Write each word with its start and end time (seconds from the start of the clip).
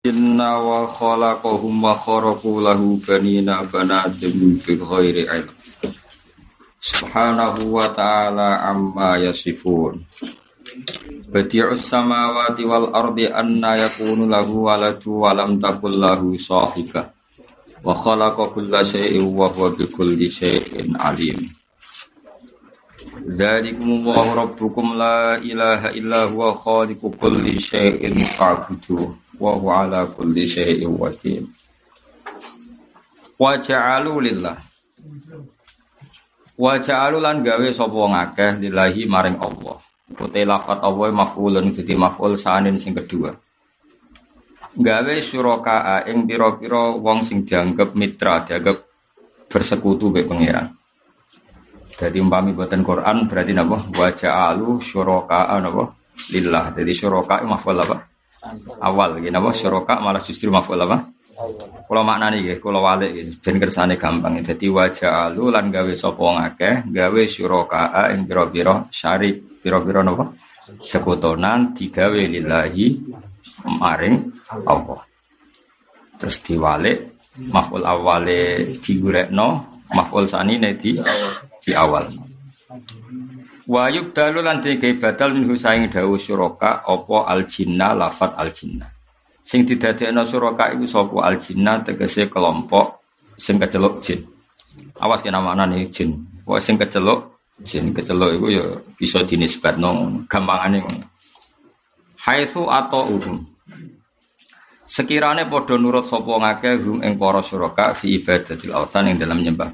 Inna 0.00 0.56
wa 0.56 0.88
khalaqahum 0.88 1.84
wa 1.84 1.92
kharaqu 1.92 2.64
lahu 2.64 2.96
banina 3.04 3.60
banatim 3.68 4.56
bi 4.56 4.72
ghairi 4.72 5.28
ilm. 5.28 5.52
Subhanahu 6.80 7.68
wa 7.68 7.84
ta'ala 7.92 8.64
amma 8.64 9.20
yasifun. 9.20 10.00
Badi'us 11.28 11.84
samawati 11.84 12.64
wal 12.64 12.88
ardi 12.96 13.28
anna 13.28 13.76
yakunu 13.76 14.24
lahu 14.24 14.72
waladu 14.72 15.20
wa 15.20 15.36
lam 15.36 15.60
takul 15.60 15.92
lahu 15.92 16.32
sahibah. 16.32 17.12
Wa 17.84 17.92
khalaqa 17.92 18.56
kulla 18.56 18.80
syai'in 18.80 19.28
wa 19.28 19.52
huwa 19.52 19.68
bi 19.76 19.84
kulli 19.84 20.32
syai'in 20.32 20.96
alim. 20.96 21.44
Dzalikum 23.28 24.00
Allahu 24.00 24.48
rabbukum 24.48 24.96
la 24.96 25.36
ilaha 25.44 25.92
illa 25.92 26.24
huwa 26.24 26.56
khaliqu 26.56 27.12
kulli 27.20 27.60
syai'in 27.60 28.16
fa'buduh 28.16 29.19
wa 29.40 29.56
huwa 29.56 29.88
ala 29.88 30.04
kulli 30.04 30.44
syai'in 30.44 30.92
wakil. 31.00 31.48
Wa 33.40 33.56
ja'alu 33.56 34.20
lillah. 34.20 34.56
Wa 36.60 36.76
ja'alu 36.76 37.16
lan 37.24 37.40
gawe 37.40 37.68
sapa 37.72 37.96
ngakeh 37.96 38.60
lillahi 38.68 39.08
maring 39.08 39.40
Allah. 39.40 39.80
Utai 40.12 40.44
lafat 40.44 40.84
Allah 40.84 41.08
maf'ulun 41.08 41.72
jadi 41.72 41.96
maf'ul 41.96 42.36
sanin 42.36 42.76
sing 42.76 42.92
kedua. 42.92 43.32
Gawe 44.76 45.14
syuraka 45.24 46.04
ing 46.04 46.28
pira-pira 46.28 46.92
wong 46.92 47.24
sing 47.24 47.48
dianggap 47.48 47.96
mitra 47.96 48.44
dianggap 48.44 48.76
bersekutu 49.48 50.12
be 50.12 50.28
pangeran. 50.28 50.76
Jadi 51.96 52.20
umpami 52.20 52.52
buatan 52.52 52.84
Quran 52.84 53.24
berarti 53.24 53.56
napa? 53.56 53.80
Wa 53.96 54.12
ja'alu 54.12 54.76
syuraka 54.84 55.56
napa? 55.64 55.88
Lillah. 56.28 56.76
Jadi 56.76 56.92
syuraka 56.92 57.40
maf'ul 57.40 57.80
apa 57.80 58.09
awal 58.80 59.20
gini 59.20 59.36
apa 59.36 59.50
syuroka 59.52 60.00
malah 60.00 60.22
justru 60.22 60.48
maful 60.48 60.80
apa? 60.80 61.10
Kalau 61.88 62.02
makna 62.04 62.30
nih 62.30 62.60
kalau 62.60 62.84
wale 62.84 63.10
ben 63.40 63.56
kersane 63.56 63.96
gampang. 63.96 64.38
Jadi 64.44 64.68
wajah 64.68 65.32
alu 65.32 65.48
lan 65.48 65.72
gawe 65.72 65.92
sopo 65.96 66.36
ngake 66.36 66.92
gawe 66.92 67.22
syuroka 67.24 67.90
ing 68.12 68.28
biro 68.28 68.46
biro 68.52 68.74
syarik 68.92 69.60
biro 69.60 69.80
biro 69.80 70.00
nopo 70.04 70.24
sekutonan 70.78 71.72
digawe 71.72 72.20
lillahi 72.20 72.86
maring 73.80 74.16
Allah. 74.68 75.00
Terus 76.20 76.36
diwale 76.44 76.92
maful 77.48 77.82
awale 77.82 78.68
no 79.32 79.48
maful 79.96 80.28
sani 80.28 80.60
di 80.76 81.00
di 81.60 81.72
awal 81.72 82.04
Wayub 83.70 84.10
dalu 84.10 84.42
lan 84.42 84.58
dike 84.58 84.98
batal 84.98 85.30
minhu 85.30 85.54
saing 85.54 85.86
dawu 85.86 86.18
syuraka 86.18 86.82
apa 86.82 87.30
al 87.30 87.46
jinna 87.46 87.94
lafat 87.94 88.34
al 88.34 88.50
jinna. 88.50 88.90
Sing 89.46 89.62
didadekno 89.62 90.26
syuraka 90.26 90.74
iku 90.74 90.90
sapa 90.90 91.22
al 91.22 91.38
jinna 91.38 91.78
tegese 91.78 92.26
kelompok 92.26 92.98
sing 93.38 93.62
keceluk 93.62 94.02
jin. 94.02 94.26
Awas 94.98 95.22
kena 95.22 95.38
maknane 95.38 95.86
jin. 95.86 96.18
Pokoke 96.42 96.58
sing 96.58 96.82
keceluk 96.82 97.46
jin 97.62 97.94
keceluk 97.94 98.42
iku 98.42 98.46
ya 98.50 98.66
bisa 98.98 99.22
dinisbatno 99.22 100.26
gampangane 100.26 100.82
ngono. 100.82 101.06
Haitsu 102.26 102.66
atau 102.66 103.06
uhum. 103.06 103.38
Sekirane 104.82 105.46
padha 105.46 105.78
nurut 105.78 106.10
sapa 106.10 106.26
ngakeh 106.26 106.74
hum 106.82 106.98
ing 107.06 107.14
para 107.14 107.38
syuraka 107.38 107.94
fi 107.94 108.18
ibadatil 108.18 108.74
awsan 108.74 109.14
ing 109.14 109.22
dalam 109.22 109.38
nyembah 109.38 109.70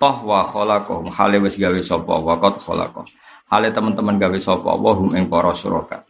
toh 0.00 0.16
wa 0.24 0.40
khalaqahum 0.40 1.12
hale 1.12 1.36
wis 1.44 1.60
gawe 1.60 1.76
sapa? 1.84 2.16
Wa 2.16 2.40
qad 2.40 2.56
khalaqa 2.56 3.04
hale 3.52 3.68
teman-teman 3.68 4.16
gawe 4.16 4.38
sapa? 4.40 4.72
Wa 4.72 4.96
hum 4.96 5.12
ing 5.12 5.28
para 5.28 5.52
suraka 5.52 6.08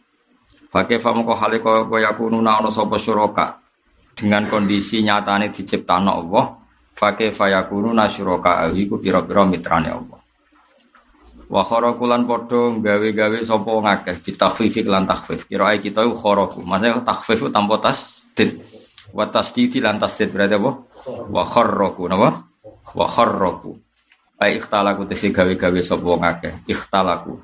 Fakih 0.71 1.03
famu 1.03 1.27
kok 1.27 1.35
hale 1.35 1.59
kaya 1.59 2.07
yakununa 2.07 2.63
ana 2.63 2.71
sapa 2.71 2.95
suraka 2.95 3.59
dengan 4.15 4.47
kondisi 4.47 5.03
nyatane 5.03 5.51
diciptakno 5.51 6.23
Allah. 6.23 6.63
Fakih 6.95 7.35
fayakununa 7.35 8.07
syuraka? 8.07 8.71
Iku 8.71 8.95
pira-pira 8.95 9.43
mitrane 9.43 9.91
Allah. 9.91 10.19
Wa 11.51 11.67
kharaqulan 11.67 12.23
padha 12.23 12.71
gawe-gawe 12.79 13.37
sapa 13.43 13.67
ngakeh 13.67 14.15
bitakhfifik 14.23 14.87
lan 14.87 15.03
takhfif. 15.03 15.43
Kira 15.43 15.75
kita 15.75 16.07
kharaku. 16.07 16.63
Maksudnya 16.63 17.03
takhfif 17.03 17.51
tanpa 17.51 17.75
tasdid. 17.83 18.63
Wa 19.11 19.27
tasdid 19.27 19.75
lan 19.83 19.99
tasdid 19.99 20.31
berarti 20.31 20.55
apa? 20.55 20.71
Wa 21.27 21.43
kharraqu 21.43 22.07
napa 22.07 22.50
wa 22.97 23.07
kharraku. 23.07 23.77
Ai 24.41 24.57
ikhtalaku 24.57 25.05
tegese 25.05 25.29
gawe-gawe 25.29 25.79
sapa 25.85 26.01
wong 26.01 26.23
akeh. 26.25 26.53
Ikhtalaku. 26.65 27.37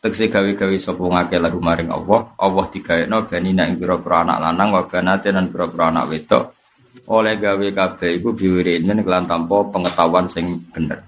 Tegese 0.00 0.32
gawe-gawe 0.32 0.76
sapa 0.80 1.00
wong 1.00 1.16
akeh 1.20 1.36
lagu 1.36 1.60
maring 1.60 1.92
Allah. 1.92 2.32
Allah 2.40 2.66
digaekno 2.72 3.28
banina 3.28 3.68
ing 3.68 3.76
pira-pira 3.76 4.24
anak 4.24 4.38
lanang 4.40 4.68
wa 4.72 4.82
banaten 4.88 5.32
lan 5.36 5.46
pira-pira 5.52 5.92
anak 5.92 6.08
wedok. 6.08 6.44
Oleh 7.12 7.36
gawe 7.36 7.66
kabeh 7.72 8.16
iku 8.16 8.32
biwirin 8.32 8.88
kelan 9.04 9.28
tanpa 9.28 9.68
pengetahuan 9.68 10.24
sing 10.24 10.56
bener. 10.72 11.04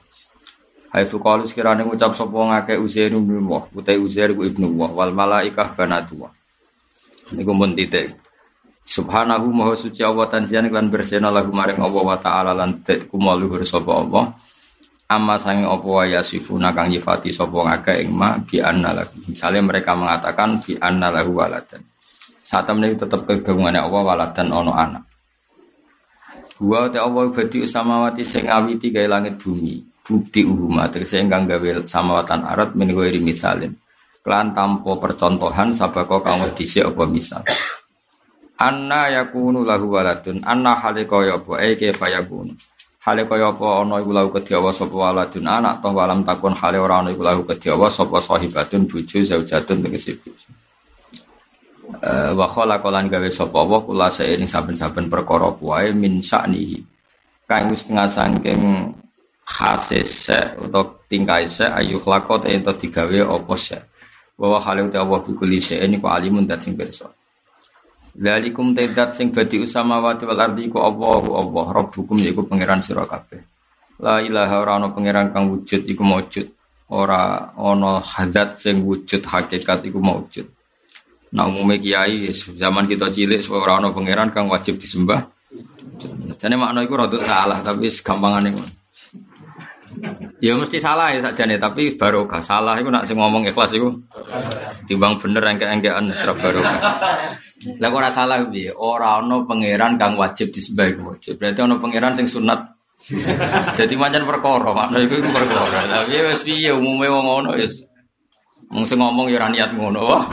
Hai 0.90 1.06
sukalu 1.06 1.46
sekiranya 1.46 1.86
ngucap 1.86 2.18
sapa 2.18 2.34
wong 2.34 2.50
akeh 2.50 2.74
Uzair 2.74 3.14
ibnu 3.14 3.38
Allah 3.46 3.62
utai 3.70 3.94
Uzair 3.94 4.34
ibnu 4.34 4.74
Allah 4.74 4.90
wal 4.90 5.12
malaikah 5.14 5.70
banatu 5.70 6.26
niku 7.30 7.52
mun 7.54 7.78
titik 7.78 8.10
Subhanahu 8.80 9.52
maha 9.52 9.76
suci 9.76 10.00
Allah 10.00 10.26
tanzian 10.26 10.66
lan 10.66 10.88
bersena 10.88 11.28
lagu 11.28 11.52
maring 11.52 11.78
Allah 11.78 12.02
wa 12.02 12.18
ta'ala 12.18 12.52
lan 12.56 12.80
kumaluhur 12.82 13.60
sapa 13.62 13.92
Allah. 13.92 14.34
Amma 15.10 15.38
sange 15.42 15.66
apa 15.66 15.86
wa 15.86 16.04
yasifuna 16.06 16.70
kang 16.70 16.90
nyifati 16.90 17.34
sapa 17.34 17.54
ngake 17.54 18.06
ing 18.06 18.10
ma 18.14 18.38
bi 18.38 18.62
anna 18.62 18.94
lahu. 18.94 19.30
Misalnya 19.30 19.60
mereka 19.62 19.98
mengatakan 19.98 20.62
bi 20.62 20.78
anna 20.78 21.10
lahu 21.10 21.38
waladan. 21.38 21.82
Saat 22.40 22.66
temen 22.70 22.94
tetap 22.94 23.26
kegabungannya 23.26 23.82
Allah 23.82 24.02
waladan 24.06 24.48
ono 24.54 24.72
anak. 24.74 25.04
Wa 26.62 26.86
ta 26.90 27.04
Allah 27.06 27.26
badi 27.30 27.66
samawati 27.66 28.22
sing 28.22 28.46
awiti 28.46 28.94
gawe 28.94 29.06
langit 29.06 29.38
bumi 29.38 29.82
bukti 30.02 30.46
uhuma. 30.46 30.90
Tegese 30.90 31.22
ingkang 31.22 31.46
gawe 31.46 31.86
samawatan 31.86 32.46
arat 32.46 32.74
min 32.78 32.90
ghairi 32.90 33.18
misalin. 33.18 33.74
Kelan 34.22 34.54
tanpa 34.54 34.98
percontohan 34.98 35.74
sabako 35.74 36.22
kang 36.22 36.42
wis 36.42 36.52
dhisik 36.54 36.86
apa 36.86 37.08
misal 37.08 37.40
Anna 38.60 39.08
yakunu 39.08 39.64
lahu 39.64 39.96
waladun. 39.96 40.44
Anna 40.44 40.76
hale 40.76 41.08
kaya 41.08 41.40
apa? 41.40 41.64
E 41.64 41.80
kaifa 41.80 42.12
yakunu? 42.12 42.52
Hale 43.00 43.24
apa? 43.24 43.66
Ana 43.80 43.96
iku 44.04 44.12
lahu 44.12 44.28
kedhiawa 44.28 44.68
sapa 44.68 44.92
waladun? 44.92 45.48
Anak 45.48 45.80
toh 45.80 45.96
walam 45.96 46.20
takun 46.20 46.52
hale 46.52 46.76
ora 46.76 47.00
ana 47.00 47.08
iku 47.08 47.24
lahu 47.24 47.40
kedhiawa 47.48 47.88
sapa 47.88 48.20
sahibatun 48.20 48.84
bojo 48.84 49.16
zaujatun 49.24 49.80
tegese 49.80 50.20
bojo. 50.20 50.52
Uh, 52.00 52.36
wa 52.38 52.46
khalaqalan 52.46 53.10
gawe 53.10 53.28
sapa 53.32 53.66
wa 53.66 53.82
kula 53.82 54.12
saene 54.12 54.46
saben-saben 54.46 55.10
perkara 55.10 55.50
wae 55.58 55.90
min 55.90 56.22
sa'nihi 56.22 56.78
kang 57.50 57.66
wis 57.66 57.82
tengah 57.82 58.06
saking 58.06 58.94
khasis 59.42 60.30
atau 60.30 61.02
tingkai 61.10 61.50
se 61.50 61.66
ayu 61.66 61.98
khlaqat 61.98 62.46
ento 62.46 62.70
digawe 62.78 63.34
apa 63.34 63.54
se 63.58 63.82
wa 64.38 64.62
hale 64.62 64.86
utawa 64.86 65.18
bukuli 65.18 65.58
se 65.58 65.82
ini 65.82 65.98
ku 65.98 66.06
alimun 66.06 66.46
sing 66.62 66.78
pirsa 66.78 67.10
Lalikum 68.18 68.74
tedat 68.74 69.14
sing 69.14 69.30
badi 69.30 69.62
usamawati 69.62 70.26
wal 70.26 70.40
ardi 70.42 70.66
ku 70.66 70.82
Allah 70.82 71.22
Allah 71.30 71.66
Rabbukum 71.70 72.18
yaiku 72.18 72.42
pangeran 72.42 72.82
sira 72.82 73.06
kabeh. 73.06 73.38
La 74.02 74.18
ilaha 74.18 74.54
ora 74.58 74.72
ana 74.80 74.88
pangeran 74.90 75.30
kang 75.30 75.46
wujud 75.46 75.86
iku 75.86 76.02
maujud. 76.02 76.50
Ora 76.90 77.54
ana 77.54 78.02
hadat 78.02 78.58
sing 78.58 78.82
wujud 78.82 79.22
hakikat 79.22 79.86
iku 79.86 80.02
maujud. 80.02 80.48
Nah 81.30 81.46
umumnya 81.46 81.78
kiai 81.78 82.26
zaman 82.34 82.90
kita 82.90 83.06
cilik 83.14 83.38
ora 83.54 83.78
ana 83.78 83.94
pangeran 83.94 84.34
kang 84.34 84.50
wajib 84.50 84.74
disembah. 84.80 85.30
Jadi 86.34 86.54
makna 86.58 86.82
iku 86.82 86.98
rada 86.98 87.18
salah 87.22 87.62
tapi 87.62 87.86
gampangane 87.86 88.50
ngono. 88.50 88.79
Ya 90.40 90.56
mesti 90.56 90.80
salah 90.80 91.12
ya 91.12 91.20
nih 91.20 91.60
tapi 91.60 91.94
barokah. 91.94 92.40
Salah 92.40 92.76
itu 92.80 92.88
nak 92.88 93.04
sing 93.04 93.20
ngomong 93.20 93.44
ikhlas 93.48 93.76
itu. 93.76 93.92
Timbang 94.88 95.20
bener 95.20 95.44
engke-engkean 95.44 96.10
serap 96.16 96.40
barokah. 96.40 96.78
Lah 97.76 97.90
ora 97.92 98.08
salah 98.08 98.40
piye? 98.48 98.72
Ora 98.72 99.20
ana 99.20 99.44
pangeran 99.44 100.00
kang 100.00 100.16
wajib 100.16 100.48
disembah 100.48 100.88
wajib. 101.12 101.36
Berarti 101.36 101.60
ana 101.60 101.76
pangeran 101.76 102.16
sing 102.16 102.24
sunat. 102.24 102.60
Jadi 103.80 103.96
macam 103.96 104.28
perkara, 104.28 104.76
makna 104.76 105.00
iku 105.00 105.24
perkara. 105.32 105.88
Tapi 105.88 106.20
wis 106.20 106.40
piye 106.44 106.72
umume 106.72 107.08
wong 107.08 107.24
ngono 107.24 107.50
wis. 107.56 107.84
Wong 108.72 108.84
ngomong 108.84 109.28
ya 109.28 109.48
niat 109.48 109.72
ngono. 109.76 110.24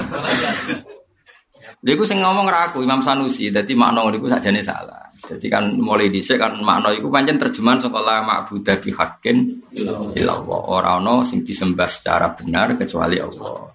Lha 1.85 1.93
sing 2.09 2.17
ngomong 2.25 2.49
ra 2.49 2.73
aku 2.73 2.81
Imam 2.81 3.05
Sanusi. 3.05 3.53
Dadi 3.53 3.77
makna 3.77 4.01
niku 4.09 4.25
sakjane 4.25 4.65
salah. 4.65 5.05
Jadi 5.13 5.45
kan 5.45 5.77
mulai 5.77 6.09
dhisik 6.09 6.41
kan 6.41 6.57
makna 6.61 6.89
iku 6.89 7.09
pancen 7.09 7.37
terjemahan 7.37 7.77
saka 7.77 7.99
la 8.01 8.25
ma'budu 8.25 8.73
bi 8.81 8.89
haqqin 8.89 9.37
illallah. 10.17 10.59
Ora 10.73 10.97
ana 10.97 11.21
sing 11.21 11.45
disembah 11.45 11.85
secara 11.85 12.33
benar 12.33 12.73
kecuali 12.73 13.21
Allah. 13.21 13.73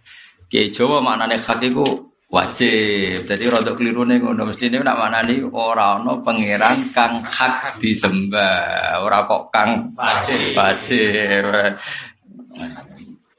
Ki 0.50 0.66
Jawa 0.66 0.98
maknane 0.98 1.38
hak 1.38 1.62
iku 1.62 1.86
wajib. 2.32 3.22
Jadi 3.28 3.44
rodok 3.46 3.78
keliru 3.78 4.02
nih 4.08 4.18
ngono 4.18 4.48
mesti 4.48 4.66
ini 4.66 4.80
nak 4.80 4.98
orang 5.52 6.02
no 6.02 6.24
pangeran 6.24 6.90
kang 6.90 7.20
hak 7.20 7.76
disembah, 7.76 8.98
orang 9.04 9.28
kok 9.28 9.42
kang 9.52 9.70
wajib. 9.94 10.56
Wajib. 10.56 11.76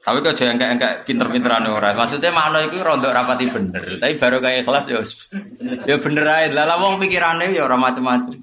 Tapi 0.04 0.20
kok 0.20 0.36
jangan 0.36 0.60
kayak 0.60 0.76
kayak 0.76 0.96
pinter-pinteran 1.08 1.64
orang. 1.64 1.96
Maksudnya 1.96 2.28
makna 2.28 2.60
itu 2.60 2.76
rontok 2.76 3.08
rapati 3.08 3.48
bener. 3.48 3.96
Tapi 3.96 4.20
baru 4.20 4.36
kayak 4.36 4.68
kelas 4.68 4.84
ya, 4.92 5.00
ya 5.88 5.96
bener 5.96 6.26
aja. 6.28 6.60
Lah 6.68 6.76
wong 6.76 7.00
pikirannya 7.00 7.56
ya 7.56 7.64
orang 7.64 7.88
macam-macam. 7.88 8.36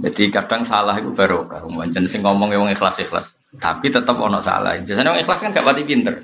Jadi 0.00 0.22
kadang 0.32 0.66
salah 0.66 0.98
itu 0.98 1.12
baru 1.14 1.46
kalau 1.46 1.70
sing 2.08 2.24
ngomong 2.24 2.50
yang 2.50 2.66
ikhlas 2.72 2.98
ikhlas, 2.98 3.36
tapi 3.62 3.92
tetap 3.92 4.18
ono 4.18 4.42
salah. 4.42 4.74
Biasanya 4.74 5.14
orang 5.14 5.22
ikhlas 5.22 5.38
kan 5.44 5.54
gak 5.54 5.66
pati 5.70 5.82
pinter. 5.86 6.14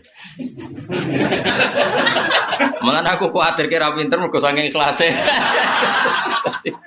Malah 2.83 3.15
aku 3.15 3.31
khawatir 3.31 3.71
kira 3.71 3.95
pinter 3.95 4.19
mergo 4.19 4.43
saking 4.43 4.73
ikhlase. 4.75 5.13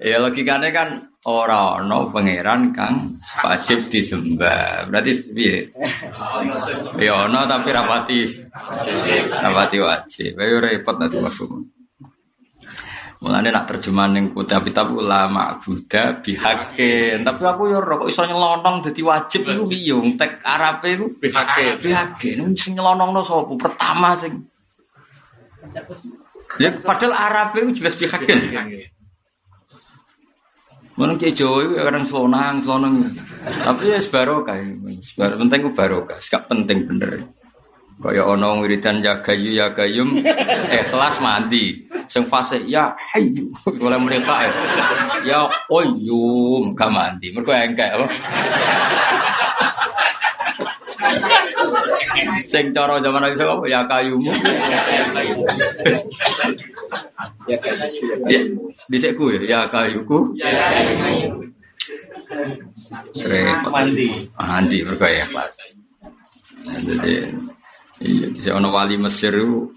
Ya 0.00 0.16
logikanya 0.16 0.72
kan 0.72 0.88
orang 1.28 1.84
no 1.84 2.08
pangeran 2.08 2.72
kang 2.72 3.20
wajib 3.44 3.84
disembah. 3.92 4.88
Berarti 4.88 5.12
piye? 5.28 5.68
Ya 6.96 7.28
ono 7.28 7.44
tapi 7.44 7.68
rapati 7.68 8.18
rapati 9.28 9.76
wajib. 9.76 10.40
Ayo 10.40 10.56
repot 10.56 10.96
nanti 10.96 11.20
mafhum. 11.20 11.68
Mulane 13.20 13.52
nak 13.52 13.68
terjemahan 13.68 14.16
ning 14.16 14.32
kitab-kitab 14.32 14.96
ulama 14.96 15.60
Buddha 15.60 16.16
bihakin. 16.24 17.20
Tapi 17.20 17.42
aku 17.44 17.68
yo 17.68 17.84
kok 17.84 18.08
iso 18.08 18.24
nyelonong 18.24 18.80
dadi 18.80 19.04
wajib 19.04 19.44
iku 19.44 19.68
piye? 19.68 20.16
Tek 20.16 20.40
Arabe 20.40 20.96
iku 20.96 21.06
bihakin. 21.20 21.76
Bihakin 21.76 22.56
sing 22.56 22.80
nyelonongno 22.80 23.20
sapa? 23.20 23.52
Pertama 23.60 24.16
sing 24.16 24.48
Ya 26.56 26.72
padahal 26.80 27.12
Arabe 27.12 27.68
itu 27.68 27.84
jelas 27.84 28.00
bihakin. 28.00 28.40
Mana 31.00 31.16
kayak 31.16 31.32
Jawa 31.32 31.64
itu 31.64 31.80
kadang 31.80 32.04
selonang, 32.04 32.60
selonang. 32.60 32.94
Tapi 33.64 33.88
ya 33.88 33.96
sebarokah, 33.96 34.52
sebar 35.00 35.32
penting 35.40 35.64
itu 35.64 35.72
barokah, 35.72 36.20
sekap 36.20 36.44
penting 36.44 36.84
bener. 36.84 37.24
Kaya 38.00 38.28
ono 38.28 38.60
wiridan 38.60 39.00
ya 39.00 39.24
gayu 39.24 39.56
ya 39.56 39.72
gayum, 39.72 40.20
ikhlas 40.68 41.16
mandi. 41.24 41.88
Sing 42.04 42.28
fase 42.28 42.60
ya 42.68 42.92
hayu, 43.16 43.48
oleh 43.64 43.96
mereka 43.96 44.44
ya. 44.44 44.52
Ya 45.24 45.40
oyum, 45.72 46.76
gak 46.76 46.92
mandi. 46.92 47.32
Mereka 47.32 47.72
engkek 47.72 47.96
apa? 47.96 48.06
Sing 52.44 52.76
cara 52.76 53.00
zaman 53.00 53.24
apa 53.24 53.64
ya 53.64 53.88
kayumu. 53.88 54.32
Ya 57.48 57.56
kayu. 57.58 58.02
Ya, 58.26 58.40
disekku 58.90 59.34
ya 59.34 59.40
ya 59.42 59.58
kayuku. 59.66 60.34
Ya 60.38 60.48
kayu. 61.00 61.50
Sering 63.14 63.46
mandi. 63.66 64.30
Mandi 64.38 64.78
mergo 64.86 65.06
ya 65.06 65.26
kelas. 65.26 65.56
Jadi 66.60 67.14
iya 68.00 68.26
di 68.30 68.40
ono 68.52 68.68
wali 68.70 68.96
Mesir 69.00 69.32
itu 69.34 69.72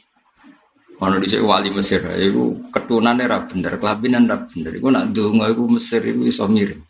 ono 0.99 1.15
di 1.17 1.27
wali 1.39 1.69
Mesir 1.73 2.03
itu 2.19 2.69
ketunan 2.69 3.17
era 3.19 3.41
bener, 3.43 3.79
kelabinan 3.81 4.27
era 4.29 4.37
bener. 4.43 4.71
Iku 4.77 4.87
nak 4.91 5.09
donga 5.15 5.49
iku 5.49 5.65
Mesir 5.65 6.03
itu 6.05 6.27
iso 6.27 6.45
miring. 6.45 6.83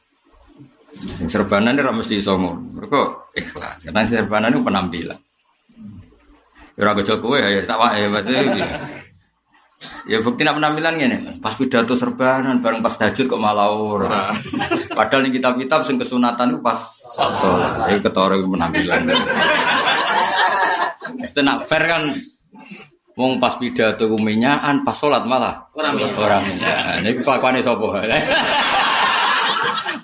Sing 0.94 1.26
serbanan 1.26 1.80
ora 1.82 1.90
mesti 1.90 2.22
iso 2.22 2.38
ngono. 2.38 2.78
Mergo 2.78 3.34
ikhlas. 3.34 3.90
Karena 3.90 4.06
serbanan 4.06 4.54
itu 4.54 4.62
penampilan. 4.62 5.20
Ya 6.74 6.82
ora 6.86 6.94
kowe 6.98 7.38
ya 7.38 7.62
tak 7.66 7.78
wae 7.82 8.10
pasti. 8.14 8.34
Ya 10.04 10.20
bukti 10.20 10.44
nak 10.44 10.60
penampilan 10.60 11.00
gini, 11.00 11.18
pas 11.40 11.56
pidato 11.56 11.96
serbanan 11.96 12.60
bareng 12.60 12.84
pas 12.84 12.96
tahajud 12.96 13.28
kok 13.28 13.40
malah 13.40 13.72
ora. 13.72 14.36
Padahal 14.98 15.28
nih 15.28 15.40
kitab-kitab 15.40 15.88
sing 15.88 15.96
kesunatan 15.96 16.56
itu 16.56 16.60
pas 16.60 16.80
sholat. 17.16 17.88
Ya 17.88 17.98
ketara 18.04 18.36
penampilan. 18.36 19.02
Mesti 21.24 21.40
nak 21.40 21.64
fair 21.64 21.88
kan 21.88 22.04
Wong 23.14 23.38
pas 23.38 23.54
pidato 23.62 24.10
kuminyaan, 24.10 24.82
pas 24.82 24.98
sholat 24.98 25.22
malah 25.30 25.70
orang 25.78 26.02
orang. 26.18 26.44
Nah, 26.58 26.98
ini 26.98 27.14
kelakuannya 27.22 27.62
sopo. 27.62 27.94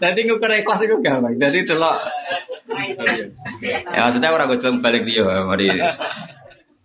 Nanti 0.01 0.19
ngukur 0.29 0.53
ikhlas 0.53 0.85
itu 0.85 0.93
gampang. 1.01 1.33
Jadi 1.41 1.65
itu 1.65 1.73
loh. 1.73 1.97
Ya 3.89 4.05
maksudnya 4.05 4.29
orang 4.29 4.53
gue 4.53 4.61
balik 4.77 5.09
dia, 5.09 5.25
mari. 5.41 5.73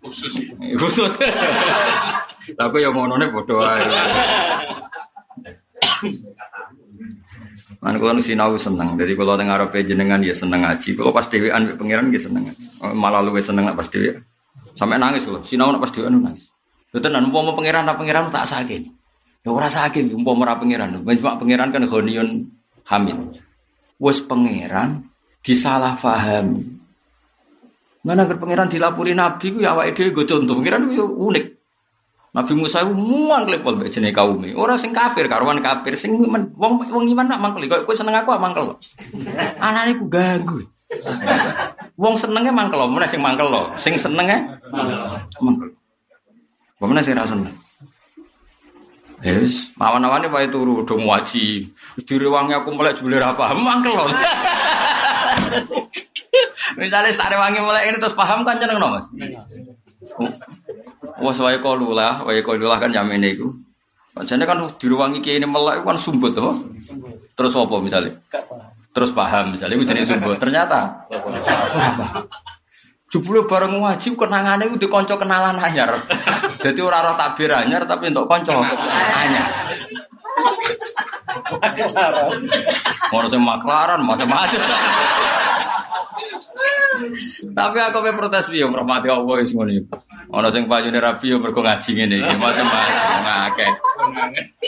Khusus. 0.01 0.33
Khusus. 0.81 1.13
Aku 2.53 2.77
yang 2.77 2.93
mau 2.93 3.09
none 3.09 3.25
bodoh 3.33 3.65
aja. 3.65 4.05
Man 7.81 8.01
kalau 8.01 8.17
sinau 8.21 8.57
seneng, 8.57 8.97
jadi 8.97 9.13
kalau 9.13 9.37
dengar 9.37 9.61
apa 9.61 9.81
jenengan 9.85 10.21
dia 10.21 10.33
seneng 10.33 10.65
ngaji. 10.65 10.97
Kalau 10.97 11.13
pas 11.13 11.29
dewean 11.29 11.77
pangeran 11.77 12.09
dia 12.13 12.21
seneng 12.21 12.45
ngaji. 12.45 12.67
Malah 12.97 13.21
lu 13.25 13.33
seneng 13.41 13.69
pas 13.73 13.89
dewi. 13.89 14.17
Sampai 14.77 14.97
nangis 14.97 15.29
loh. 15.29 15.45
Sinau 15.45 15.73
pas 15.77 15.93
dewean 15.93 16.17
nangis. 16.17 16.53
Lu 16.93 17.01
tenan 17.01 17.29
mau 17.29 17.45
pangeran 17.53 17.85
apa 17.85 18.01
pangeran 18.01 18.33
tak 18.33 18.49
sakit. 18.49 18.83
Ya 19.45 19.53
ora 19.53 19.69
sakit, 19.69 20.17
umpama 20.17 20.49
ora 20.49 20.57
pangeran. 20.57 21.05
Cuma 21.05 21.37
pangeran 21.37 21.69
kan 21.69 21.85
gonion 21.85 22.49
hamid. 22.89 23.41
Wes 24.01 24.25
pangeran 24.25 25.05
disalah 25.45 25.93
fahami. 25.93 26.65
Mana 28.05 28.25
agar 28.25 28.41
pangeran 28.41 28.69
dilapuri 28.69 29.13
nabi 29.13 29.53
ku 29.53 29.61
ya 29.61 29.77
awake 29.77 29.93
dhewe 29.93 30.13
go 30.13 30.25
contoh. 30.25 30.57
Pangeran 30.57 30.89
ku 30.89 31.29
unik. 31.29 31.45
Nabi 32.35 32.53
Musa 32.59 32.83
ku 32.83 32.91
muang 32.91 33.47
klepol 33.47 33.79
mek 33.79 33.95
jenenge 33.95 34.11
kaume. 34.11 34.51
Ora 34.59 34.75
sing 34.75 34.91
kafir 34.91 35.31
karuan 35.31 35.63
kafir, 35.63 35.95
sing 35.95 36.19
wong 36.19 36.83
wong 36.83 37.05
iman 37.15 37.31
nak 37.31 37.39
mangkel. 37.39 37.63
Kok 37.71 37.87
kowe 37.87 37.95
seneng 37.95 38.19
aku 38.19 38.35
mangkel. 38.35 38.75
Anane 39.63 39.95
ku 39.95 40.11
ganggu. 40.11 40.67
Wong 41.95 42.19
senenge 42.19 42.51
mangkel, 42.51 42.83
mana 42.91 43.07
sing 43.07 43.23
mangkel 43.23 43.47
lo. 43.47 43.71
Sing 43.79 43.95
senenge 43.95 44.59
mangkel. 45.39 45.79
Mana 46.83 46.99
sing 46.99 47.15
ra 47.15 47.23
seneng. 47.23 47.55
Yes, 49.25 49.73
mawan-mawane 49.79 50.27
wae 50.29 50.51
turu 50.51 50.83
do 50.83 50.99
ngaji. 50.99 51.71
Direwangi 52.03 52.53
aku 52.59 52.75
melek 52.75 52.99
jebule 52.99 53.23
ra 53.23 53.31
paham 53.33 53.63
mangkel 53.63 53.95
lho. 53.99 54.11
Misalnya 56.75 57.15
sare 57.15 57.39
wangi 57.39 57.63
mulai 57.63 57.95
ini 57.95 58.03
terus 58.03 58.19
paham 58.19 58.43
kan 58.43 58.59
jeneng 58.59 58.83
no 58.83 58.99
Mas. 58.99 59.07
Wes 61.21 61.39
wae 61.41 61.59
kalu 61.59 61.97
lah, 61.97 62.23
wae 62.27 62.41
kalu 62.45 62.67
lah 62.69 62.79
kan 62.79 62.93
jamin 62.93 63.25
iku. 63.25 63.49
Pancene 64.15 64.47
kan 64.47 64.63
direwangi 64.79 65.19
kiai 65.19 65.43
ini 65.43 65.47
melek 65.49 65.83
kan 65.83 65.99
sumbut 65.99 66.39
to. 66.39 66.55
Terus 67.35 67.53
apa 67.59 67.77
misalnya? 67.83 68.15
Terus 68.95 69.11
paham 69.11 69.51
misalnya 69.51 69.75
iku 69.75 69.85
jenenge 69.91 70.07
sumbut. 70.07 70.39
Ternyata 70.39 71.07
apa? 71.11 72.23
Jebule 73.11 73.47
bareng 73.47 73.79
ngaji 73.79 74.19
kenangane 74.19 74.71
ku 74.71 74.79
dikonco 74.79 75.15
kenalan 75.15 75.55
anyar. 75.59 76.03
Dadi 76.59 76.81
ora 76.83 76.99
roh 76.99 77.15
takbir 77.15 77.51
anyar 77.55 77.87
tapi 77.87 78.11
untuk 78.11 78.27
konco 78.27 78.55
anyar. 78.55 79.49
Mau 83.15 83.23
sing 83.31 83.43
maklaran 83.43 84.03
macam-macam. 84.03 84.63
Tapi 87.55 87.79
aku 87.81 87.99
pe 88.03 88.13
protes 88.15 88.51
piye 88.51 88.67
mermati 88.67 89.09
Allah 89.11 89.35
wis 89.39 89.55
ngono 89.55 89.73
iku. 89.73 89.97
Ana 90.35 90.51
sing 90.51 90.67
payune 90.67 90.99
rabi 90.99 91.31
yo 91.31 91.39
mergo 91.39 91.63
ngaji 91.63 91.91
ngene 91.95 92.17
iki 92.19 92.35
macam-macam 92.39 93.27
akeh. 93.51 93.71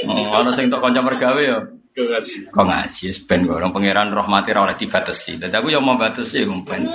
Ana 0.06 0.50
sing 0.54 0.71
tok 0.71 0.78
kanca 0.83 1.02
mergawe 1.02 1.42
yo 1.42 1.59
ngaji. 1.97 2.52
Kok 2.54 2.66
ngaji 2.66 3.06
ben 3.26 3.40
kok 3.50 3.59
pangeran 3.75 4.09
rahmati 4.14 4.54
ora 4.54 4.71
oleh 4.71 4.76
dibatesi. 4.78 5.40
Dadi 5.40 5.54
aku 5.59 5.75
yo 5.75 5.83
mau 5.83 5.99
batesi 5.99 6.47
ben. 6.47 6.87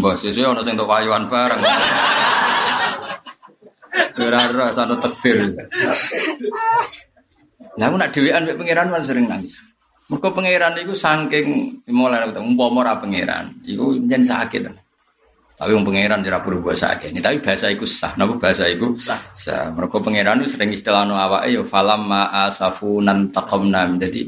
Mbak 0.00 0.14
sesuk 0.18 0.50
ana 0.50 0.66
sing 0.66 0.74
tok 0.74 0.90
payuan 0.90 1.30
bareng. 1.30 1.62
Ora-ora 4.20 4.74
sana 4.74 4.98
takdir. 4.98 5.54
Lah 7.78 7.86
aku 7.86 7.96
nak 7.96 8.10
dhewean 8.10 8.42
mek 8.42 8.58
pangeran 8.58 8.90
sering 8.98 9.30
nangis. 9.30 9.62
Mergo 10.10 10.34
pangeran 10.34 10.74
iku 10.82 10.90
saking 10.90 11.46
mulai 11.94 12.26
umpama 12.34 12.82
ora 12.82 12.98
pangeran, 12.98 13.62
iku 13.62 13.94
njen 13.94 14.26
sakit. 14.26 14.66
Tapi 15.54 15.70
wong 15.70 15.86
pangeran 15.86 16.26
ora 16.26 16.42
berubah 16.42 16.74
sakit. 16.74 17.14
Ini 17.14 17.22
tapi 17.22 17.38
bahasa 17.38 17.70
iku 17.70 17.86
sah. 17.86 18.18
Napa 18.18 18.34
bahasa 18.34 18.66
iku 18.66 18.90
sah? 18.90 19.22
Sah. 19.22 19.70
Mergo 19.70 20.02
pangeran 20.02 20.42
itu 20.42 20.58
sering 20.58 20.74
istilahno 20.74 21.14
awake 21.14 21.54
ya 21.54 21.62
falam 21.62 22.10
ma 22.10 22.26
asafunan 22.48 23.30
taqamna. 23.30 23.86
Jadi 24.02 24.26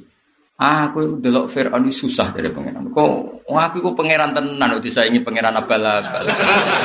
ah 0.63 0.87
aku 0.87 1.19
delok 1.19 1.51
Firaun 1.51 1.91
susah 1.91 2.31
dari 2.31 2.47
pangeran. 2.55 2.87
Kok 2.87 3.43
aku 3.51 3.83
iku 3.83 3.91
pangeran 3.91 4.31
tenan 4.31 4.79
udah 4.79 4.79
disaingi 4.79 5.19
pangeran 5.19 5.59
abal-abal. 5.59 6.23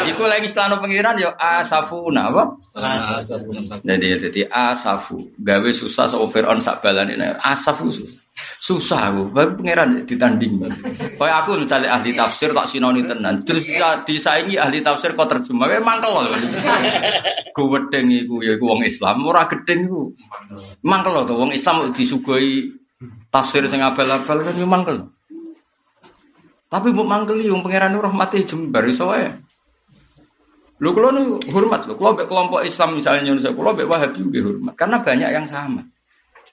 iku 0.10 0.26
lagi 0.26 0.50
istilahno 0.50 0.82
pangeran 0.82 1.22
ya 1.22 1.38
asafuna 1.38 2.34
apa? 2.34 2.58
Jadi 3.86 4.06
jadi 4.26 4.42
asafu 4.50 5.22
gawe 5.38 5.70
susah 5.70 6.10
sama 6.10 6.26
Firaun 6.26 6.58
sak 6.58 6.82
balane 6.82 7.14
asafu 7.46 7.94
susah. 7.94 8.26
Susah 8.38 9.10
aku, 9.10 9.34
baru 9.34 9.58
pangeran 9.58 10.06
ditanding. 10.06 10.70
Kayak 11.18 11.38
aku 11.42 11.58
misalnya 11.58 11.98
ahli 11.98 12.14
tafsir 12.14 12.54
tak 12.54 12.70
sinoni 12.70 13.02
tenan, 13.02 13.42
terus 13.42 13.66
bisa 13.66 14.06
disaingi 14.06 14.62
ahli 14.62 14.86
tafsir 14.86 15.18
kok 15.18 15.26
terjemah, 15.26 15.66
memang 15.66 15.98
kalau 15.98 16.30
gue 17.58 17.66
wedeng 17.66 18.14
iku 18.14 18.46
ya 18.46 18.54
wong 18.62 18.86
Islam, 18.86 19.26
ora 19.26 19.50
gedeng 19.50 19.90
iku. 19.90 20.14
Mangkel 20.86 21.18
lho 21.18 21.34
wong 21.34 21.50
Islam 21.50 21.90
disuguhi 21.90 22.78
Tafsir 23.28 23.68
sing 23.68 23.84
abal-abal 23.84 24.42
kan 24.42 24.56
yo 24.56 24.66
mangkel. 24.66 24.98
Tapi 26.68 26.88
mbok 26.90 27.08
mangkel 27.08 27.38
yo 27.44 27.60
pangeran 27.60 27.94
rahmati 27.94 28.42
jembar 28.42 28.88
iso 28.88 29.12
wae. 29.12 29.30
Lu 30.78 30.94
nu 30.94 31.42
hormat, 31.50 31.90
lu 31.90 31.98
kalau 31.98 32.14
kelompok 32.14 32.62
Islam 32.62 33.02
misalnya 33.02 33.26
Indonesia, 33.26 33.50
kalau 33.50 33.74
mbek 33.74 33.90
Wahabi 33.90 34.22
juga 34.22 34.40
hormat, 34.46 34.74
karena 34.78 34.98
banyak 35.02 35.30
yang 35.34 35.48
sama. 35.50 35.82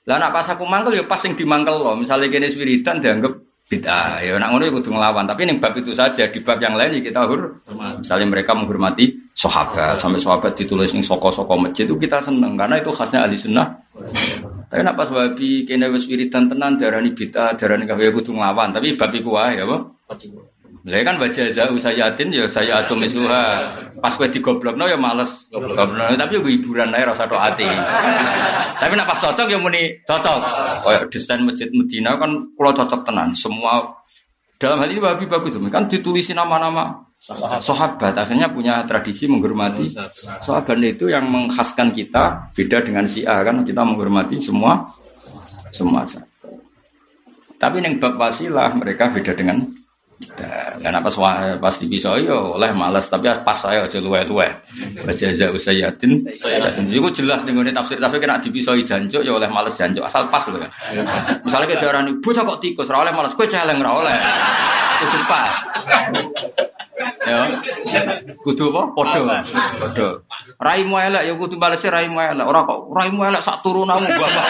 Lah 0.04 0.20
nak 0.20 0.36
pas 0.36 0.44
aku 0.44 0.68
mangkel 0.68 1.00
ya 1.00 1.04
pas 1.08 1.20
yang 1.24 1.32
dimangkel 1.32 1.80
loh, 1.80 1.96
misalnya 1.96 2.28
kini 2.28 2.52
wiridan 2.52 3.00
dianggap 3.00 3.40
bid'ah, 3.64 4.20
ya 4.20 4.36
nak 4.36 4.52
ngono 4.52 4.68
ya 4.68 4.72
kudu 4.76 4.92
ngelawan. 4.92 5.24
Tapi 5.24 5.48
ning 5.48 5.56
bab 5.56 5.72
itu 5.72 5.96
saja, 5.96 6.28
di 6.28 6.44
bab 6.44 6.60
yang 6.60 6.76
lain 6.76 7.00
ya 7.00 7.08
kita 7.08 7.24
hur. 7.24 7.64
Misalnya 7.96 8.28
mereka 8.28 8.52
menghormati 8.52 9.32
sahabat, 9.32 9.96
sampai 9.96 10.20
sahabat 10.20 10.52
ditulis 10.52 10.92
yang 10.92 11.00
soko-soko 11.00 11.56
masjid 11.56 11.88
itu 11.88 11.96
kita 11.96 12.20
seneng 12.20 12.52
karena 12.52 12.76
itu 12.76 12.92
khasnya 12.92 13.24
ahli 13.24 13.40
sunnah. 13.40 13.80
Tapi 14.68 14.84
nak 14.84 14.92
pas 14.92 15.08
Wahabi 15.08 15.64
kini 15.64 15.88
wis 15.88 16.04
wiridan 16.04 16.52
tenan 16.52 16.76
darani 16.76 17.16
bid'ah, 17.16 17.56
darani 17.56 17.88
kafir 17.88 18.08
ya 18.08 18.12
kudu 18.12 18.36
ngelawan. 18.36 18.76
Tapi 18.76 19.00
bab 19.00 19.08
iku 19.08 19.40
wae 19.40 19.56
ya, 19.56 19.64
Pak. 19.64 19.80
Lah 20.84 21.00
kan 21.00 21.16
baca 21.16 21.42
zau 21.48 21.80
sayatin 21.80 22.28
ya 22.28 22.44
saya 22.44 22.84
atom 22.84 23.00
isuha. 23.00 23.72
Pas 24.04 24.12
kowe 24.20 24.28
digoblokno 24.28 24.84
ya 24.84 25.00
males 25.00 25.48
goblokno. 25.48 26.12
Tapi 26.12 26.32
yo 26.36 26.44
hiburan 26.44 26.92
ae 26.92 27.08
rasa 27.08 27.24
tok 27.24 27.40
ati. 27.40 27.64
Tapi 28.76 28.92
nak 28.92 29.08
pas 29.08 29.16
cocok 29.16 29.48
ya 29.48 29.56
muni 29.56 29.96
cocok. 30.04 30.40
Kayak 30.84 31.02
desain 31.08 31.40
masjid 31.40 31.72
Medina 31.72 32.20
kan 32.20 32.52
kula 32.52 32.76
cocok 32.76 33.00
tenan. 33.00 33.32
Semua 33.32 33.80
dalam 34.60 34.80
hal 34.80 34.92
ini 34.92 35.00
Wahabi 35.00 35.24
bagus 35.24 35.56
kan 35.72 35.88
ditulisi 35.90 36.32
nama-nama 36.32 37.04
sahabat 37.60 38.14
akhirnya 38.14 38.52
punya 38.52 38.84
tradisi 38.84 39.24
menghormati 39.24 39.88
sahabat 40.40 40.76
itu 40.80 41.08
yang 41.10 41.26
mengkhaskan 41.26 41.90
kita 41.90 42.52
beda 42.52 42.84
dengan 42.84 43.04
si 43.08 43.24
A 43.24 43.42
kan 43.42 43.64
kita 43.64 43.82
menghormati 43.82 44.36
semua 44.38 44.84
semua 45.74 46.06
sahabat. 46.06 46.30
Tapi 47.58 47.80
yang 47.80 47.96
bab 47.96 48.14
wasilah 48.20 48.76
mereka 48.76 49.08
beda 49.08 49.32
dengan 49.32 49.64
kita. 50.20 50.53
Karena 50.84 51.00
pas 51.00 51.16
pas 51.56 51.74
di 51.80 51.88
pisau 51.88 52.20
yo 52.20 52.60
oleh 52.60 52.68
malas 52.76 53.08
tapi 53.08 53.32
pas 53.40 53.56
saya 53.56 53.88
aja 53.88 53.96
luwe 54.04 54.20
luwe. 54.28 54.44
Baca 55.00 55.26
za 55.32 55.48
usayatin. 55.48 56.20
Iku 56.92 57.08
jelas 57.08 57.48
nih 57.48 57.56
gue 57.56 57.72
tafsir 57.72 57.96
tafsir 57.96 58.20
kena 58.20 58.36
di 58.36 58.52
pisau 58.52 58.76
janjo 58.76 59.24
yo 59.24 59.40
oleh 59.40 59.48
malas 59.48 59.80
janjo 59.80 60.04
asal 60.04 60.28
pas 60.28 60.44
loh 60.52 60.60
kan. 60.60 60.68
Misalnya 61.40 61.72
kita 61.72 61.88
orang 61.88 62.20
bocah 62.20 62.44
kok 62.44 62.60
tikus 62.60 62.92
ora 62.92 63.08
oleh 63.08 63.16
malas 63.16 63.32
kue 63.32 63.48
celeng 63.48 63.80
ora 63.80 63.92
oleh. 63.96 64.16
Kudu 65.00 65.18
pas. 65.24 65.56
Ya. 67.24 67.48
Kudu 68.44 68.68
apa? 68.76 68.82
Podo. 68.92 69.20
Podo. 69.80 70.08
Raimu 70.60 71.00
elek 71.00 71.32
ya 71.32 71.34
kudu 71.40 71.56
balesi 71.56 71.88
raimu 71.88 72.20
elek. 72.20 72.44
Ora 72.44 72.60
kok 72.68 72.92
raimu 72.92 73.24
elek 73.24 73.40
sak 73.40 73.64
turunanmu 73.64 74.04
bapak. 74.04 74.46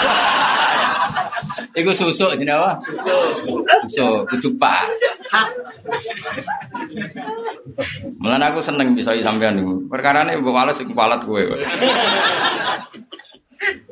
Iku 1.80 1.90
susuk 1.92 2.34
jenenge 2.36 2.54
apa? 2.54 2.72
Susuk. 2.78 3.62
Susuk 3.86 4.18
kudu 4.30 4.48
pas. 4.56 4.88
Mulan 8.20 8.42
aku 8.42 8.60
seneng 8.62 8.94
bisa 8.96 9.14
sampean 9.20 9.58
niku. 9.58 9.86
Perkarane 9.90 10.38
mbok 10.38 10.54
males 10.54 10.76
sing 10.78 10.90
kualat 10.90 11.22
kowe. 11.24 11.42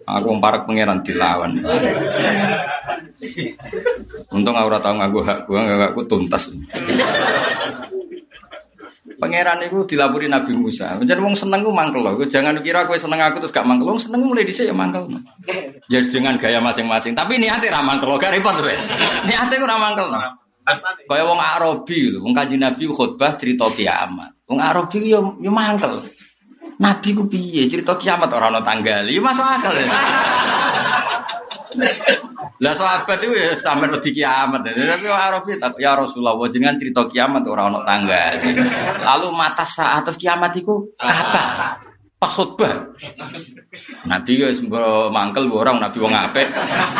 Aku 0.02 0.34
parak 0.42 0.66
pangeran 0.66 1.00
dilawan. 1.00 1.62
Untung 4.34 4.56
aku 4.58 4.66
ora 4.66 4.80
tau 4.82 4.98
nganggo 4.98 5.20
hak 5.22 5.46
gua, 5.46 5.60
enggak 5.62 5.90
aku 5.94 6.02
tuntas. 6.10 6.50
Pangeran 9.22 9.62
itu 9.62 9.86
dilapuri 9.86 10.26
Nabi 10.26 10.50
Musa. 10.50 10.98
Jadi 10.98 11.22
wong 11.22 11.38
seneng 11.38 11.62
gue 11.62 11.70
mangkel 11.70 12.02
loh. 12.02 12.18
Jangan 12.26 12.58
kira 12.58 12.90
gue 12.90 12.98
seneng 12.98 13.22
aku 13.22 13.38
terus 13.38 13.54
gak 13.54 13.62
mangkel. 13.62 13.86
Wong 13.86 14.02
seneng 14.02 14.26
mulai 14.26 14.42
dhisik 14.42 14.66
ya 14.66 14.74
mangkel. 14.74 15.14
Ya 15.86 16.02
dengan 16.02 16.34
gaya 16.34 16.58
masing-masing. 16.58 17.14
Tapi 17.14 17.38
niatnya 17.38 17.70
ra 17.70 17.86
mangkel 17.86 18.10
loh. 18.10 18.18
Gak 18.18 18.34
repot 18.34 18.50
tuh. 18.58 18.66
Niatnya 19.22 19.62
gue 19.62 19.68
ra 19.70 19.78
mangkel 19.78 20.10
loh. 20.10 20.42
Kaya 21.06 21.22
wong 21.22 21.38
Arabi 21.38 22.10
lho, 22.10 22.18
wong 22.22 22.34
Kanjeng 22.34 22.66
Nabi 22.66 22.82
khutbah 22.90 23.38
cerita 23.38 23.70
kiamat. 23.70 24.42
Wong 24.50 24.58
Arabi 24.58 25.06
yo 25.06 25.38
yo 25.38 25.54
mangkel. 25.54 26.02
Nabi 26.82 27.08
ku 27.14 27.30
piye 27.30 27.70
cerita 27.70 27.94
kiamat 27.94 28.26
ora 28.26 28.50
ana 28.50 28.58
tanggal. 28.58 29.06
Yo 29.06 29.22
masuk 29.22 29.46
akal. 29.46 29.78
Lah 32.62 32.74
sahabat 32.76 33.18
itu 33.24 33.34
ya 33.34 33.52
sampe 33.56 33.88
di 33.98 34.10
kiamat. 34.14 34.62
Tapi 34.62 35.58
tak 35.58 35.74
ya 35.80 35.98
Rasulullah 35.98 36.36
jenengan 36.46 36.78
cerita 36.78 37.04
kiamat 37.08 37.42
ora 37.48 37.66
ana 37.66 37.80
tanggal. 37.82 38.38
Lalu 39.02 39.28
mata 39.34 39.66
saat 39.66 40.06
kiamat 40.14 40.54
iku 40.56 40.86
kapan? 41.00 41.80
Pas 42.22 42.30
khutbah. 42.30 42.94
Nabi 44.06 44.46
wis 44.46 44.62
mangkel 45.10 45.50
orang 45.50 45.82
nabi 45.82 45.98
wong 45.98 46.14
apik. 46.14 46.46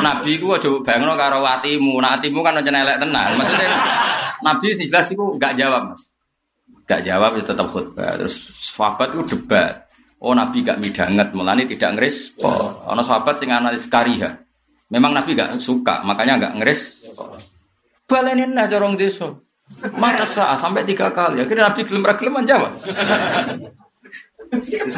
Nabi 0.02 0.40
ku 0.42 0.50
aja 0.50 0.66
bayangno 0.82 1.14
karo 1.14 1.46
atimu. 1.46 2.02
Nah 2.02 2.18
atimu 2.18 2.42
kan 2.42 2.58
aja 2.58 2.74
elek 2.74 2.98
tenan. 2.98 3.38
Maksudnya 3.38 3.68
Nabi 4.42 4.74
jelas 4.74 5.06
iku 5.14 5.38
enggak 5.38 5.54
jawab, 5.54 5.94
Mas. 5.94 6.10
Enggak 6.82 7.00
jawab 7.06 7.38
ya 7.38 7.42
tetap 7.46 7.70
khutbah. 7.70 8.18
Terus 8.18 8.34
sahabat 8.74 9.14
itu 9.14 9.38
debat. 9.38 9.86
Oh 10.22 10.34
Nabi 10.38 10.62
gak 10.62 10.78
midanget, 10.78 11.34
mulane 11.34 11.66
tidak 11.66 11.98
ngerespon. 11.98 12.86
Ana 12.86 13.02
sahabat 13.02 13.42
sing 13.42 13.50
analis 13.50 13.90
kariha. 13.90 14.38
Memang 14.92 15.16
Nabi 15.16 15.32
gak 15.32 15.56
suka, 15.56 16.04
makanya 16.04 16.36
gak 16.36 16.60
ngeris. 16.60 17.08
Balenin 18.04 18.52
aja 18.52 18.76
orang 18.76 19.00
desa. 19.00 19.32
Mata 19.96 20.28
sah 20.28 20.52
sampai 20.52 20.84
tiga 20.84 21.08
kali. 21.08 21.40
Akhirnya 21.40 21.72
Nabi 21.72 21.80
gelem 21.80 22.04
ra 22.04 22.12
gelem 22.12 22.44
jawab. 22.44 22.76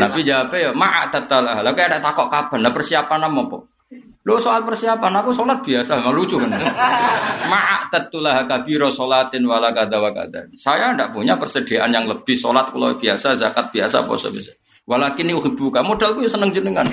Nabi 0.02 0.20
jawabnya 0.26 0.58
ya 0.58 0.70
ma'a 0.74 1.06
tatalah. 1.14 1.62
Lah 1.62 1.70
kayak 1.70 1.94
ada 1.94 1.98
takok 2.10 2.26
kapan? 2.26 2.58
Lah 2.66 2.74
persiapan 2.74 3.22
apa? 3.30 3.58
Lo 4.24 4.40
soal 4.40 4.64
persiapan 4.66 5.20
aku 5.20 5.30
sholat 5.36 5.60
biasa, 5.62 6.00
nggak 6.00 6.14
lucu 6.16 6.42
kan? 6.42 6.50
Ma'a 7.46 7.86
tatulah 7.86 8.42
kabiro 8.48 8.90
sholatin 8.90 9.46
wala 9.46 9.70
kada 9.70 10.02
wa 10.02 10.10
kada. 10.10 10.50
Saya 10.58 10.90
tidak 10.90 11.14
punya 11.14 11.38
persediaan 11.38 11.94
yang 11.94 12.10
lebih 12.10 12.34
sholat 12.34 12.72
kalau 12.72 12.98
biasa, 12.98 13.38
zakat 13.38 13.70
biasa, 13.70 14.02
puasa 14.08 14.32
biasa. 14.32 14.58
Walakin 14.84 15.30
ini 15.30 15.38
buka 15.38 15.80
modalku 15.80 16.24
ya 16.24 16.28
seneng 16.28 16.50
jenengan. 16.50 16.84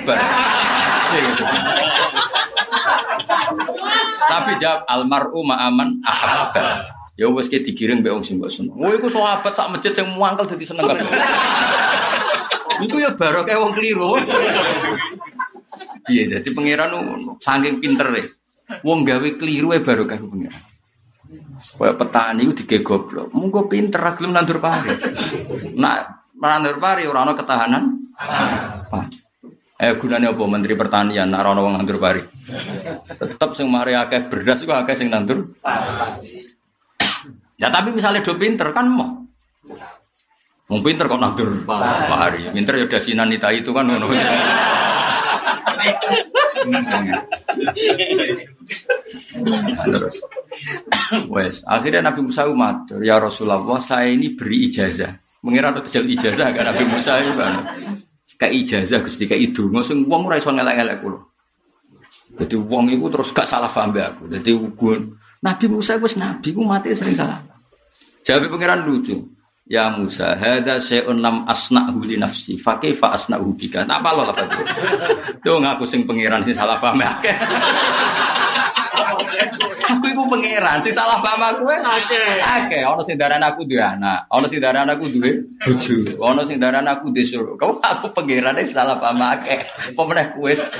Tapi 4.22 4.50
jawab 4.60 4.88
almaru 4.88 5.40
ma'aman 5.44 6.00
ahabba. 6.04 6.88
Ya 7.12 7.28
wes 7.28 7.52
kayak 7.52 7.68
digiring 7.68 8.00
be 8.00 8.08
wong 8.08 8.24
sing 8.24 8.40
mbok 8.40 8.48
seneng. 8.48 8.72
Oh 8.80 8.88
iku 8.88 9.12
sahabat 9.12 9.52
sak 9.52 9.68
masjid 9.68 9.92
sing 9.92 10.08
muangkel 10.08 10.48
dadi 10.48 10.64
seneng. 10.64 10.96
Iku 12.80 12.96
ya 12.98 13.12
baru 13.12 13.44
kayak 13.44 13.60
wong 13.60 13.72
keliru. 13.76 14.16
Iya, 16.08 16.38
jadi 16.38 16.48
pangeran 16.50 16.92
saking 17.38 17.78
pinter 17.78 18.08
ya. 18.16 18.24
Wong 18.82 19.04
gawe 19.04 19.28
keliru 19.36 19.76
ya 19.76 19.80
baru 19.84 20.08
kayak 20.08 20.24
pangeran. 20.24 20.62
Kayak 21.62 21.96
petani 22.00 22.42
itu 22.48 22.64
dige 22.64 22.82
goblok. 22.82 23.30
Munggo 23.30 23.70
pinter 23.70 24.02
gelem 24.16 24.34
nandur 24.34 24.58
pari. 24.58 24.90
Nak 25.78 26.32
nandur 26.40 26.80
pari 26.82 27.06
ora 27.06 27.22
ana 27.22 27.36
ketahanan. 27.36 27.84
Eh 29.82 29.98
gunanya 29.98 30.30
apa 30.30 30.46
Menteri 30.46 30.78
Pertanian 30.78 31.26
nak 31.26 31.42
ana 31.42 31.58
wong 31.58 31.74
nandur 31.74 31.98
pari. 31.98 32.22
Tetep 33.18 33.50
sing 33.58 33.66
mari 33.66 33.98
akeh 33.98 34.30
beras 34.30 34.62
iku 34.62 34.78
akeh 34.78 34.94
sing 34.94 35.10
nandur. 35.10 35.50
Ya 37.58 37.66
tapi 37.66 37.90
misalnya 37.90 38.22
do 38.22 38.38
pinter 38.38 38.70
kan 38.70 38.86
mau. 38.86 39.26
Mau 40.70 40.78
pinter 40.86 41.10
kok 41.10 41.18
nandur 41.18 41.66
pari. 41.66 42.46
Pinter 42.54 42.78
ya 42.78 42.86
dasinan 42.86 43.26
nita 43.26 43.50
itu 43.50 43.74
kan 43.74 43.90
ngono. 43.90 44.06
Terus, 49.82 50.22
wes 51.26 51.66
akhirnya 51.66 52.06
Nabi 52.06 52.22
Musa 52.22 52.46
umat 52.46 53.02
ya 53.02 53.18
Rasulullah 53.18 53.66
saya 53.82 54.14
ini 54.14 54.38
beri 54.38 54.70
ijazah. 54.70 55.10
Mengira 55.42 55.74
untuk 55.74 55.90
kejal 55.90 56.06
ijazah 56.06 56.54
kan 56.54 56.70
Nabi 56.70 56.86
Musa 56.86 57.18
itu 57.18 57.34
kan. 57.34 57.66
Kayak 58.42 58.58
ijazah 58.58 58.98
gusti 59.06 59.30
kayak 59.30 59.54
itu, 59.54 59.70
ngosong 59.70 60.02
uang 60.02 60.26
ora 60.26 60.34
iso 60.34 60.50
ngelak-ngelak 60.50 60.98
kulo. 60.98 61.30
Jadi 62.42 62.58
uang 62.58 62.90
itu 62.90 63.06
terus 63.06 63.30
gak 63.30 63.46
salah 63.46 63.70
paham 63.70 63.94
aku. 63.94 64.26
Jadi 64.26 64.50
gue 64.50 64.94
Nabi 65.46 65.66
Musa 65.70 65.94
gue 65.94 66.10
nabi 66.18 66.48
gue 66.50 66.66
mati 66.66 66.90
sering 66.90 67.14
salah. 67.14 67.38
Jawab 68.26 68.50
pangeran 68.50 68.82
lucu. 68.82 69.14
Ya 69.62 69.94
Musa, 69.94 70.34
hada 70.34 70.82
syai'un 70.82 71.22
lam 71.22 71.46
asna'hu 71.46 72.02
li 72.02 72.18
nafsi, 72.18 72.58
fa 72.58 72.82
kaifa 72.82 73.14
asna'hu 73.14 73.54
bika. 73.54 73.86
Tak 73.86 74.02
apa 74.02 74.10
lah 74.10 74.34
Fatu. 74.34 74.58
Yo 75.46 75.62
ngaku 75.62 75.86
sing 75.86 76.02
pangeran 76.02 76.42
sing 76.42 76.50
salah 76.50 76.74
paham 76.74 76.98
akeh. 76.98 77.30
Aku 80.32 80.40
pangeran 80.40 80.80
sing 80.80 80.94
salah 80.96 81.20
paham 81.20 81.42
aku 81.44 81.68
akeh. 81.68 82.40
Akeh, 82.40 82.80
ana 82.80 83.02
sing 83.04 83.20
darani 83.20 83.44
aku 83.44 83.68
duwe 83.68 83.84
anak, 83.84 84.24
ana 84.32 84.46
sing 84.48 84.60
darani 84.64 84.96
aku 84.96 85.12
duwe 85.12 85.44
bojo, 85.60 85.96
ana 86.24 86.40
sing 86.48 86.56
darani 86.56 86.88
aku 86.88 87.12
disuruh. 87.12 87.60
Kau 87.60 87.76
aku 87.76 88.08
pangeran 88.16 88.56
sing 88.64 88.80
salah 88.80 88.96
paham 88.96 89.20
akeh. 89.20 89.60
Apa 89.92 90.00
meneh 90.08 90.26
kuwis. 90.32 90.72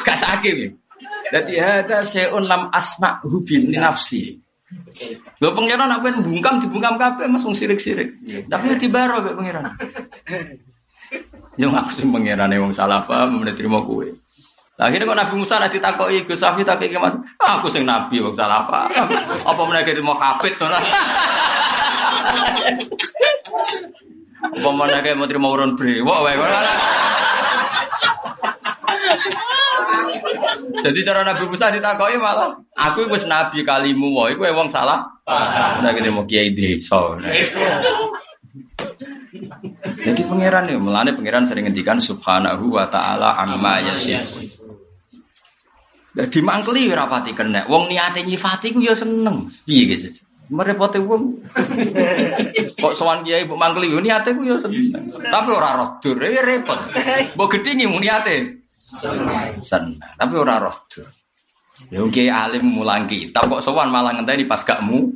Gak 0.00 0.16
saking. 0.16 0.80
Dadi 1.28 1.60
hada 1.60 2.00
syai'un 2.00 2.48
lam 2.48 2.72
asna'hu 2.72 3.44
bi 3.44 3.68
nafsi. 3.76 4.40
Lho 5.44 5.52
pangeran 5.52 5.84
nak 5.84 6.00
pengen 6.00 6.24
bungkam 6.24 6.56
dibungkam 6.56 6.96
kabeh 6.96 7.28
Mas 7.28 7.44
wong 7.44 7.52
sirik-sirik. 7.52 8.16
Tapi 8.48 8.80
di 8.80 8.88
baro 8.88 9.20
mek 9.20 9.36
pangeran. 9.36 9.68
Yo 11.60 11.68
aku 11.68 11.90
sing 11.92 12.08
pangerane 12.08 12.56
wong 12.56 12.72
salah 12.72 13.04
paham 13.04 13.44
men 13.44 13.52
trimo 13.52 13.84
kowe. 14.76 14.84
Akhirnya 14.88 15.08
kok 15.08 15.18
Nabi 15.18 15.34
Musa 15.36 15.60
nanti 15.60 15.78
takoki 15.78 16.24
Gus 16.24 16.40
Safi 16.40 16.64
takoki 16.64 16.96
Mas, 16.96 17.14
aku 17.38 17.68
sing 17.68 17.84
nabi 17.84 18.20
wong 18.24 18.32
salah 18.32 18.64
paham. 18.64 19.08
Apa 19.50 19.60
meneh 19.68 19.84
mau 20.00 20.16
hafid 20.16 20.56
to 20.56 20.66
lah. 20.66 20.80
Apa 24.42 24.70
meneh 24.72 25.12
mau 25.16 25.28
terima 25.28 25.48
urun 25.52 25.76
brewok 25.76 26.18
wae. 26.24 26.34
Jadi 30.82 31.00
cara 31.06 31.22
Nabi 31.22 31.44
Musa 31.46 31.70
ditakoki 31.70 32.16
malah 32.18 32.56
aku 32.74 33.06
wis 33.12 33.28
nabi 33.28 33.62
kalimu 33.62 34.12
wae 34.16 34.34
iku 34.34 34.48
wong 34.50 34.68
salah. 34.72 35.04
Nek 35.84 36.00
mau 36.10 36.24
kiai 36.24 36.50
desa. 36.50 37.16
Jadi 40.02 40.26
pangeran 40.26 40.66
nih, 40.66 40.76
melane 40.82 41.10
pangeran 41.14 41.46
sering 41.46 41.70
ngendikan 41.70 41.96
subhanahu 42.02 42.74
wa 42.74 42.86
taala 42.90 43.38
amma 43.38 43.78
yasif. 43.80 44.61
Dadi 46.12 46.44
mangkeli 46.44 46.92
ora 46.92 47.08
pati 47.08 47.32
kena. 47.32 47.64
Wong 47.64 47.88
niate 47.88 48.20
nyifati 48.20 48.76
ku 48.76 48.84
ya 48.84 48.92
seneng. 48.92 49.48
Piye 49.64 49.96
gitu. 49.96 50.12
Merepote 50.52 51.00
wong. 51.00 51.40
Kok 52.84 52.92
sowan 52.92 53.24
kiai 53.24 53.48
mbok 53.48 53.56
mangkeli 53.56 53.96
yo 53.96 54.04
niate 54.04 54.36
ku 54.36 54.44
ya 54.44 54.60
seneng. 54.60 54.84
Tapi 55.08 55.48
ora 55.48 55.72
roh 55.72 55.96
dur, 56.04 56.20
ya 56.20 56.44
repot. 56.44 56.76
Mbok 57.32 57.48
gedhingi 57.56 57.88
mu 57.88 57.96
niate. 57.96 58.60
Seneng. 59.64 59.96
Tapi 60.20 60.34
ora 60.36 60.60
roh 60.60 60.76
dur. 60.92 61.08
Ya 61.88 62.04
kiai 62.12 62.28
alim 62.28 62.68
mulang 62.68 63.08
kitab 63.08 63.48
kok 63.48 63.64
sowan 63.64 63.88
malah 63.88 64.12
ngenteni 64.12 64.44
pas 64.44 64.60
gak 64.60 64.84
mu. 64.84 65.08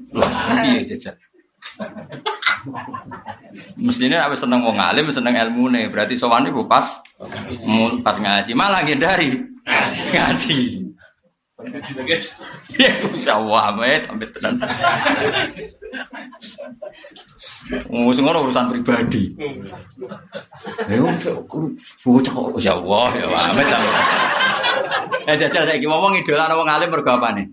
Piye 0.64 0.80
jajal. 0.80 1.12
Mestinya 3.76 4.24
apa 4.24 4.32
seneng 4.32 4.64
wong 4.64 4.80
alim 4.80 5.12
seneng 5.12 5.36
ilmu 5.36 5.68
nih 5.68 5.92
berarti 5.92 6.16
sowan 6.16 6.48
iku 6.48 6.64
pas 6.64 7.04
pas 8.00 8.16
ngaji 8.16 8.56
malah 8.56 8.80
ngindari 8.80 9.44
ngaji. 10.16 10.85
Ya, 12.76 12.90
Allah 13.34 13.62
amet, 13.74 14.02
amet 14.10 14.30
tenan. 14.34 14.54
Ngurus 17.90 18.18
ngono 18.22 18.46
urusan 18.46 18.70
pribadi. 18.70 19.34
Ya, 20.86 20.96
bocah 21.02 22.32
kok 22.34 22.58
ya 22.62 22.72
Allah, 22.78 23.08
ya 23.18 23.26
amet. 23.50 23.66
Eh 25.26 25.34
jajal 25.34 25.66
saiki 25.66 25.86
ngomong 25.90 26.14
idola 26.22 26.54
wong 26.54 26.70
alim 26.70 26.86
mergo 26.90 27.10
apane? 27.10 27.50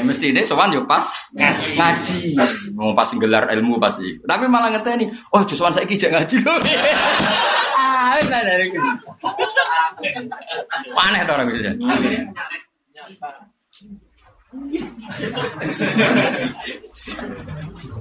Mesti 0.00 0.32
ini 0.32 0.40
sowan 0.48 0.72
yo 0.72 0.88
pas 0.88 1.04
ngaji. 1.36 2.34
Mau 2.72 2.96
pas 2.96 3.12
gelar 3.12 3.52
ilmu 3.52 3.76
pasti. 3.76 4.16
Tapi 4.24 4.48
malah 4.48 4.72
ngeteni, 4.72 5.12
oh 5.36 5.44
justru 5.44 5.68
saiki 5.68 6.00
jak 6.00 6.16
ngaji 6.16 6.40
lho. 6.40 6.54
Ah, 7.78 8.16
dari 8.24 8.72
Aneh 10.98 11.20
to 11.26 11.32
orang 11.34 11.50
gitu. 11.52 11.74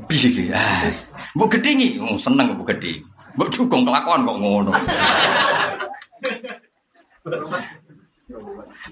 Piye 0.07 0.47
ah, 0.55 0.87
mbok 1.35 1.59
gedhingi, 1.59 1.99
oh, 1.99 2.15
seneng 2.15 2.55
mbok 2.55 2.71
gedhi. 2.71 3.03
Mbok 3.35 3.51
dukung 3.51 3.83
kelakuan 3.83 4.23
kok 4.23 4.37
ngono. 4.39 4.71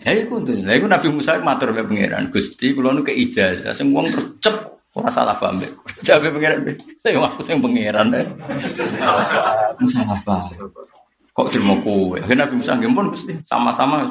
Ya 0.03 0.11
iku 0.19 0.43
tuh, 0.43 0.59
lha 0.67 0.75
iku 0.75 0.91
Nabi 0.91 1.07
Musa 1.15 1.39
matur 1.39 1.71
mbek 1.71 1.87
pangeran, 1.87 2.27
Gusti 2.27 2.75
kula 2.75 2.91
nu 2.91 3.03
ke 3.03 3.15
ijazah 3.15 3.71
sing 3.71 3.91
tercep 3.91 4.55
ora 4.95 5.07
salah 5.07 5.35
paham 5.35 5.59
mbek. 5.59 5.71
Jabe 6.03 6.35
pangeran 6.35 6.59
mbek. 6.67 6.77
Saya 6.99 7.23
aku 7.23 7.41
sing 7.43 7.63
pangeran. 7.63 8.11
Salah 9.87 10.19
paham. 10.27 10.59
Kok 11.35 11.47
kowe? 11.83 12.15
Akhirnya 12.19 12.47
Nabi 12.47 12.55
Musa 12.59 12.75
nggih 12.75 12.91
Gusti, 13.11 13.33
sama-sama. 13.47 14.07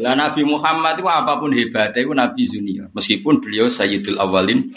Lah 0.00 0.16
Nabi 0.16 0.46
Muhammad 0.46 0.96
itu 0.96 1.08
apa 1.10 1.36
pun 1.36 1.52
hebatnya 1.52 2.00
itu 2.00 2.12
Nabi 2.16 2.42
Zunia. 2.48 2.84
Meskipun 2.94 3.42
beliau 3.42 3.68
Sayyidul 3.68 4.16
Awalin. 4.16 4.72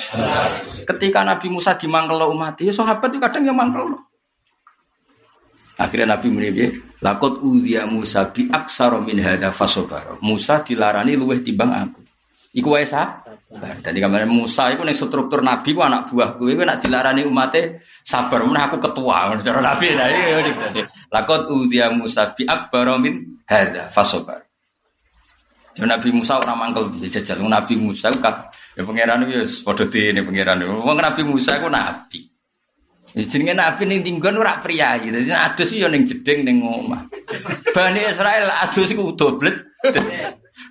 Ketika 0.83 1.23
Nabi 1.23 1.47
Musa 1.47 1.77
dimangkel 1.79 2.19
umat, 2.35 2.59
ya 2.59 2.73
sahabat 2.75 3.13
itu 3.13 3.21
kadang 3.23 3.47
yang 3.47 3.55
mangkel. 3.55 3.95
Akhirnya 5.75 6.15
Nabi 6.15 6.27
menibih, 6.31 6.69
lakot 7.03 7.43
udhiya 7.43 7.83
Musa 7.87 8.31
bi 8.31 8.47
aksaro 8.47 9.03
min 9.03 9.19
hada 9.19 9.51
fasobaro. 9.51 10.19
Musa 10.23 10.63
dilarani 10.63 11.19
luweh 11.19 11.43
timbang 11.43 11.71
aku. 11.71 11.99
Iku 12.55 12.71
wae. 12.71 12.87
Tadi 13.55 13.99
kemarin 13.99 14.31
Musa 14.31 14.71
itu 14.71 14.83
nih 14.83 14.95
struktur 14.95 15.43
Nabi 15.43 15.75
ku 15.75 15.83
anak 15.83 16.11
buah 16.11 16.39
gue 16.39 16.55
nak 16.59 16.79
dilarani 16.79 17.27
umatnya 17.27 17.83
sabar 18.03 18.43
mana 18.43 18.67
aku 18.67 18.79
ketua 18.79 19.31
cara 19.39 19.59
Nabi 19.63 19.95
ini 19.95 20.51
lakot 21.11 21.47
udhiya 21.51 21.91
Musa 21.91 22.31
bi 22.31 22.47
akbaro 22.47 22.95
min 22.99 23.43
hada 23.47 23.91
fasobaro. 23.91 24.54
Ya 25.75 25.83
Nabi 25.83 26.09
Musa 26.15 26.39
orang 26.39 26.55
mangkel 26.55 26.87
bisa 26.95 27.19
jajal. 27.19 27.43
Nabi 27.43 27.75
Musa 27.75 28.07
kan 28.23 28.47
ya 28.75 28.81
pangeran 28.87 29.27
itu 29.27 29.39
ya 29.39 29.43
padha 29.43 29.85
ini 29.91 30.21
pangeran. 30.23 30.63
Wong 30.63 30.97
Nabi 30.99 31.21
Musa 31.27 31.59
ku 31.59 31.67
nabi. 31.67 32.31
Ya 33.15 33.23
jenenge 33.27 33.55
nabi 33.55 33.83
ning 33.87 33.99
tinggon 34.03 34.39
ora 34.39 34.55
priyayi. 34.59 35.11
Dadi 35.11 35.31
adus 35.31 35.75
yo 35.75 35.91
ning 35.91 36.07
jeding 36.07 36.47
ning 36.47 36.63
omah. 36.63 37.11
Bani 37.75 38.01
Israel 38.07 38.47
adus 38.63 38.91
iku 38.95 39.11
doblet. 39.15 39.55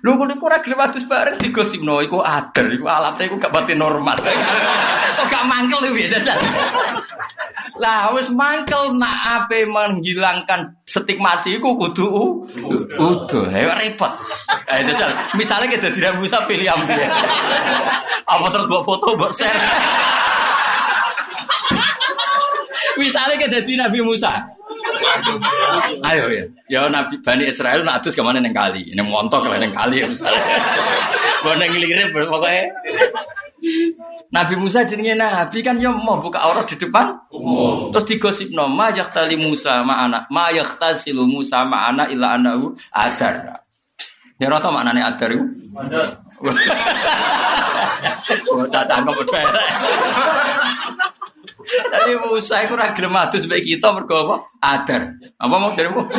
Lu 0.05 0.17
kok 0.17 0.41
ora 0.41 0.61
gelem 0.61 0.81
adus 0.81 1.05
bareng 1.09 1.37
digosipno 1.41 2.01
iku 2.01 2.21
ader, 2.21 2.69
iku 2.73 2.85
alatnya 2.89 3.25
iku 3.25 3.37
gak 3.41 3.53
pati 3.53 3.73
normal. 3.73 4.17
Kok 5.17 5.25
gak 5.29 5.45
mangkel 5.49 5.81
ya 5.97 6.17
jajal. 6.17 6.37
Lah 7.81 8.13
wis 8.13 8.29
mangkel 8.29 8.93
nak 8.97 9.45
ape 9.45 9.65
menghilangkan 9.65 10.77
stigmasi 10.85 11.57
iku 11.57 11.77
kudu 11.77 12.05
utuh. 12.97 13.45
Ayo 13.49 13.73
repot. 13.73 14.13
Ayo 14.69 14.93
jajal. 14.93 15.09
Misalnya 15.37 15.67
kita 15.73 15.89
tidak 15.89 16.21
bisa 16.21 16.45
pilih 16.45 16.69
ambil. 16.69 17.09
Apa 18.25 18.45
terus 18.53 18.65
buat 18.69 18.83
foto 18.85 19.17
buat 19.17 19.33
share. 19.33 19.53
Misalnya 23.01 23.35
kita 23.41 23.65
jadi 23.65 23.89
Nabi 23.89 24.05
Musa. 24.05 24.54
Ayo 26.05 26.25
ya, 26.29 26.45
ya 26.69 26.81
Nabi 26.89 27.17
Bani 27.21 27.49
Israel 27.49 27.81
nak 27.81 28.01
adus 28.01 28.13
ke 28.13 28.21
mana 28.21 28.37
neng 28.37 28.53
kali, 28.53 28.93
neng 28.93 29.09
montok 29.09 29.49
lah 29.49 29.57
neng 29.57 29.73
kali 29.73 30.01
ya 30.01 30.07
misalnya. 30.09 30.41
Boneng 31.45 31.73
lirip 31.77 32.09
pokoknya. 32.13 32.69
Nabi 34.33 34.53
Musa 34.57 34.85
jenenge 34.85 35.17
Nabi 35.17 35.61
kan 35.65 35.77
ya 35.81 35.89
mau 35.93 36.21
buka 36.21 36.41
aurat 36.41 36.65
di 36.69 36.75
depan. 36.77 37.17
Oh. 37.33 37.89
Terus 37.93 38.05
digosip 38.05 38.49
no 38.53 38.69
ma 38.69 38.89
yaktali 38.93 39.37
Musa 39.37 39.81
ma 39.81 40.05
anak 40.05 40.29
ma 40.29 40.49
yaktasilu 40.53 41.25
Musa 41.25 41.65
ma 41.65 41.89
anak 41.89 42.13
illa 42.13 42.37
anahu 42.37 42.73
adar. 42.93 43.65
Ya 44.35 44.51
rata 44.51 44.69
maknane 44.69 45.01
adar 45.01 45.29
itu? 45.31 45.45
Adar. 45.73 46.19
Bocah 48.25 48.83
cangkem 48.89 49.15
Tapi 51.65 52.11
Musa 52.21 52.61
itu 52.61 52.73
ora 52.77 52.93
gelem 52.93 53.17
adus 53.17 53.49
kita 53.49 53.89
mergo 53.89 54.15
apa? 54.15 54.35
Adar. 54.61 55.17
Apa 55.37 55.55
mau 55.57 55.73
jarimu? 55.73 56.05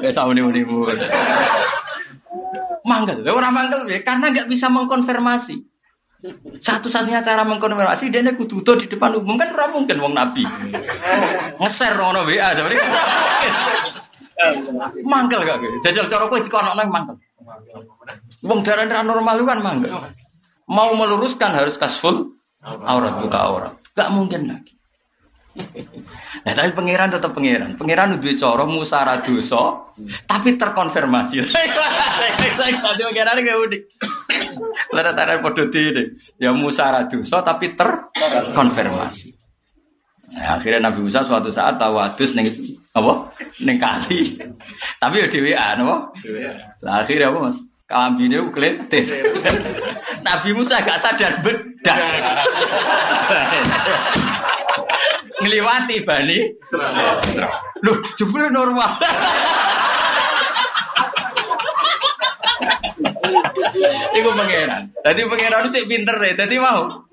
Ya 0.00 0.08
sauni-uni. 0.16 0.64
Mangkel. 2.88 3.20
Orang 3.28 3.52
mangkel 3.52 3.84
karena 4.00 4.32
nggak 4.32 4.48
bisa 4.48 4.72
mengkonfirmasi. 4.72 5.60
Satu-satunya 6.60 7.20
cara 7.20 7.44
mengkonfirmasi 7.44 8.08
dia 8.08 8.24
kudu 8.32 8.64
di 8.80 8.86
depan 8.88 9.16
umum 9.16 9.36
kan 9.36 9.52
ora 9.52 9.68
mungkin 9.68 9.96
wong 10.00 10.16
nabi. 10.16 10.44
Ngeser 11.60 11.96
ngono 11.96 12.24
WA 12.24 12.48
sebenarnya. 12.56 12.84
Mangkel 15.04 15.40
gak 15.44 15.56
gitu. 15.60 15.76
Jajal 15.84 16.06
cara 16.08 16.24
kowe 16.28 16.40
dikonokno 16.40 16.82
mangkel. 16.88 17.16
Wong 18.44 18.60
darah 18.64 19.04
normal 19.04 19.36
kan 19.44 19.60
mangkel. 19.60 19.92
Mau 20.70 20.96
meluruskan 20.96 21.56
harus 21.56 21.76
kasful 21.76 22.40
aurat 22.64 23.16
buka 23.20 23.38
aurat. 23.40 23.79
Gak 23.96 24.10
mungkin 24.14 24.50
lagi. 24.50 24.74
Nah, 26.46 26.52
tapi 26.54 26.70
pangeran 26.72 27.10
tetap 27.10 27.34
pangeran. 27.34 27.74
Pangeran 27.74 28.16
udah 28.16 28.34
coro 28.38 28.64
Musa 28.70 29.02
raduso, 29.02 29.92
tapi 30.24 30.54
terkonfirmasi. 30.54 31.36
Tadi 32.58 33.02
pangeran 33.02 33.36
gak 33.42 33.58
unik. 33.66 33.82
Lada 34.94 35.10
tanda 35.12 35.42
podo 35.42 35.66
ini. 35.66 36.02
Ya 36.38 36.54
Musa 36.54 36.94
raduso, 36.94 37.42
tapi 37.42 37.74
terkonfirmasi. 37.74 39.40
Nah, 40.30 40.54
akhirnya 40.54 40.86
Nabi 40.86 41.02
Musa 41.02 41.26
suatu 41.26 41.50
saat 41.50 41.74
tahu 41.74 41.98
adus 41.98 42.38
neng 42.38 42.46
apa 42.94 43.34
neng 43.66 43.76
kali. 43.82 44.38
tapi 45.02 45.14
ya 45.18 45.26
dewi 45.26 45.50
apa? 45.58 46.14
Lah 46.86 47.02
akhirnya 47.02 47.34
apa 47.34 47.50
mas? 47.50 47.58
Kambine 47.90 48.38
ukletir. 48.38 49.34
Nabi 50.26 50.50
Musa 50.54 50.78
gak 50.78 51.02
sadar 51.02 51.42
bedak 51.42 51.98
ngeliwati 55.42 56.06
Bani. 56.06 56.38
Loh, 57.82 57.96
jebule 58.14 58.46
normal. 58.52 58.94
Iku 64.10 64.30
pangeran. 64.36 64.92
Tadi 65.00 65.24
pangeran 65.24 65.72
cek 65.72 65.88
pinter 65.88 66.16
deh. 66.20 66.36
Tadi 66.36 66.60
mau. 66.60 67.08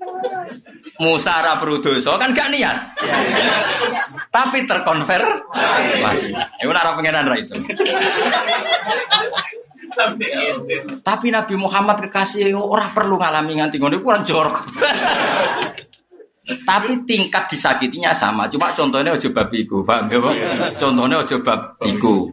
Musa 1.00 1.56
perlu 1.56 1.80
dosa 1.80 2.20
kan 2.20 2.36
gak 2.36 2.52
niat. 2.52 2.76
Tapi 4.28 4.68
terkonfirmasi. 4.68 6.30
Iku 6.62 6.68
ora 6.68 6.92
pengenan 6.94 7.26
ra 7.26 7.36
iso. 7.40 7.56
Tapi 11.02 11.26
Nabi 11.34 11.54
Muhammad 11.58 11.98
kekasih 12.06 12.54
ora 12.54 12.94
perlu 12.94 13.18
ngalami 13.18 13.58
nganti 13.58 13.76
ngono 13.82 13.98
kurang 13.98 14.22
jorok. 14.22 14.56
Tapi 16.48 17.04
tingkat 17.04 17.44
disakitinya 17.52 18.16
sama. 18.16 18.48
Cuma 18.48 18.72
contohnya 18.72 19.12
ojo 19.12 19.28
bab 19.36 19.52
iku, 19.52 19.84
paham 19.84 20.08
ya, 20.08 20.16
Pak? 20.16 20.34
Contohnya 20.80 21.20
ojo 21.20 21.36
bab 21.44 21.76
iku. 21.84 22.32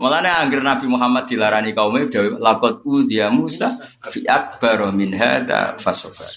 Mulanya 0.00 0.40
angger 0.40 0.64
Nabi 0.64 0.88
Muhammad 0.88 1.28
dilarani 1.28 1.76
kaumnya 1.76 2.08
lakot 2.40 2.80
udhiya 2.88 3.28
Musa 3.28 3.68
fi 4.08 4.24
akbar 4.24 4.88
min 4.96 5.12
hada 5.12 5.76
fasobar. 5.76 6.32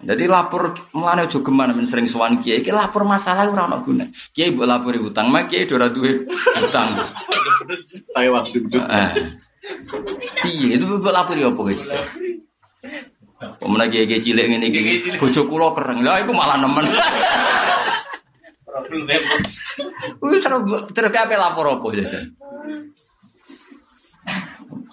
Jadi 0.00 0.24
lapor 0.24 0.72
mulanya 0.96 1.28
juga 1.28 1.52
gimana 1.52 1.76
men 1.76 1.84
sering 1.84 2.08
suan 2.08 2.40
kiai, 2.40 2.64
kiai 2.64 2.72
lapor 2.72 3.04
masalah 3.04 3.44
ora 3.44 3.68
ono 3.68 3.84
guna. 3.84 4.08
Kiai 4.32 4.48
mbok 4.48 4.64
lapori 4.64 4.96
utang, 4.96 5.28
mak 5.28 5.52
kiai 5.52 5.68
ora 5.68 5.92
duwe 5.92 6.24
utang. 6.56 6.96
Pakai 8.16 8.32
waktu 8.32 8.64
itu. 8.64 8.80
Iya, 10.48 10.80
itu 10.80 10.84
mbok 10.88 11.12
lapori 11.12 11.44
apa 11.44 11.60
guys? 11.60 11.84
Pemenang 13.60 13.88
kiai 13.92 14.08
kiai 14.08 14.24
cilik 14.24 14.46
ngene 14.48 14.72
iki, 14.72 15.20
bojo 15.20 15.44
kula 15.44 15.76
kereng. 15.76 16.00
Lah 16.00 16.16
iku 16.24 16.32
malah 16.32 16.56
nemen. 16.56 16.88
Wis 20.24 20.40
terus 20.40 20.60
terus 20.96 21.12
kabeh 21.12 21.36
lapor 21.36 21.76
apa 21.76 21.86
jajan? 21.92 22.24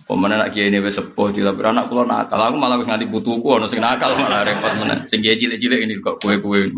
Pemenang 0.08 0.39
nak 0.39 0.56
kiai 0.56 0.72
ini 0.72 0.80
sepuh 0.80 1.36
dilapor 1.36 1.67
anak 1.67 1.91
kula 1.91 2.08
nakal. 2.08 2.39
Aku 2.39 2.56
malah 2.56 2.80
wis 2.80 2.88
nganti 2.88 3.12
putuku 3.12 3.60
ono 3.60 3.67
sing 3.67 3.84
nakal 3.84 4.15
malah 4.15 4.48
repot 4.48 4.72
meneh. 4.80 5.04
Sing 5.04 5.20
kiai 5.20 5.36
cilik-cilik 5.36 5.84
ini 5.84 6.00
kok 6.00 6.24
kue-kue. 6.24 6.72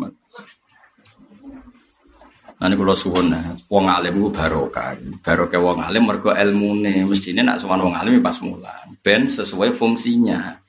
Nanti 2.59 2.75
kalau 2.75 2.91
suwun 2.97 3.31
wong 3.69 3.85
alim 3.85 4.17
itu 4.17 4.33
barokah. 4.33 4.97
Barokah 5.21 5.61
wong 5.61 5.79
alim 5.79 6.09
mergo 6.09 6.33
ilmune. 6.33 7.05
Mestine 7.05 7.45
nak 7.45 7.61
suwan 7.61 7.79
wong 7.79 7.93
alim 7.93 8.17
pas 8.17 8.35
mulan. 8.41 8.89
Ben 9.05 9.29
sesuai 9.29 9.77
fungsinya. 9.77 10.59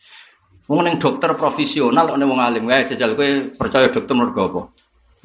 Wong 0.71 0.87
dokter 1.03 1.35
profesional 1.35 2.15
nek 2.15 2.27
wong 2.29 2.39
alim, 2.39 2.71
eh 2.71 2.87
jajal 2.87 3.19
kowe 3.19 3.27
percaya 3.59 3.91
dokter 3.91 4.15
mergo 4.15 4.41
apa? 4.47 4.63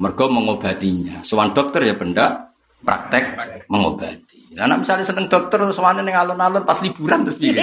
Mergo 0.02 0.24
mengobatinya. 0.26 1.22
Sowan 1.22 1.54
dokter 1.54 1.86
ya 1.86 1.94
benda 1.94 2.50
praktek 2.82 3.38
mengobati. 3.70 4.25
Nah, 4.56 4.80
misalnya 4.80 5.04
seneng 5.04 5.28
dokter 5.28 5.60
terus 5.60 5.76
sowane 5.76 6.00
ning 6.00 6.16
alun-alun 6.16 6.64
pas 6.64 6.80
liburan 6.80 7.28
terus 7.28 7.36
piye? 7.36 7.60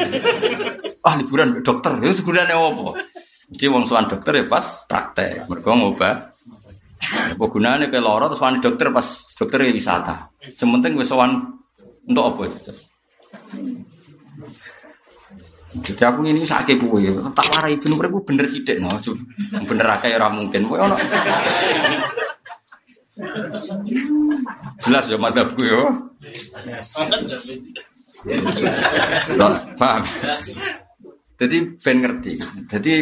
ah 1.08 1.18
liburan 1.18 1.66
dokter, 1.66 1.98
itu 2.06 2.22
gunane 2.22 2.54
apa? 2.54 3.02
Jadi 3.50 3.66
wong 3.66 3.84
sowan 3.90 4.06
dokter 4.06 4.38
ya 4.38 4.46
pas 4.46 4.86
praktek, 4.86 5.50
mergo 5.50 5.74
ngobat. 5.74 6.38
Apa 7.34 7.46
gunane 7.50 7.90
ke 7.90 7.98
loro 7.98 8.30
terus 8.30 8.38
sowan 8.38 8.62
dokter 8.62 8.94
pas 8.94 9.08
dokter 9.34 9.66
ya 9.66 9.74
wisata. 9.74 10.30
Sementing 10.54 10.94
wis 10.94 11.10
sowan 11.10 11.58
untuk 12.06 12.24
apa 12.30 12.54
jajal? 12.54 12.78
Jadi 15.74 16.04
aku 16.06 16.22
ini 16.30 16.46
sakit 16.46 16.78
kue, 16.78 17.10
tak 17.34 17.50
warai 17.50 17.82
ibnu 17.82 17.98
mereka 17.98 18.22
bener 18.22 18.46
sidik 18.46 18.78
no, 18.78 18.94
bener 19.66 19.98
akeh 19.98 20.14
ora 20.14 20.30
mungkin. 20.30 20.70
Kowe 20.70 20.78
ono 20.78 20.94
jelas 24.82 25.06
ya 25.06 25.18
madhabku 25.22 25.62
ya. 25.62 25.84
Paham? 29.78 30.04
Jadi 31.38 31.58
ben 31.78 31.98
ngerti. 32.00 32.34
Jadi 32.70 32.94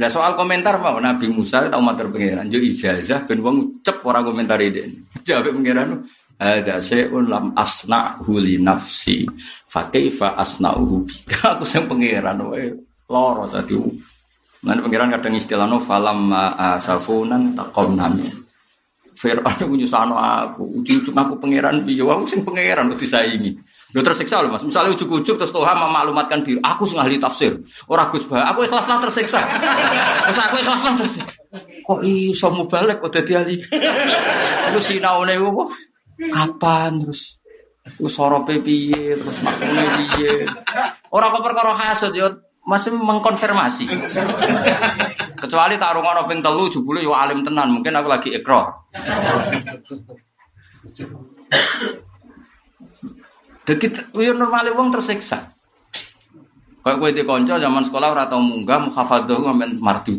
nah 0.00 0.08
soal 0.08 0.32
komentar 0.34 0.80
mau 0.80 0.96
Nabi 0.96 1.28
Musa 1.28 1.68
tahu 1.68 1.82
matur 1.84 2.08
pangeran, 2.08 2.48
yo 2.48 2.56
ijazah 2.56 3.28
ben 3.28 3.44
wong 3.44 3.84
cep 3.84 4.00
ora 4.02 4.24
komentar 4.24 4.58
ini. 4.58 5.04
Jawab 5.22 5.52
pangeran 5.54 6.02
ada 6.40 6.80
seun 6.80 7.28
lam 7.28 7.52
asna 7.52 8.16
huli 8.24 8.56
nafsi 8.56 9.28
fakaifa 9.68 10.40
asna'uhu 10.40 11.04
bika 11.04 11.46
aku 11.60 11.68
sing 11.68 11.84
pangeran 11.84 12.40
wae 12.48 12.72
loro 13.12 13.44
sadi 13.44 13.76
Nanti 14.60 14.80
pangeran 14.84 15.12
kadang 15.12 15.36
istilahnya 15.36 15.76
falam 15.80 16.32
asafunan 16.32 17.52
takom 17.52 17.96
nami 17.96 18.28
Fir'aun 19.20 19.76
nyusano 19.76 20.16
aku, 20.16 20.80
ujuk-ujuk 20.80 21.12
aku 21.12 21.36
pangeran 21.36 21.84
biyo, 21.84 22.08
aku 22.08 22.24
sing 22.24 22.40
pangeran 22.40 22.88
udah 22.88 22.96
disaingi. 22.96 23.52
Lu 23.92 24.00
tersiksa 24.00 24.40
loh 24.40 24.48
mas, 24.48 24.64
misalnya 24.64 24.96
ujuk-ujuk 24.96 25.36
terus 25.36 25.52
Tuhan 25.52 25.76
memaklumatkan 25.76 26.40
diri, 26.40 26.56
aku 26.64 26.88
sing 26.88 26.96
ahli 26.96 27.20
tafsir, 27.20 27.60
orang 27.84 28.08
Gus 28.08 28.24
Bah, 28.24 28.48
aku 28.48 28.64
ikhlas 28.64 28.88
lah 28.88 28.96
tersiksa. 28.96 29.44
Terus 30.24 30.40
aku 30.40 30.56
ikhlas 30.64 30.80
lah 30.80 30.94
tersiksa. 30.96 31.36
Kok 31.84 32.00
iso 32.00 32.48
balik 32.64 33.04
kok 33.04 33.12
dadi 33.12 33.32
ahli? 33.36 33.60
Terus 34.72 34.88
sinaune 34.88 35.36
apa? 35.36 35.64
Kapan 36.32 37.04
terus? 37.04 37.36
Terus 37.84 38.12
sorope 38.16 38.56
piye, 38.64 39.20
terus 39.20 39.36
makmune 39.44 39.84
piye. 40.00 40.48
Ora 41.12 41.28
kok 41.28 41.44
perkara 41.44 41.76
hasud 41.76 42.16
yo 42.16 42.40
masih 42.64 42.96
mengkonfirmasi. 42.96 43.84
Kecuali 45.40 45.80
tak 45.80 45.96
rungono 45.96 46.28
ping 46.28 46.44
telu 46.44 46.68
jebule 46.68 47.00
yo 47.00 47.16
alim 47.16 47.40
tenan, 47.40 47.72
mungkin 47.72 47.96
aku 47.96 48.08
lagi 48.12 48.28
ikrar. 48.36 48.76
Jadi 53.64 53.86
yo 54.20 54.32
normale 54.36 54.70
wong 54.76 54.92
tersiksa. 54.92 55.56
Kayak 56.80 56.96
kowe 56.96 57.10
di 57.12 57.22
konco 57.28 57.54
zaman 57.60 57.84
sekolah 57.84 58.08
ora 58.08 58.24
tau 58.24 58.40
munggah 58.40 58.80
mukhafadzah 58.88 59.36
ngamen 59.36 59.84
mardut. 59.84 60.16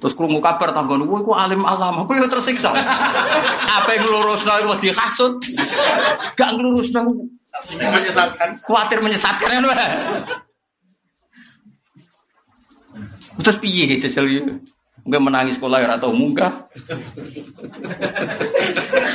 Terus 0.00 0.16
krungu 0.16 0.40
kabar 0.40 0.72
tanggon, 0.72 1.04
"Woi, 1.04 1.20
ku 1.20 1.36
alim 1.36 1.60
alam." 1.66 2.06
Aku 2.06 2.16
yo 2.16 2.24
tersiksa. 2.24 2.72
Apa 3.76 3.90
yang 3.94 4.08
nglurusno 4.08 4.54
iku 4.64 4.74
dihasut. 4.80 5.36
Gak 6.38 6.50
nglurusno. 6.56 7.04
Menyesatkan. 7.76 8.48
Kuatir 8.64 9.04
menyesatkan 9.04 9.60
kan. 9.60 9.78
Terus 13.40 13.58
piye 13.58 13.96
jajal 13.96 14.26
iki? 14.28 14.42
Mungkin 15.00 15.32
menangis 15.32 15.56
sekolah 15.56 15.80
ya 15.80 15.96
atau 15.96 16.12
munggah. 16.12 16.68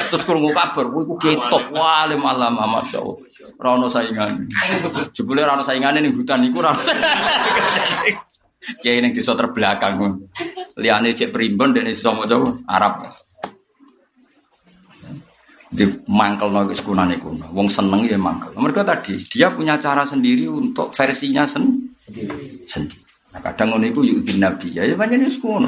Terus 0.10 0.26
krungu 0.26 0.50
kabar, 0.50 0.90
ku 0.90 1.14
ketok 1.22 1.70
wah 1.70 2.10
alim 2.10 2.26
alam 2.26 2.58
masya 2.58 3.06
Allah. 3.06 3.22
Ora 3.62 3.70
ono 3.78 3.86
saingan. 3.86 4.50
Jebule 5.14 5.46
ora 5.46 5.54
ono 5.54 5.62
saingane 5.62 6.02
ning 6.02 6.10
hutan 6.18 6.42
iku 6.42 6.66
ora. 6.66 6.74
Kiai 8.82 8.98
ning 8.98 9.14
desa 9.14 9.38
terbelakang. 9.38 10.26
Liane 10.82 11.14
cek 11.14 11.30
primbon 11.30 11.70
dene 11.78 11.94
iso 11.94 12.10
maca 12.18 12.34
Arab. 12.66 13.14
Di 15.70 15.86
mangkel 16.10 16.50
no 16.50 16.66
sekunane 16.74 17.22
kuno. 17.22 17.46
Wong 17.54 17.70
seneng 17.70 18.10
ya 18.10 18.18
mangkel. 18.18 18.58
Mereka 18.58 18.82
tadi 18.82 19.22
dia 19.22 19.54
punya 19.54 19.78
cara 19.78 20.02
sendiri 20.02 20.50
untuk 20.50 20.90
versinya 20.90 21.46
sen 21.46 21.94
sendiri. 22.66 23.05
Nah, 23.36 23.44
kadang 23.52 23.76
ngono 23.76 23.84
iku 23.92 24.00
yuk 24.08 24.24
nabi 24.40 24.72
ya, 24.72 24.88
ya 24.88 24.96
banyak 24.96 25.28
wis 25.28 25.36
ngono. 25.44 25.68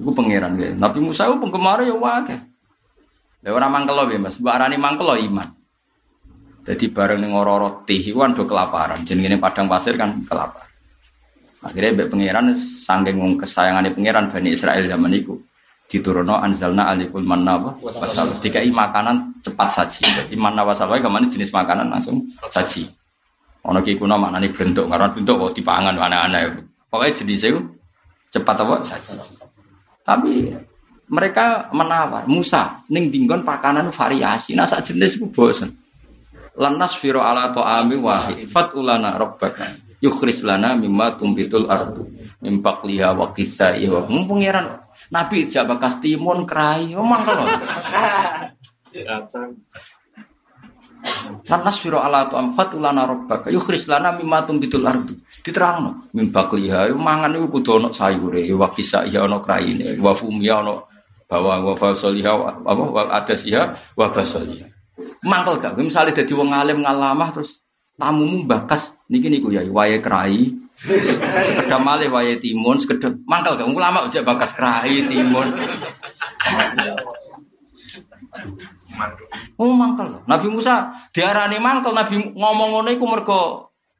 Iku 0.00 0.08
pangeran 0.16 0.56
ya. 0.56 0.72
Nabi 0.72 1.04
Musa 1.04 1.28
itu 1.28 1.36
penggemar 1.36 1.84
ya 1.84 1.92
wae. 1.92 2.32
Lah 3.44 3.50
ora 3.52 3.68
mangkel 3.68 3.92
lho 3.92 4.16
Mas, 4.16 4.40
mbok 4.40 4.56
arani 4.56 4.80
mangkel 4.80 5.04
lho 5.04 5.20
iman. 5.28 5.48
Jadi 6.64 6.88
bareng 6.88 7.20
ning 7.20 7.36
ora-ora 7.36 7.84
teh 7.84 8.00
iku 8.00 8.24
do 8.32 8.48
kelaparan. 8.48 9.04
Jenenge 9.04 9.36
padang 9.36 9.68
pasir 9.68 10.00
kan 10.00 10.24
kelaparan. 10.24 10.70
Akhirnya 11.60 11.92
mbek 11.92 12.08
pangeran 12.08 12.56
wong 13.20 13.36
kesayangane 13.36 13.92
pangeran 13.92 14.32
Bani 14.32 14.56
Israel 14.56 14.88
zaman 14.88 15.12
iku 15.12 15.36
diturunno 15.92 16.40
anzalna 16.40 16.88
alikul 16.88 17.20
manna 17.20 17.60
wa 17.60 17.76
wasal. 17.84 18.40
Dikai 18.40 18.72
makanan 18.72 19.44
cepat 19.44 19.68
saji. 19.68 20.08
Jadi 20.08 20.34
manna 20.40 20.64
wasal 20.64 20.88
wae 20.88 21.04
jenis 21.28 21.52
makanan 21.52 21.92
langsung 21.92 22.24
saji. 22.48 23.01
Ono 23.62 23.78
ki 23.78 23.94
kuno 23.94 24.18
maknane 24.18 24.50
bentuk 24.50 24.90
karena 24.90 25.06
bentuk 25.06 25.38
kok 25.38 25.52
dipangan 25.54 25.94
aneh-aneh. 25.94 26.66
Pokoknya 26.90 27.14
jenis 27.14 27.42
itu 27.46 27.60
cepat 28.34 28.56
apa 28.66 28.82
saja. 28.82 29.22
Tapi 30.02 30.50
mereka 31.06 31.70
menawar 31.70 32.26
Musa 32.26 32.82
ning 32.90 33.12
dinggon 33.12 33.46
pakanan 33.46 33.94
variasi. 33.94 34.58
Nah 34.58 34.66
sak 34.66 34.90
jenis 34.90 35.20
itu 35.20 35.30
bosen. 35.30 35.78
Lanas 36.58 36.98
firo 36.98 37.22
ala 37.24 37.54
to'ami 37.54 37.96
wahid 37.96 38.44
fat 38.50 38.76
ulana 38.76 39.16
rabbaka 39.16 39.72
yukhrij 40.02 40.42
lana 40.42 40.74
mimma 40.74 41.16
tumbitul 41.16 41.70
ardu 41.70 42.04
mimpak 42.42 42.82
liha 42.84 43.14
wa 43.14 43.30
kisai 43.30 43.86
wa 43.86 44.04
Nabi 45.12 45.46
jak 45.46 45.68
bakas 45.70 46.02
timun 46.02 46.44
krai 46.44 46.92
omong 46.92 47.22
kalau 51.02 51.62
Lanas 51.62 51.76
firo 51.82 51.98
ala 51.98 52.30
tu 52.30 52.38
amfat 52.38 52.78
ulana 52.78 53.02
robbaka 53.02 53.50
yukhris 53.50 53.90
lana 53.90 54.14
mimma 54.14 54.46
tumbitul 54.46 54.86
ardu. 54.86 55.14
Diterangno 55.42 55.98
mim 56.14 56.30
bakliha 56.30 56.88
mangan 56.94 57.34
iku 57.34 57.58
kudu 57.58 57.82
ana 57.82 57.88
sayure 57.90 58.46
wa 58.54 58.70
kisa 58.70 59.04
ya 59.10 59.26
ana 59.26 59.42
kraine 59.42 59.98
wa 59.98 60.14
fumya 60.14 60.62
ana 60.62 60.78
bawa 61.26 61.58
wa 61.60 61.74
fasoliha 61.74 62.30
apa 62.62 62.82
wa 62.82 63.02
adasiha 63.10 63.94
wa 63.98 64.06
basoliha. 64.08 64.70
Mangkel 65.26 65.58
gak 65.58 65.74
misale 65.78 66.14
dadi 66.14 66.30
wong 66.30 66.54
alim 66.54 66.86
ngalamah 66.86 67.34
terus 67.34 67.62
tamumu 67.98 68.46
bakas 68.46 68.94
niki 69.10 69.26
niku 69.26 69.50
ya 69.50 69.66
wae 69.66 69.98
kerai. 69.98 70.54
Sekedap 71.42 71.78
malih 71.82 72.10
wae 72.10 72.38
timun, 72.38 72.78
sekedap 72.78 73.18
mangkel 73.26 73.58
gak 73.58 73.66
ulama 73.66 74.06
aja 74.06 74.22
bakas 74.22 74.54
kerai 74.54 75.04
timun. 75.10 75.52
Oh 79.58 79.72
mangkel. 79.74 80.24
Nabi 80.28 80.46
Musa 80.52 80.92
diarani 81.12 81.58
mangkel, 81.58 81.92
Nabi 81.92 82.32
ngomong 82.36 82.68
ngono 82.76 82.88
iku 82.92 83.04
mergo 83.08 83.40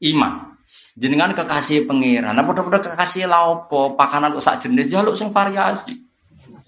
iman. 0.01 0.53
Jenengan 0.97 1.37
kekasih 1.37 1.85
pangeran, 1.85 2.33
apa 2.33 2.51
padha 2.53 2.81
kekasih 2.81 3.29
laopo, 3.29 3.93
pakanan 3.93 4.33
kok 4.33 4.45
sak 4.45 4.57
jenis 4.65 4.89
jaluk 4.89 5.17
sing 5.17 5.29
variasi. 5.29 5.97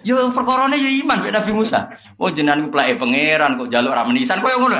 Yo 0.04 0.28
perkorone 0.32 0.76
yo 0.76 0.88
iman 1.04 1.24
mek 1.24 1.32
Nabi 1.32 1.52
Musa. 1.56 1.88
Oh 2.20 2.28
jenengan 2.28 2.68
ku 2.68 2.72
pangeran 2.72 3.56
kok 3.56 3.68
jaluk 3.72 3.96
ra 3.96 4.04
menisan 4.04 4.44
koyo 4.44 4.60
ngono. 4.60 4.76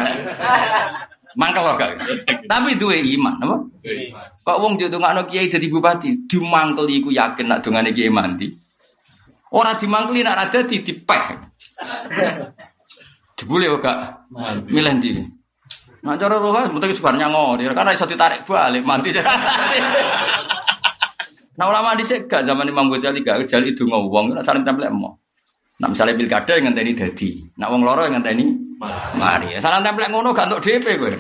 Mangkel 1.35 1.67
kok. 1.67 1.91
Tapi 2.47 2.79
duwe 2.79 3.01
iman, 3.19 3.41
apa? 3.43 3.57
Kok 4.45 4.59
wong 4.61 4.77
ditungakno 4.77 5.25
kiai 5.25 5.49
dadi 5.49 5.67
bupati, 5.73 6.29
dimangkel 6.29 6.87
iku 6.87 7.09
yakin 7.11 7.49
nak 7.49 7.65
dongane 7.65 7.91
kiai 7.91 8.13
mandi. 8.13 8.53
Ora 9.51 9.75
dimangkeli 9.75 10.21
nak 10.21 10.37
ra 10.37 10.45
dadi 10.53 10.85
dipeh. 10.85 11.25
Jebule 13.45 13.69
kok 13.77 13.85
gak 13.85 13.99
milih 14.73 14.93
ndi. 14.97 15.21
Nah 16.01 16.17
cara 16.17 16.41
roh 16.41 16.57
mesti 16.57 16.97
sebar 16.97 17.13
nyangor, 17.21 17.61
karena 17.61 17.93
iso 17.93 18.09
ditarik 18.09 18.41
balik 18.49 18.81
mandi. 18.81 19.13
Nah 21.55 21.71
ulama 21.71 21.95
di 21.95 22.03
gak 22.03 22.43
zaman 22.43 22.67
Imam 22.67 22.91
Ghazali 22.91 23.23
gak 23.23 23.47
Ghazali 23.47 23.79
itu 23.79 23.87
ngomong, 23.87 24.35
nak 24.35 24.43
saling 24.43 24.67
template 24.67 24.91
mau. 24.91 25.15
Nah 25.79 25.87
misalnya 25.87 26.19
pilkada 26.19 26.59
yang 26.59 26.67
ngenteni 26.67 26.99
dadi, 26.99 27.31
nak 27.55 27.71
wong 27.71 27.87
loro 27.87 28.03
yang 28.03 28.19
ngenteni 28.19 28.75
mari. 29.15 29.55
Salah 29.63 29.79
template 29.79 30.11
ngono 30.11 30.35
gak 30.35 30.51
untuk 30.51 30.67
DP 30.67 30.99
kowe. 30.99 31.15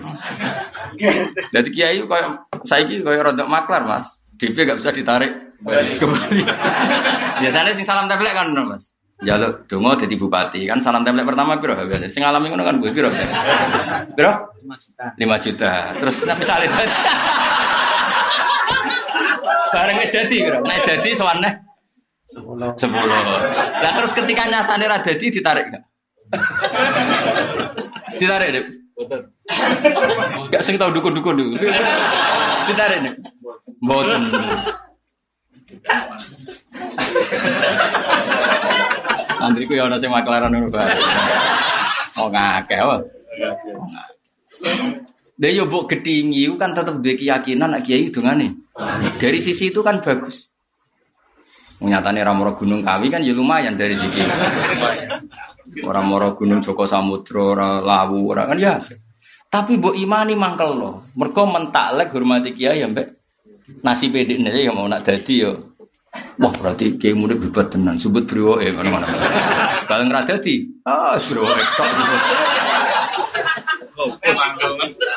Jadi 1.54 1.68
kiai 1.70 2.02
koyo 2.02 2.50
saiki 2.66 3.06
koyo 3.06 3.22
rodok 3.30 3.46
maklar 3.46 3.86
Mas. 3.86 4.26
DP 4.34 4.66
gak 4.66 4.82
bisa 4.82 4.90
ditarik 4.90 5.30
kembali. 5.62 6.42
Biasanya 7.46 7.70
sing 7.70 7.86
salam 7.86 8.10
template 8.10 8.34
kan 8.34 8.50
Mas. 8.50 8.93
Jaluk 9.24 9.64
donga 9.64 9.96
dadi 9.96 10.14
bupati 10.20 10.68
kan 10.68 10.78
salam 10.84 11.00
template 11.00 11.24
pertama 11.24 11.56
piro 11.56 11.72
biasanya. 11.74 12.12
Sing 12.12 12.20
alami 12.20 12.52
ngono 12.52 12.62
kan 12.62 12.76
gue 12.76 12.90
piro. 12.92 13.08
Piro? 14.12 14.32
5 14.60 14.84
juta. 14.84 15.04
5 15.16 15.44
juta. 15.44 15.70
Terus 15.96 16.16
misalnya 16.36 16.68
tadi. 16.76 16.92
Bareng 19.72 19.96
wis 19.98 20.10
dadi 20.12 20.36
piro? 20.44 20.58
Nek 20.60 20.78
dadi 20.84 21.10
sowane 21.16 21.50
10. 22.28 22.44
10. 22.76 23.82
Lah 23.84 23.92
terus 23.96 24.12
ketika 24.12 24.44
nyatane 24.48 24.84
ra 24.84 24.98
dadi 25.00 25.26
ditarik 25.32 25.66
gak? 25.72 25.82
ditarik, 28.18 28.48
Dek. 28.54 28.64
Gak 30.50 30.62
sing 30.64 30.74
tau 30.80 30.90
dukun-dukun 30.90 31.34
dulu. 31.36 31.54
Ditarik, 32.66 32.98
Dek. 33.04 33.14
Mboten. 33.84 34.22
Santriku 39.38 39.76
ya 39.76 39.86
ana 39.88 40.00
sing 40.00 40.08
maklaran 40.08 40.52
ngono 40.52 40.72
bae. 40.72 40.94
Oh 42.18 42.30
ngakeh 42.30 42.78
apa? 42.78 42.96
Dia 45.34 45.50
yo 45.50 45.66
buk 45.66 45.90
gedingi 45.90 46.46
kan 46.54 46.70
tetap 46.70 47.02
dia 47.02 47.18
keyakinan 47.18 47.74
nak 47.74 47.82
kiai 47.82 48.08
dongane. 48.08 48.54
Dari 49.18 49.38
sisi 49.42 49.74
itu 49.74 49.82
kan 49.82 49.98
bagus. 49.98 50.48
Nyatane 51.84 52.22
ramoro 52.22 52.54
gunung 52.54 52.80
kawi 52.80 53.10
kan 53.10 53.20
ya 53.20 53.34
lumayan 53.34 53.74
dari 53.74 53.98
sisi. 53.98 54.22
Orang 55.82 56.06
moro 56.06 56.38
gunung 56.38 56.62
Joko 56.62 56.86
Samudro, 56.86 57.56
orang 57.56 57.82
Lawu, 57.82 58.30
orang 58.30 58.46
kan 58.54 58.58
ya. 58.60 58.74
Tapi 59.50 59.76
bu 59.78 59.92
imani 59.92 60.38
mangkel 60.38 60.70
loh. 60.70 61.02
Mereka 61.18 61.42
mentaklek 61.44 62.14
hormati 62.14 62.54
kiai 62.54 62.80
ya 62.80 62.88
mbak. 62.88 63.23
Nasi 63.64 64.12
pedik 64.12 64.44
nih 64.44 64.68
ya 64.68 64.72
mau 64.76 64.84
nak 64.84 65.08
dadi 65.08 65.40
yo. 65.40 65.72
Wah 66.36 66.52
berarti 66.52 67.00
kiai 67.00 67.16
murid 67.16 67.40
bibat 67.40 67.72
tenan. 67.72 67.96
Sebut 67.96 68.28
bro 68.28 68.60
eh 68.60 68.68
mana 68.70 68.92
mana. 68.92 69.08
Kalau 69.88 70.04
nggak 70.04 70.36
dadi, 70.36 70.68
ah 70.84 71.16
bro 71.16 71.48
eh 71.48 71.66
tok 71.74 71.90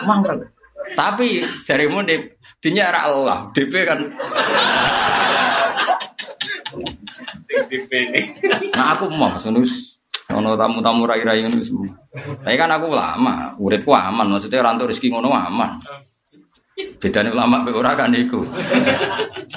Mangkel. 0.08 0.38
Tapi 0.96 1.44
jarimu 1.68 2.00
di 2.08 2.16
dinya 2.64 2.88
era 2.88 3.12
Allah, 3.12 3.52
DP 3.52 3.74
kan. 3.84 4.00
Nah 8.72 8.88
aku 8.96 9.12
mau 9.12 9.28
mas 9.36 9.44
nus, 9.52 10.00
ono 10.32 10.56
tamu-tamu 10.56 11.04
rai-rai 11.04 11.44
ini 11.44 11.60
semua. 11.60 11.92
Tapi 12.16 12.56
kan 12.56 12.72
aku 12.72 12.88
lama, 12.96 13.52
uripku 13.60 13.92
aman, 13.92 14.32
maksudnya 14.32 14.64
rantu 14.64 14.88
rezeki 14.88 15.12
ngono 15.12 15.36
aman. 15.36 15.76
Bedane 16.78 17.34
ulama 17.34 17.66
be 17.66 17.74
ora 17.74 17.98
kan 17.98 18.13
iku. 18.13 18.46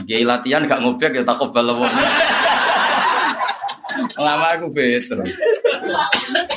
Kiai 0.08 0.24
latihan 0.24 0.64
gak 0.64 0.80
ngobek 0.80 1.20
ya 1.20 1.22
takut 1.24 1.52
balawon. 1.52 1.92
Ulama 4.16 4.56
aku 4.56 4.72
better. 4.72 5.20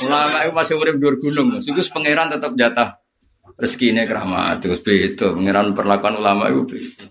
Ulama 0.04 0.36
aku 0.44 0.50
masih 0.56 0.74
urip 0.80 0.96
dhuwur 0.96 1.16
gunung. 1.20 1.60
Iku 1.60 1.80
pangeran 1.92 2.32
tetap 2.32 2.56
jatah 2.56 3.04
rezeki 3.54 3.94
ini 3.94 4.02
keramat 4.10 4.58
terus 4.58 4.82
beda 4.82 5.30
pangeran 5.30 5.70
perlakuan 5.76 6.18
ulama 6.18 6.50
itu 6.50 6.62
beda 6.66 7.06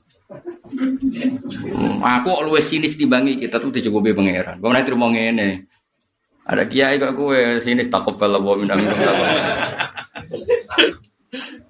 Hmm, 0.74 2.02
aku 2.02 2.50
luwes 2.50 2.66
sinis 2.66 2.98
dibangi 2.98 3.38
kita 3.38 3.62
tuh 3.62 3.70
dicukupi 3.70 4.10
pangeran. 4.18 4.58
Kau 4.58 4.74
nanti 4.74 4.90
terima 4.90 5.06
ini. 5.14 5.62
Ada 6.50 6.66
kiai 6.66 6.98
kok 6.98 7.14
kue 7.14 7.62
sinis 7.62 7.94
bela 7.94 8.42
bawa 8.42 8.58
minang 8.58 8.82
minang 8.82 9.18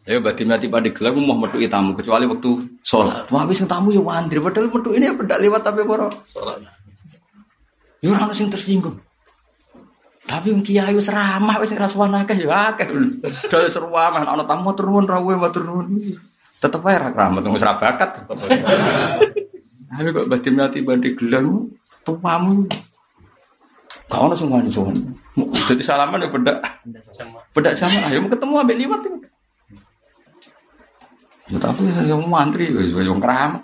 Ya 0.04 0.20
berarti 0.20 0.44
mati 0.44 0.68
pada 0.68 0.92
gelar 0.92 1.16
mau 1.16 1.32
metu 1.40 1.64
tamu 1.72 1.96
kecuali 1.96 2.28
waktu 2.28 2.50
sholat. 2.84 3.32
Wah 3.32 3.48
habis 3.48 3.64
tamu 3.64 3.96
ya 3.96 4.04
wandri 4.04 4.36
padahal 4.44 4.68
metu 4.68 4.92
ini 4.92 5.08
ya 5.08 5.16
pedak 5.16 5.40
lewat 5.40 5.64
tapi 5.64 5.88
poro. 5.88 6.12
Sholat. 6.28 6.60
Ya 8.04 8.12
orang 8.12 8.36
sing 8.36 8.52
tersinggung. 8.52 9.00
Tapi 10.28 10.52
wong 10.52 10.60
kiai 10.60 10.92
wis 10.92 11.08
ramah 11.08 11.56
wis 11.64 11.72
rasuwan 11.72 12.12
akeh 12.20 12.36
ya 12.44 12.76
akeh. 12.76 12.92
Dol 13.48 13.64
seru 13.72 13.96
amah 13.96 14.28
ana 14.28 14.44
tamu 14.44 14.76
turun 14.76 15.08
rawe 15.08 15.34
matur 15.40 15.64
nuwun. 15.72 15.96
Tetep 16.60 16.84
ae 16.84 17.00
ra 17.00 17.08
keramat 17.08 17.48
wis 17.48 17.64
ra 17.64 17.80
bakat. 17.80 18.28
Tapi 19.88 20.10
kok 20.12 20.28
batin 20.28 20.60
mati 20.60 20.84
bandi 20.84 21.16
gelang 21.16 21.72
tuamu. 22.04 22.68
Kau 24.12 24.28
ono 24.28 24.36
sowan. 24.36 24.68
Jadi 25.64 25.80
salaman 25.80 26.20
ya 26.20 26.28
beda. 26.28 26.60
Beda 27.56 27.72
sama. 27.72 28.04
Ayo 28.04 28.28
ketemu 28.28 28.54
ambek 28.60 28.78
liwat. 28.84 29.32
Ya 31.54 31.62
tapi 31.62 31.86
saya 31.94 32.18
mau 32.18 32.42
mantri 32.42 32.74
wis 32.74 32.98
wis 32.98 33.06
wong 33.06 33.22
keramat. 33.22 33.62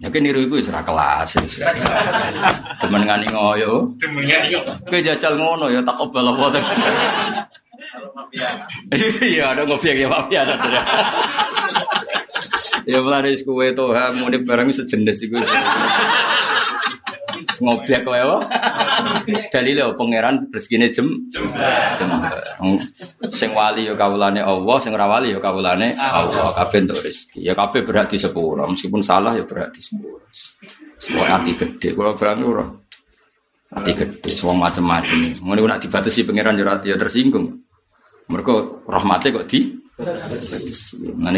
Ya 0.00 0.08
kan 0.08 0.24
niru 0.24 0.40
iku 0.40 0.56
wis 0.56 0.72
ra 0.72 0.80
kelas. 0.80 1.36
Temen 2.80 3.04
ngani 3.04 3.28
ngoyo. 3.28 3.92
Temen 4.00 4.24
ngani 4.24 4.56
ngoyo. 4.56 4.64
Kowe 4.88 5.00
jajal 5.04 5.36
ngono 5.36 5.68
ya 5.68 5.84
tak 5.84 6.00
obal 6.00 6.32
apa 6.32 6.56
Iya, 9.20 9.54
ada 9.54 9.62
ngopi 9.68 9.92
ya 9.92 10.08
mafia 10.08 10.42
ada. 10.42 10.56
Ya 12.88 12.98
mulai 13.04 13.36
kue 13.36 13.66
tuh, 13.76 13.92
mudik 14.16 14.48
barang 14.48 14.72
sejenis 14.72 15.28
itu. 15.28 15.36
Ngobiak 17.64 18.04
kowe 18.04 18.20
wae. 18.20 18.44
Dalile 19.48 19.88
pangeran 19.96 20.44
rezekine 20.52 20.92
jem 20.92 21.08
jem. 21.32 21.48
Sing 23.32 23.50
wali 23.56 23.88
ya 23.88 23.96
kawulane 23.96 24.44
Allah, 24.44 24.76
sing 24.76 24.92
ora 24.92 25.08
wali 25.08 25.32
ya 25.32 25.40
kawulane 25.40 25.96
Allah. 25.96 26.52
Kabeh 26.52 26.84
entuk 26.84 27.00
rezeki. 27.00 27.40
Ya 27.40 27.56
kabeh 27.56 27.80
berhak 27.80 28.12
disepuro, 28.12 28.68
meskipun 28.68 29.00
salah 29.00 29.32
ya 29.32 29.48
berhak 29.48 29.72
disepuro. 29.72 30.20
Semua 31.00 31.24
hati 31.32 31.56
gede, 31.56 31.96
kalau 31.96 32.12
berani 32.12 32.44
ora. 32.44 32.68
Hati 33.74 33.92
gede, 33.96 34.30
semua 34.30 34.68
macam-macam. 34.68 35.40
Ngono 35.40 35.66
nak 35.66 35.80
dibatasi 35.80 36.28
pangeran 36.28 36.60
ya 36.84 36.94
tersinggung. 37.00 37.64
Mereka 38.28 38.84
rahmatnya 38.88 39.40
kok 39.40 39.48
di 39.48 39.84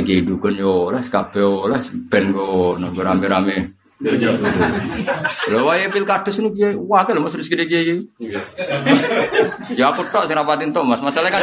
ki 0.07 0.25
dukun 0.25 0.57
yo 0.57 0.89
oleh 0.89 1.05
kabeh 1.05 1.45
oleh 1.45 1.77
ben 2.09 2.33
ngono 2.33 2.89
rame-rame. 2.95 3.86
Lha 3.97 5.61
wae 5.65 5.89
pilkades 5.89 6.37
nu 6.45 6.53
kiye 6.53 6.77
wakil 6.77 7.17
Mas 7.21 7.33
rezeki 7.33 7.65
kiye. 7.65 7.95
Ya 9.73 9.89
aku 9.89 10.05
tok 10.13 10.29
sing 10.29 10.37
rapatin 10.37 10.73
tok 10.75 10.85
Mas. 10.85 11.01
Masalah 11.01 11.33
kan 11.33 11.41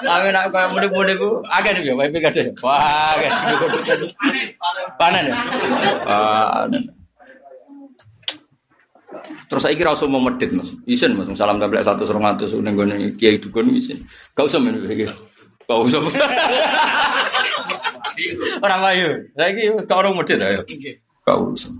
Tapi 0.00 0.32
nak 0.32 0.48
kaya 0.48 0.66
mudik-mudik 0.72 1.16
ku 1.20 1.40
agak 1.48 1.80
nih 1.80 1.96
wae 1.96 2.12
pilkades. 2.12 2.52
Wah, 2.60 3.16
guys. 3.16 3.36
Panen 5.00 5.32
ya. 5.32 5.36
Panen. 6.04 6.82
Terus 9.50 9.66
saya 9.66 9.74
kira 9.74 9.90
usah 9.90 10.06
mau 10.06 10.22
medit 10.22 10.54
mas, 10.54 10.70
isin 10.86 11.18
mas, 11.18 11.26
salam 11.34 11.58
tablet 11.58 11.82
satu 11.82 12.06
serong 12.06 12.22
atus, 12.22 12.54
ning 12.62 12.78
kiai 13.18 13.42
dukun 13.42 13.74
isin, 13.74 13.98
gak 14.38 14.46
usah 14.46 14.62
menurut 14.62 14.86
kayak 14.86 15.18
gak 15.70 15.80
usah. 15.86 16.02
Orang 18.60 18.80
saya 18.84 19.50
kira 19.56 19.80
kau 19.88 20.02
orang 20.02 20.12
medit 20.18 20.42
ayo, 20.42 20.60
gak 21.24 21.38
usah. 21.40 21.72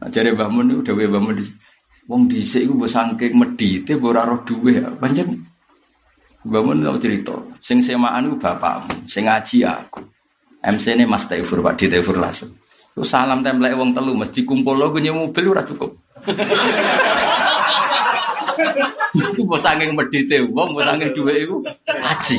Nah, 0.00 0.08
jadi 0.08 0.32
bangun 0.32 0.72
itu 0.72 0.80
udah 0.94 1.10
bangun 1.10 1.36
di, 1.36 1.44
wong 2.08 2.30
di 2.30 2.40
sini 2.40 2.70
gue 2.70 2.88
sangking 2.88 3.36
medit, 3.36 3.84
gue 3.84 4.10
roh 4.10 4.40
duwe, 4.46 4.80
panjang. 4.96 5.36
Bangun 6.42 6.80
tau 6.82 6.98
cerita, 6.98 7.36
sing 7.60 7.84
semaan 7.84 8.26
itu 8.26 8.40
bapakmu, 8.40 9.04
sing 9.04 9.28
ngaji 9.28 9.68
aku. 9.68 10.00
MC 10.62 10.94
ini 10.94 11.04
Mas 11.04 11.26
Taifur, 11.26 11.60
Pak 11.60 11.74
Di 11.76 11.86
Taifur 11.90 12.16
Lasem. 12.18 12.50
Terus 12.94 13.08
salam 13.10 13.42
template 13.44 13.76
wong 13.76 13.92
telu, 13.92 14.16
mesti 14.16 14.46
kumpul 14.46 14.78
lo 14.78 14.90
gue 14.94 15.02
mobil 15.12 15.44
ora 15.50 15.62
cukup. 15.66 15.92
Itu 19.12 19.44
bos 19.44 19.64
angin 19.64 19.92
medite 19.92 20.40
wong, 20.48 20.72
bos 20.72 20.88
angin 20.88 21.12
dua 21.12 21.36
itu 21.36 21.60
haji. 21.84 22.38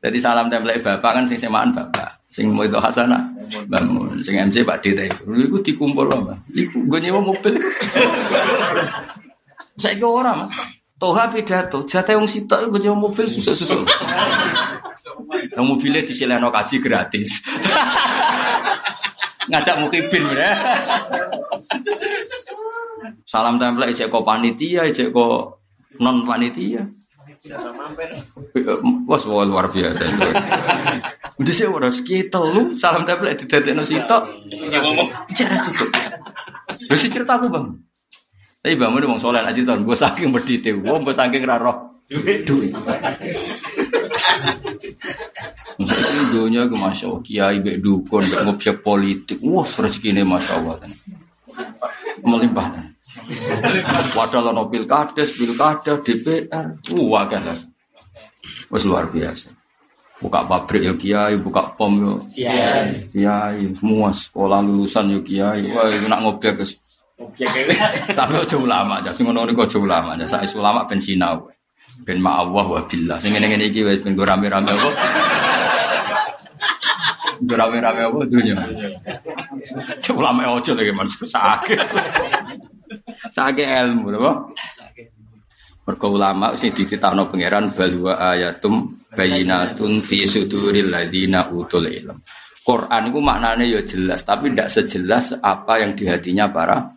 Jadi 0.00 0.18
salam 0.22 0.46
template 0.46 0.80
bapak 0.80 1.10
kan 1.20 1.24
sing 1.26 1.36
semaan 1.36 1.74
bapak, 1.74 2.22
sing 2.30 2.54
mau 2.54 2.62
itu 2.62 2.78
hasanah 2.78 3.34
bangun, 3.66 4.22
sing 4.22 4.38
MC 4.38 4.62
Pak 4.62 4.78
Di 4.82 4.94
Taifur. 4.94 5.34
Iku 5.34 5.58
dikumpul 5.60 6.06
lo, 6.06 6.38
Iku 6.54 6.86
gue 6.86 6.98
nyewa 7.02 7.20
mobil. 7.20 7.58
Saya 9.80 10.00
ke 10.00 10.06
orang 10.08 10.46
mas. 10.46 10.54
Toha 10.96 11.28
pidato, 11.28 11.84
jatah 11.84 12.16
yang 12.16 12.24
sitok 12.24 12.72
gue 12.72 12.80
nyewa 12.80 12.96
mobil 12.96 13.28
susu-susu. 13.28 13.84
Yang 15.52 15.66
mobilnya 15.66 16.00
disileno 16.06 16.48
kaji 16.48 16.80
gratis. 16.80 17.42
Ngajak 19.50 19.78
mukibin 19.78 20.26
ya. 20.34 20.58
Salam 23.22 23.62
tempel 23.62 23.94
ijek 23.94 24.10
ko 24.10 24.26
panitia, 24.26 24.82
ijek 24.90 25.14
ko 25.14 25.54
non 26.02 26.26
panitia. 26.26 26.82
Wah, 29.06 29.18
semua 29.20 29.46
luar 29.46 29.70
biasa. 29.70 30.02
Udah 31.36 31.54
sih 31.54 31.68
udah 31.68 31.92
sekitar 31.92 32.42
lu 32.42 32.74
salam 32.74 33.04
tempel 33.04 33.30
di 33.36 33.46
tetek 33.46 33.76
no 33.76 33.84
sitok. 33.84 34.22
Bicara 35.28 35.56
cukup. 35.60 35.90
Lu 36.90 36.96
sih 36.96 37.12
cerita 37.12 37.36
aku 37.38 37.46
bang. 37.52 37.66
Tapi 38.64 38.74
bang 38.74 38.90
udah 38.90 39.08
mau 39.08 39.20
soleh 39.20 39.44
aja 39.44 39.60
tahun. 39.62 39.86
Gue 39.86 39.94
saking 39.94 40.34
berdite, 40.34 40.74
gue 40.74 40.82
gue 40.82 41.14
saking 41.14 41.44
raro. 41.46 42.02
Duit. 42.10 42.46
Misalnya 45.76 46.22
dunia 46.32 46.62
ke 46.64 46.76
masya 46.78 47.04
Allah, 47.12 47.20
kiai 47.20 47.58
bek 47.60 47.84
dukun, 47.84 48.24
bek 48.24 48.40
ngobjek 48.48 48.80
politik, 48.80 49.38
wah 49.44 49.68
rezeki 49.68 50.08
ini 50.16 50.22
masya 50.24 50.56
Allah. 50.56 50.80
Melimpah. 52.24 52.95
Padahal 54.14 54.54
ono 54.54 54.70
pilkades, 54.70 55.34
pilkada, 55.34 55.98
DPR, 55.98 56.78
wah 57.06 57.26
kan 57.26 57.50
Wes 58.70 58.82
luar 58.86 59.10
biasa. 59.10 59.50
Buka 60.16 60.48
pabrik 60.48 60.80
ya 60.80 60.94
kiai, 60.96 61.36
buka 61.36 61.76
pom 61.76 62.00
ya 62.00 62.14
kiai, 62.32 62.88
kiai, 63.12 63.68
semua 63.76 64.08
sekolah 64.08 64.64
lulusan 64.64 65.12
ya 65.12 65.20
kiai. 65.20 65.68
Wah, 65.76 65.92
itu 65.92 66.08
nak 66.08 66.24
ngobjek 66.24 66.56
kes. 66.56 66.80
Tapi 68.16 68.32
aja 68.32 68.56
ulama 68.56 69.00
aja, 69.00 69.12
sing 69.12 69.28
ngono 69.28 69.44
niku 69.44 69.68
aja 69.68 69.76
ulama 69.76 70.16
aja. 70.16 70.24
Saya 70.24 70.48
ulama 70.56 70.88
ben 70.88 71.00
sinau. 71.02 71.52
Ben 72.04 72.20
ma 72.20 72.40
Allah 72.40 72.64
wa 72.64 72.80
billah. 72.86 73.20
Sing 73.20 73.36
ngene-ngene 73.36 73.68
iki 73.68 73.84
wis 73.84 74.00
ben 74.00 74.16
rame-rame 74.16 74.72
apa? 74.72 74.90
Rame-rame 77.44 78.00
apa 78.08 78.18
dunia? 78.24 78.56
Ulama 80.16 80.56
ojo 80.56 80.72
lagi 80.72 80.92
manusia 80.96 81.28
sakit. 81.28 81.78
Sakit 83.36 83.68
ilmu, 83.68 84.16
apa? 84.16 84.32
Mergo 85.84 86.08
ulama 86.08 86.56
sing 86.56 86.72
dititakno 86.72 87.28
pangeran 87.28 87.68
balwa 87.68 88.16
ayatum 88.32 88.96
bayinatun 89.12 90.00
fi 90.00 90.24
suduril 90.24 90.88
ladina 90.88 91.44
utul 91.52 91.84
ilm. 91.84 92.16
Quran 92.64 93.12
itu 93.12 93.20
maknanya 93.22 93.62
ya 93.62 93.84
jelas, 93.84 94.24
tapi 94.24 94.50
tidak 94.50 94.72
sejelas 94.72 95.36
apa 95.38 95.84
yang 95.84 95.92
di 95.94 96.08
hatinya 96.08 96.50
para 96.50 96.96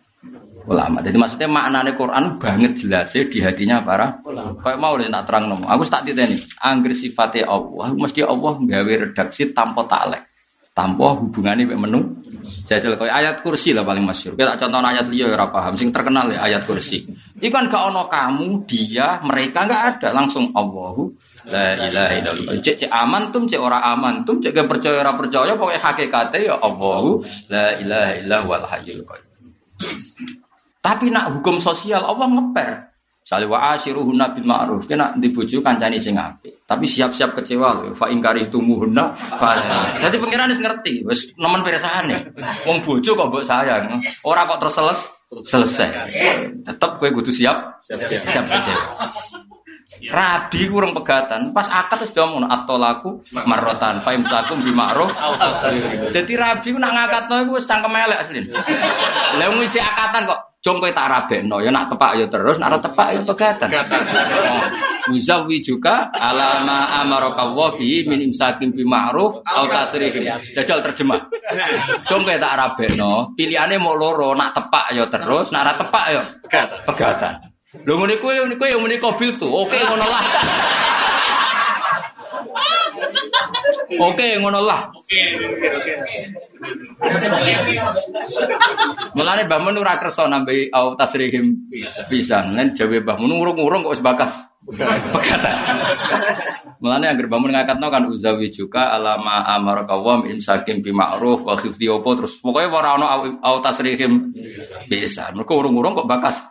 ulama. 0.66 0.98
Jadi 1.04 1.16
maksudnya 1.20 1.46
maknanya 1.46 1.92
Quran 1.94 2.24
banget 2.40 2.72
jelasnya 2.82 3.22
di 3.30 3.38
hatinya 3.44 3.76
para 3.84 4.18
ulama. 4.26 4.58
Kayak 4.58 4.78
mau 4.82 4.98
tak 4.98 5.24
terang 5.28 5.44
nomo. 5.46 5.68
Aku 5.70 5.86
tak 5.86 6.08
titeni. 6.08 6.34
Angger 6.58 6.90
sifatnya 6.96 7.46
Allah, 7.46 7.94
mesti 7.94 8.24
Allah 8.26 8.52
gawe 8.58 8.92
redaksi 9.06 9.54
tanpa 9.54 9.86
taklek, 9.86 10.29
tanpa 10.72 11.18
hubungannya 11.18 11.66
dengan 11.66 11.80
menu. 11.84 12.00
Jajal 12.40 12.96
kayak 12.96 13.14
ayat 13.14 13.36
kursi 13.44 13.76
lah 13.76 13.84
paling 13.84 14.00
masyur. 14.00 14.32
Kita 14.32 14.56
contoh 14.56 14.80
ayat 14.80 15.06
liya 15.12 15.36
ya 15.36 15.46
paham. 15.50 15.76
Sing 15.76 15.92
terkenal 15.92 16.32
ya 16.32 16.40
ayat 16.40 16.64
kursi. 16.64 17.04
Iku 17.36 17.52
kan 17.52 17.68
gak 17.68 17.92
ono 17.92 18.08
kamu, 18.08 18.64
dia, 18.64 19.20
mereka 19.24 19.68
nggak 19.68 19.82
ada. 19.96 20.08
Langsung 20.16 20.48
Allahu 20.56 21.12
La 21.48 21.72
ilaha 21.72 22.12
illallah. 22.20 22.52
Cek 22.60 22.76
cek 22.84 22.90
aman 22.92 23.32
tum, 23.32 23.48
cek 23.48 23.56
ora 23.56 23.80
aman 23.80 24.28
tum, 24.28 24.36
cek 24.36 24.52
percaya 24.68 25.00
ora 25.00 25.16
percaya 25.16 25.56
pokoknya 25.56 25.80
hakikatnya 25.80 26.38
ya 26.52 26.54
Allahu 26.60 27.24
la 27.48 27.80
ilaha 27.80 28.12
illallah 28.20 28.42
wal 28.44 28.66
hayyul 28.68 29.00
qayyum. 29.08 29.48
Tapi 30.84 31.08
nak 31.08 31.32
hukum 31.32 31.56
sosial 31.56 32.04
Allah 32.04 32.28
ngeper. 32.28 32.89
Sali 33.20 33.46
wa 33.46 33.76
asyiruhunna 33.76 34.34
bil 34.34 34.46
ma'ruf. 34.48 34.88
Kena 34.88 35.14
dibujuk 35.14 35.62
kancani 35.62 36.02
sing 36.02 36.18
apik. 36.18 36.66
Tapi 36.66 36.82
siap-siap 36.88 37.30
kecewa 37.36 37.78
lho. 37.78 37.94
Fa 37.94 38.10
ingkari 38.10 38.50
tumuhunna 38.50 39.14
fasa. 39.14 40.00
Jadi 40.02 40.18
pangeran 40.18 40.50
wis 40.50 40.58
ngerti, 40.58 40.94
wis 41.06 41.20
nemen 41.38 41.62
pirsane. 41.62 42.34
Wong 42.66 42.82
bojo 42.82 43.14
kok 43.14 43.28
mbok 43.30 43.46
sayang. 43.46 44.02
Ora 44.26 44.46
kok 44.50 44.58
terus 44.66 44.74
selesai. 45.46 45.90
Tetep 46.66 46.90
kowe 46.98 47.06
kudu 47.06 47.30
siap 47.30 47.78
siap 47.78 48.02
siap 48.02 48.44
kecewa. 48.50 49.06
Rabi 50.10 50.70
kurang 50.70 50.94
pegatan, 50.94 51.50
pas 51.50 51.66
akad 51.66 52.06
sudah 52.06 52.22
mau 52.30 52.38
atolaku 52.46 53.18
marotan, 53.34 53.98
faim 53.98 54.22
sakum 54.22 54.62
bi 54.62 54.70
ma'ruf. 54.70 55.10
Jadi 56.14 56.32
rabi 56.38 56.78
nak 56.78 56.94
ngakatno 56.94 57.42
iku 57.46 57.58
wis 57.58 57.66
cangkem 57.66 57.94
elek 57.98 58.22
asli. 58.22 58.46
Lah 59.38 59.50
ngiji 59.50 59.82
akatan 59.82 60.30
kok 60.30 60.49
Jom 60.60 60.76
kowe 60.76 60.92
tak 60.92 61.08
rabekno 61.08 61.56
ya 61.64 61.72
nak 61.72 61.88
tepak 61.88 62.20
ya 62.20 62.28
terus, 62.28 62.60
nak 62.60 62.76
tepak 62.76 63.16
ya 63.16 63.20
pegatan. 63.24 63.72
Muzawi 65.08 65.64
juga 65.64 66.12
alama 66.12 67.00
amaraka 67.00 67.48
wa 67.56 67.72
bi 67.72 68.04
min 68.04 68.20
imsakin 68.28 68.68
bi 68.68 68.84
ma'ruf 68.84 69.40
au 69.40 69.64
tasrihim. 69.64 70.20
Jajal 70.52 70.84
terjemah. 70.84 71.32
Jom 72.04 72.28
kowe 72.28 72.36
tak 72.36 72.60
rabekno, 72.60 73.32
pilihane 73.32 73.80
mau 73.80 73.96
loro, 73.96 74.36
nak 74.36 74.52
tepak 74.52 74.92
ya 74.92 75.08
terus, 75.08 75.48
nak 75.48 75.64
ora 75.64 75.72
tepak 75.80 76.04
ya 76.12 76.22
pegatan. 76.84 77.34
Lho 77.88 77.96
ngene 77.96 78.20
ngene 78.20 78.54
kowe 78.60 78.68
yang 78.68 78.84
muni 78.84 79.00
kobil 79.00 79.40
tuh. 79.40 79.64
Oke 79.64 79.80
ngono 79.80 80.04
lah. 80.04 80.24
Oke 84.12 84.26
ngono 84.38 84.60
lah. 84.60 84.92
Oke 84.92 85.24
oke 85.72 85.92
oke. 86.04 86.49
Mulane 89.16 89.48
Mbah 89.48 89.60
Mun 89.64 89.76
ora 89.80 89.96
kersa 89.96 90.28
nambahi 90.28 90.68
au 90.72 90.92
tasrihim 90.94 91.72
pisan. 92.08 92.52
Lan 92.54 92.76
jawe 92.76 92.96
Mbah 93.00 93.16
Mun 93.16 93.32
urung-urung 93.32 93.88
kok 93.88 93.92
wis 93.96 94.04
bakas. 94.04 94.32
Pegatan. 95.14 95.56
Mulane 96.80 97.08
anggere 97.08 97.28
Mbah 97.28 97.40
Mun 97.40 97.52
ngakatno 97.56 97.86
kan 97.88 98.04
uzawi 98.08 98.52
juga 98.52 98.92
alama 98.92 99.48
amar 99.48 99.88
qawam 99.88 100.28
insakim 100.28 100.84
bi 100.84 100.92
ma'ruf 100.92 101.44
wa 101.48 101.56
opo 101.56 102.08
terus 102.16 102.40
pokoke 102.40 102.68
ora 102.68 102.96
ono 103.00 103.06
au 103.40 103.56
tasrihim 103.64 104.32
pisan. 104.88 105.36
Mergo 105.36 105.56
urung-urung 105.56 105.96
kok 105.96 106.08
bakas. 106.08 106.44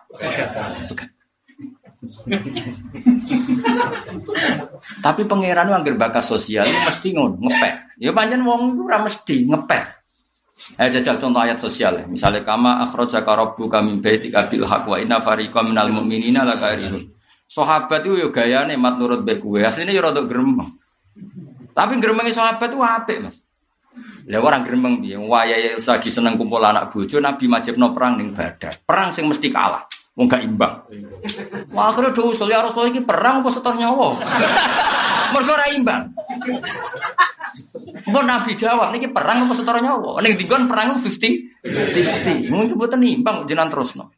Tapi 4.99 5.21
pangeran 5.27 5.69
angger 5.69 5.95
bakas 5.99 6.29
sosial 6.29 6.65
mesti 6.65 7.13
ngono 7.13 7.37
ngepek. 7.37 8.01
Ya 8.01 8.11
pancen 8.15 8.41
wong 8.41 8.87
ora 8.87 9.01
mesti 9.03 9.45
ngepek. 9.45 9.98
Eh 10.75 10.89
jajal 10.91 11.15
contoh 11.15 11.39
ayat 11.39 11.57
sosial 11.59 12.03
ya. 12.03 12.05
Misalnya 12.05 12.43
kama 12.43 12.83
akhrajaka 12.83 13.31
rabbuka 13.31 13.79
min 13.79 14.03
baitika 14.03 14.47
bil 14.51 14.67
haqq 14.67 14.85
wa 14.87 14.97
inna 14.99 15.23
fariqam 15.23 15.71
minal 15.71 15.87
mu'minina 15.91 16.43
lakarihun. 16.43 17.07
Sahabat 17.49 18.05
itu 18.05 18.19
yo 18.19 18.27
gayane 18.29 18.75
mat 18.75 18.99
nurut 18.99 19.23
bae 19.25 19.39
kuwe. 19.39 19.65
Asline 19.65 19.95
yo 19.95 20.03
rada 20.03 20.21
gremeng. 20.27 20.69
Tapi 21.73 21.95
gremenge 21.97 22.35
sahabat 22.35 22.69
itu 22.69 22.79
apik, 22.83 23.17
Mas. 23.23 23.41
Lah 24.29 24.39
orang 24.45 24.61
gremeng 24.61 25.01
piye? 25.01 25.17
Wayahe 25.17 25.81
lagi 25.81 26.13
seneng 26.13 26.37
kumpul 26.37 26.61
anak 26.61 26.93
bojo 26.93 27.17
Nabi 27.17 27.49
majibno 27.49 27.89
perang 27.95 28.21
ning 28.21 28.35
Badar. 28.35 28.77
Perang 28.85 29.09
sing 29.09 29.25
mesti 29.25 29.49
kalah. 29.49 29.89
Wong 30.13 30.27
gak 30.27 30.43
imbang. 30.43 30.83
Wah, 31.71 31.89
akhirnya 31.89 32.11
do 32.11 32.35
ya 32.45 32.59
Rasulullah 32.59 32.91
iki 32.91 33.01
perang 33.07 33.39
apa 33.39 33.49
setor 33.49 33.73
nyawa? 33.79 34.19
Mergo 35.33 35.51
ora 35.55 35.65
imbang. 35.71 36.11
Mbok 38.09 38.23
Nabi 38.25 38.51
jawab 38.55 38.93
niki 38.93 39.09
perang 39.11 39.45
apa 39.45 39.53
setor 39.53 39.77
nyawa? 39.79 40.21
Ning 40.23 40.35
dinggon 40.39 40.65
perang 40.67 40.97
50 40.97 41.59
50. 41.63 42.49
Mungkin 42.51 42.75
mboten 42.75 43.03
imbang 43.03 43.45
jenengan 43.49 43.69
terusno. 43.71 44.13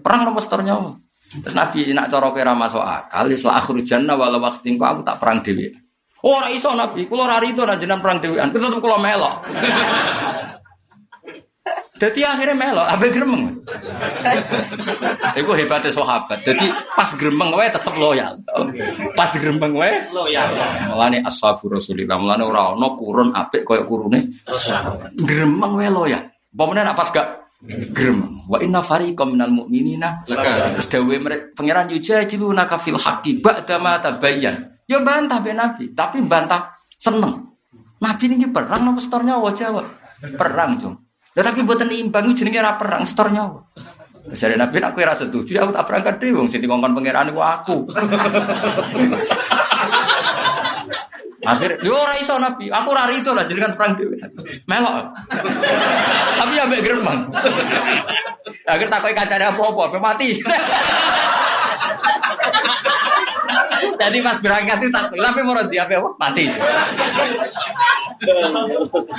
Perang 0.00 0.28
apa 0.30 0.40
setor 0.40 0.64
nyawa? 0.64 0.96
Terus 1.26 1.54
Nabi 1.58 1.90
nak 1.92 2.06
cara 2.08 2.30
kira 2.30 2.54
masuk 2.54 2.80
akal, 2.80 3.26
isla 3.28 3.58
akhir 3.58 3.82
jannah 3.82 4.14
walau 4.14 4.38
waktu 4.40 4.78
aku 4.78 5.02
tak 5.02 5.18
perang 5.18 5.42
dewi. 5.42 5.74
Oh, 6.26 6.42
ora 6.42 6.48
iso 6.50 6.72
Nabi, 6.72 7.06
kula 7.06 7.28
ora 7.28 7.38
rido 7.38 7.62
nak 7.62 7.78
jenengan 7.78 8.02
perang 8.02 8.18
dhewean. 8.18 8.50
Tetep 8.50 8.82
kula 8.82 8.98
melok. 8.98 9.46
Jadi 11.96 12.20
akhirnya 12.22 12.52
melo, 12.52 12.84
abe 12.84 13.08
gremeng. 13.08 13.52
Iku 15.36 15.50
hebatnya 15.56 15.88
sahabat. 15.88 16.44
Jadi 16.44 16.68
pas 16.92 17.08
gremeng 17.16 17.50
wae 17.56 17.68
tetep 17.72 17.94
loyal. 17.96 18.36
Pas 19.16 19.30
gremeng 19.32 19.72
wae 19.72 20.12
loyal. 20.12 20.52
Mulane 20.92 21.24
ashabu 21.24 21.72
Rasulillah, 21.72 22.20
mulane 22.20 22.44
ora 22.44 22.76
ana 22.76 22.88
kurun 22.94 23.32
apik 23.32 23.64
koyo 23.64 23.88
kurune. 23.88 24.36
Gremeng 25.16 25.72
wae 25.76 25.88
loyal. 25.88 26.24
Pemene 26.52 26.84
nak 26.84 26.96
pas 26.96 27.08
gak 27.08 27.28
gremeng. 27.92 28.44
Wa 28.44 28.60
inna 28.60 28.84
fariqam 28.84 29.32
minal 29.32 29.50
mu'minina 29.50 30.22
terus 30.28 30.88
mereka 31.02 31.56
pangeran 31.56 31.90
yujadiluna 31.90 32.68
ka 32.68 32.78
fil 32.78 33.00
haqqi 33.00 33.42
ba'da 33.42 33.80
ma 33.80 33.98
tabayyan 33.98 34.76
Ya 34.86 35.02
bantah 35.02 35.42
be 35.42 35.50
Nabi, 35.50 35.90
tapi 35.98 36.22
bantah 36.22 36.70
seneng. 36.94 37.58
Nabi 37.98 38.24
ini 38.30 38.46
perang 38.46 38.86
nopo 38.86 39.02
setor 39.02 39.26
nyawa 39.26 39.50
Jawa. 39.50 39.82
Perang, 40.38 40.78
Cung. 40.78 40.94
Ya 41.36 41.44
tapi 41.44 41.60
buatan 41.60 41.92
imbang 41.92 42.32
jenenge 42.32 42.64
ra 42.64 42.80
perang 42.80 43.04
setor 43.04 43.28
nyawa. 43.28 43.60
Dari 44.26 44.56
Nabi 44.56 44.80
aku 44.82 45.04
rasa 45.04 45.28
setuju, 45.28 45.60
aku 45.62 45.70
tak 45.70 45.86
berangkat 45.86 46.18
deh, 46.18 46.34
wong 46.34 46.48
sing 46.50 46.64
dikongkon 46.64 46.96
pangeran 46.96 47.30
iku 47.30 47.44
aku. 47.44 47.76
Akhir, 51.46 51.78
yo 51.78 51.94
ora 51.94 52.18
iso 52.18 52.34
Nabi, 52.42 52.66
aku 52.66 52.90
ora 52.90 53.06
itu 53.14 53.30
lah 53.30 53.46
jenengan 53.46 53.78
perang 53.78 53.94
dhewe. 53.94 54.18
Melok. 54.66 55.14
Tapi 56.34 56.58
ya 56.58 56.66
mbek 56.66 56.82
gremeng. 56.82 57.30
Akhir 58.66 58.90
takoki 58.90 59.14
kancane 59.14 59.46
apa-apa, 59.46 59.94
apa 59.94 59.98
mati. 60.02 60.34
Jadi 63.96 64.18
pas 64.22 64.38
berangkat 64.40 64.78
itu 64.82 64.88
tak, 64.92 65.12
tapi 65.12 65.40
mau 65.42 65.56
di 65.66 65.76
apa 65.76 65.98
mati. 66.16 66.44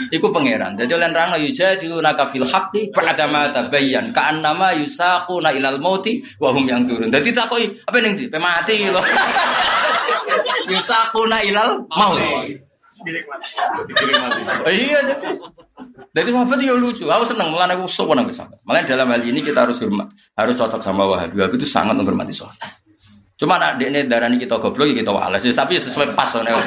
Iku 0.09 0.28
pangeran. 0.34 0.73
Jadi 0.73 0.91
oleh 0.95 1.09
nerang 1.11 1.38
yu 1.38 1.49
jadiluna 1.53 2.17
ka 2.17 2.25
fil 2.25 2.45
haqqi 2.45 2.89
ba'da 2.93 3.25
ma 3.30 3.49
tabayyan 3.53 4.09
ka 4.09 4.34
annama 4.34 4.73
yusaquna 4.73 5.53
ilal 5.53 5.78
mauti 5.78 6.21
wa 6.41 6.49
hum 6.53 6.65
yang 6.65 6.84
turun. 6.88 7.09
Jadi 7.11 7.30
takoi 7.34 7.65
apa 7.86 7.97
ning 8.01 8.17
di 8.17 8.28
mati 8.38 8.89
lho. 8.89 9.01
yusaquna 10.73 11.38
ilal 11.45 11.86
maut. 11.93 12.66
Oh, 14.66 14.74
iya 14.74 15.00
jadi 15.06 15.30
jadi 16.18 16.30
sahabat 16.34 16.58
itu 16.58 16.74
lucu. 16.74 17.06
Aku 17.06 17.22
senang 17.22 17.54
mulai 17.54 17.70
aku 17.78 17.86
sopan 17.86 18.26
aku 18.26 18.34
sahabat. 18.34 18.58
Malah 18.66 18.82
dalam 18.89 19.06
hal 19.14 19.22
ini 19.22 19.45
kita 19.45 19.70
harus 19.70 19.78
hormat, 19.86 20.10
harus 20.34 20.58
cocok 20.58 20.82
sama 20.82 21.06
Wahabi. 21.06 21.38
Wahabi 21.38 21.56
itu 21.62 21.68
sangat 21.70 21.93
menghormati 21.93 22.34
sahabat. 22.34 22.58
Cuma 23.38 23.62
nak 23.62 23.78
ini 23.78 24.10
darah 24.10 24.26
ini 24.26 24.41
kita 24.41 24.58
goblok 24.58 24.89
ya 24.89 25.06
kita 25.06 25.14
wales. 25.14 25.45
Tapi 25.45 25.78
sesuai 25.78 26.18
pas 26.18 26.26
soalnya. 26.26 26.58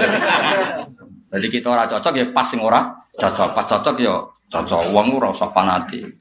Jadi 1.30 1.46
kita 1.50 1.66
ora 1.70 1.86
cocok 1.90 2.12
ya 2.14 2.24
pas 2.30 2.46
sing 2.46 2.62
ora 2.62 2.94
cocok. 3.18 3.48
Pas 3.50 3.66
cocok 3.66 3.94
ya 3.98 4.14
cocok. 4.46 4.94
Uang 4.94 5.18
ora 5.18 5.34
usah 5.34 5.50
fanatik. 5.50 6.14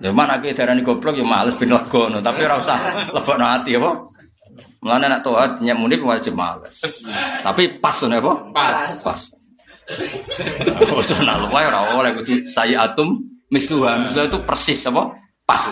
Ya 0.00 0.08
mana 0.10 0.40
kita 0.40 0.64
darah 0.64 0.72
ini 0.72 0.80
goblok 0.80 1.20
ya 1.20 1.24
males 1.28 1.60
bin 1.60 1.68
lego. 1.68 2.08
Tapi 2.08 2.40
ora 2.48 2.56
usah 2.56 3.12
lebok 3.12 3.36
hati 3.36 3.76
apa. 3.76 3.92
Mulane 4.84 5.08
nak 5.08 5.24
toat 5.24 5.64
nyak 5.64 5.80
muni 5.80 5.96
wajib 5.96 6.36
males. 6.36 6.84
Tapi 7.40 7.80
pas 7.80 7.96
soalnya 7.96 8.20
apa? 8.20 8.52
Pas. 8.52 9.00
Pas. 9.00 9.20
Ojo 10.92 11.14
nak 11.24 11.48
luwih 11.48 11.64
ora 11.64 11.96
oleh 11.96 12.12
kudu 12.12 12.44
saya 12.44 12.84
atum 12.84 13.24
misluha. 13.48 13.96
Misluha 14.04 14.28
itu 14.28 14.44
persis 14.44 14.84
apa? 14.84 15.16
Pas. 15.48 15.64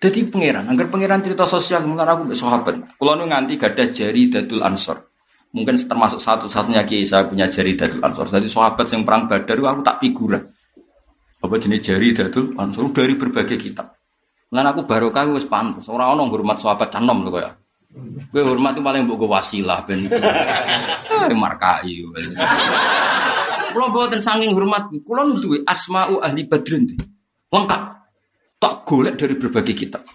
Jadi 0.00 0.28
pangeran, 0.28 0.68
agar 0.68 0.92
pangeran 0.92 1.20
cerita 1.24 1.48
sosial 1.48 1.84
mungkin 1.84 2.04
aku 2.04 2.28
mbek 2.28 2.36
sahabat. 2.36 2.74
Kulo 2.96 3.16
nu 3.20 3.24
nganti 3.28 3.56
gadah 3.56 3.88
jari 3.88 4.28
dadul 4.32 4.60
ansor. 4.64 5.00
Mungkin 5.52 5.80
termasuk 5.84 6.20
satu-satunya 6.20 6.84
kiai 6.88 7.08
saya 7.08 7.28
punya 7.28 7.48
jari 7.48 7.72
dadul 7.76 8.00
ansor. 8.04 8.32
Jadi 8.32 8.48
sahabat 8.48 8.84
yang 8.88 9.04
perang 9.04 9.28
badar 9.28 9.60
aku 9.60 9.80
tak 9.80 10.00
figuran. 10.00 10.44
Apa 11.40 11.54
jenis 11.60 11.84
jari 11.84 12.16
dadul 12.16 12.52
ansor 12.56 12.88
dari 12.92 13.16
berbagai 13.16 13.56
kitab. 13.56 13.92
Lan 14.54 14.70
aku 14.70 14.86
barokah 14.86 15.26
wis 15.34 15.42
pantes. 15.50 15.90
Ora 15.90 16.14
ono 16.14 16.30
hormat 16.30 16.62
sahabat 16.62 16.94
canom 16.94 17.26
lho 17.26 17.34
kaya. 17.34 17.50
Kowe 18.30 18.42
hormat 18.42 18.78
itu 18.78 18.82
paling 18.86 19.02
mbok 19.02 19.26
wasilah 19.26 19.82
ben. 19.82 20.06
Markai. 21.34 22.06
Kulo 23.74 23.90
mboten 23.90 24.22
saking 24.22 24.54
hormat, 24.54 24.86
kulo 25.02 25.42
duwe 25.42 25.66
asma'u 25.66 26.22
ahli 26.22 26.46
badrin. 26.46 26.86
Lengkap 27.50 27.82
tak 28.62 28.86
golek 28.86 29.18
dari 29.18 29.34
berbagai 29.34 29.74
kitab. 29.74 30.06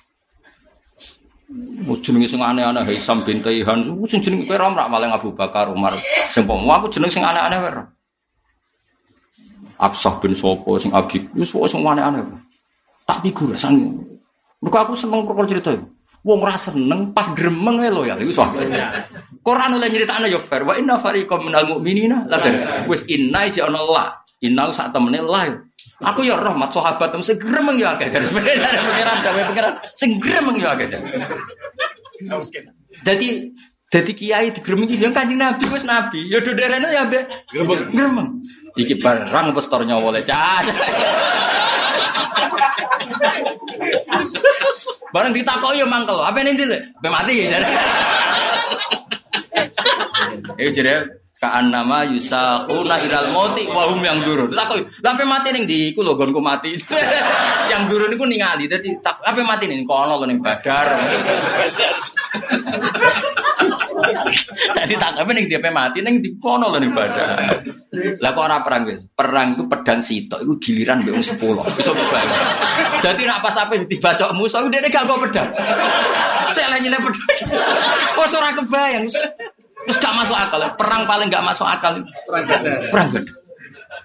Wis 1.83 1.99
jenenge 1.99 2.31
sing 2.31 2.39
aneh-aneh 2.39 2.87
Haisam 2.87 3.25
bin 3.27 3.43
Taihan, 3.43 3.83
sing 3.83 4.23
jenenge 4.23 4.47
kowe 4.47 4.55
ora 4.55 4.87
maling 4.87 5.11
Abu 5.11 5.35
Bakar 5.35 5.67
Umar. 5.67 5.99
Sing 6.31 6.47
pomo 6.47 6.71
aku 6.71 6.87
jeneng 6.87 7.11
sing 7.11 7.27
aneh-aneh 7.27 7.59
wae. 7.59 7.83
Absah 9.79 10.19
bin 10.19 10.35
Sopo 10.35 10.75
sing 10.79 10.91
Abi, 10.95 11.27
wis 11.35 11.51
pokoke 11.51 11.71
sing 11.71 11.83
aneh-aneh. 11.83 12.23
Tak 13.03 13.23
figur 13.23 13.55
sang. 13.59 13.75
Mergo 14.59 14.77
aku 14.77 14.93
seneng 14.95 15.23
perkara 15.23 15.47
cerita 15.47 15.71
iku. 15.71 15.87
Wong 16.19 16.43
ora 16.43 16.59
seneng 16.59 17.15
pas 17.15 17.31
gremeng 17.31 17.79
wae 17.79 17.87
lho 17.87 18.03
ya 18.03 18.19
iku 18.19 18.31
soal. 18.35 18.59
Quran 19.39 19.79
oleh 19.79 19.87
nyeritakno 19.87 20.27
ya 20.27 20.39
fair. 20.39 20.67
Wa 20.67 20.75
inna 20.75 20.99
fariqam 20.99 21.47
minal 21.47 21.63
mu'minina 21.63 22.27
la 22.27 22.37
wis 22.91 23.07
inna 23.07 23.47
ja 23.47 23.71
ana 23.71 23.79
Allah. 23.79 24.07
Inna 24.43 24.67
sak 24.75 24.91
temene 24.91 25.23
Allah. 25.23 25.63
Aku 25.99 26.23
ya 26.23 26.39
roh 26.39 26.55
mat 26.55 26.71
sahabat 26.71 27.11
tem 27.11 27.19
segremeng 27.19 27.75
ya 27.75 27.91
akeh 27.95 28.07
dari 28.07 28.23
pengiran 28.31 29.17
dari 29.19 29.43
pengiran 29.51 29.73
segremeng 29.95 30.55
ya 30.59 30.75
akeh. 30.75 30.87
Jadi 33.03 33.51
jadi 33.89 34.11
kiai 34.13 34.53
digremengi 34.53 35.01
yang 35.01 35.09
kanjeng 35.09 35.41
Nabi 35.41 35.65
wis 35.73 35.81
nabi. 35.81 36.29
Ya 36.29 36.37
doderene 36.45 36.93
ya 36.93 37.09
mbek 37.09 37.25
gremeng. 37.49 37.89
Gremeng. 37.89 38.29
Iki 38.77 39.01
barang 39.01 39.49
pestor 39.49 39.81
nyawa 39.81 40.13
le 40.13 40.21
cah. 40.21 40.61
Barang 45.09 45.33
ditakoki 45.33 45.81
ya 45.81 45.89
mangkel. 45.89 46.21
Apa 46.21 46.37
ini 46.45 46.69
le? 46.69 46.77
Be 47.01 47.09
mati. 47.09 47.49
Eh 50.61 50.69
jere 50.69 51.19
Kaan 51.39 51.71
nama 51.71 52.03
yusakuna 52.03 52.99
ilal 52.99 53.31
moti 53.31 53.63
wahum 53.71 54.03
yang 54.03 54.19
durun. 54.27 54.51
Lah 54.51 54.67
kok 54.67 54.83
lape 54.99 55.23
mati 55.23 55.55
ning 55.55 55.63
di 55.63 55.95
iku 55.95 56.03
lho 56.03 56.11
gonku 56.19 56.43
mati. 56.43 56.75
yang 57.71 57.87
durun 57.87 58.11
iku 58.11 58.27
ningali. 58.27 58.67
Dadi 58.67 58.91
tak 58.99 59.23
ape 59.23 59.39
mati 59.47 59.71
ning 59.71 59.87
kono 59.87 60.19
lho 60.19 60.27
ning 60.27 60.43
badar. 60.43 60.99
Tadi 64.73 64.93
tak 64.95 65.19
apa 65.19 65.31
ning 65.33 65.49
dia 65.49 65.59
mati 65.69 65.99
ning 65.99 66.23
di 66.23 66.35
kono 66.39 66.71
lho 66.71 66.79
ning 66.79 66.93
badar. 66.93 67.59
Lah 68.21 68.31
kok 68.33 68.43
ora 68.45 68.57
perang 68.61 68.83
wis. 68.85 69.09
Perang 69.11 69.57
itu 69.57 69.63
pedang 69.65 69.99
sitok 69.99 70.39
iku 70.45 70.53
giliran 70.61 71.03
wong 71.05 71.23
10. 71.23 71.35
Iso 71.81 71.91
kebayang. 71.93 72.41
Jadi 72.99 73.21
nak 73.25 73.39
pas 73.41 73.55
ape 73.59 73.83
dibacok 73.85 74.29
musuh 74.37 74.65
dia 74.69 74.85
gak 74.85 75.05
bawa 75.07 75.23
pedang. 75.25 75.49
Saya 76.53 76.73
lagi 76.73 76.89
pedang. 76.89 77.29
Wes 78.17 78.33
ora 78.37 78.49
kebayang. 78.53 79.05
Terus 79.09 79.97
gak 79.97 80.13
masuk 80.13 80.37
akal. 80.37 80.61
Perang 80.77 81.03
paling 81.09 81.27
gak 81.27 81.45
masuk 81.45 81.65
akal. 81.65 82.03
Perang. 82.29 82.45
Perang 82.93 83.07
badar. 83.09 83.35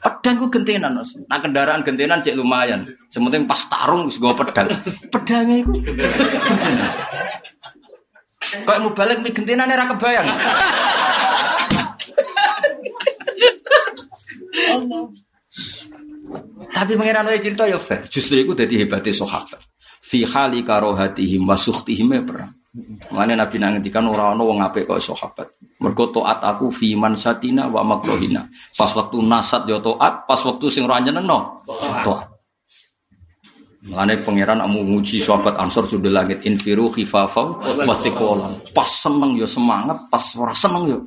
Pedang 0.05 0.37
ku 0.37 0.53
gentenan, 0.53 0.93
Mas. 1.01 1.17
Nah 1.17 1.41
kendaraan 1.41 1.81
gentenan 1.81 2.21
cek 2.21 2.37
lumayan. 2.37 2.85
Sementing 3.09 3.49
pas 3.49 3.57
tarung 3.73 4.05
nggawa 4.05 4.37
pedang. 4.37 4.69
Pedangnya 5.09 5.65
itu 5.65 5.73
gentenan. 5.81 6.91
Kok 8.63 8.79
mau 8.79 8.95
balik 8.95 9.19
mi 9.19 9.35
gentenan 9.35 9.67
ora 9.67 9.91
kebayang. 9.91 10.29
Tapi 16.75 16.93
pangeran 16.99 17.27
oleh 17.27 17.43
cerita 17.43 17.67
ya 17.67 17.79
fair. 17.79 18.07
Justru 18.07 18.39
itu 18.43 18.55
jadi 18.55 18.87
hebatnya 18.87 19.15
sahabat. 19.15 19.63
Fi 20.05 20.27
hali 20.27 20.63
karohatihim 20.63 21.43
wa 21.47 21.59
sukhtihim 21.59 22.15
ya 22.15 22.23
perang. 22.23 22.53
Mana 23.15 23.39
Nabi 23.39 23.63
nangetikan 23.63 24.03
orang 24.11 24.35
orang 24.35 24.43
wong 24.43 24.59
apik 24.67 24.91
kok 24.91 24.99
sahabat. 24.99 25.47
Mergo 25.79 26.11
taat 26.11 26.43
aku 26.43 26.75
fi 26.75 26.99
mansatina 26.99 27.71
wa 27.71 27.87
makrohina. 27.87 28.51
Pas 28.75 28.91
waktu 28.91 29.23
nasat 29.23 29.71
yo 29.71 29.79
taat, 29.79 30.27
pas 30.27 30.41
waktu 30.43 30.67
sing 30.67 30.83
ora 30.83 30.99
nyenengno 30.99 31.63
taat. 32.03 32.34
Mulane 33.85 34.17
pangeran 34.17 34.65
amu 34.65 34.81
nguji 34.81 35.21
sahabat 35.21 35.61
Ansor 35.61 35.85
sudah 35.85 36.09
langit 36.09 36.41
infiru 36.49 36.89
khifafau 36.89 37.61
wasiqolan. 37.85 38.57
Pas 38.73 38.89
seneng 38.89 39.37
yo 39.37 39.45
semangat, 39.45 40.09
pas 40.09 40.25
ora 40.41 40.57
seneng 40.57 40.89
yo 40.89 40.99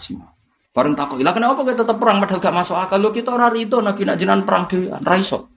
semangat. 0.00 0.32
Bareng 0.74 0.96
takut, 0.96 1.20
ilah 1.20 1.30
kenapa 1.30 1.62
kita 1.62 1.84
tetap 1.84 2.00
perang 2.00 2.18
padahal 2.18 2.40
gak 2.42 2.56
masuk 2.56 2.74
akal? 2.74 2.98
Lo 2.98 3.14
kita 3.14 3.30
ora 3.30 3.46
rido 3.52 3.78
nabi 3.78 4.02
nak 4.08 4.16
jenan 4.18 4.42
perang 4.42 4.66
dhewean, 4.66 5.04
ra 5.04 5.14
iso. 5.20 5.52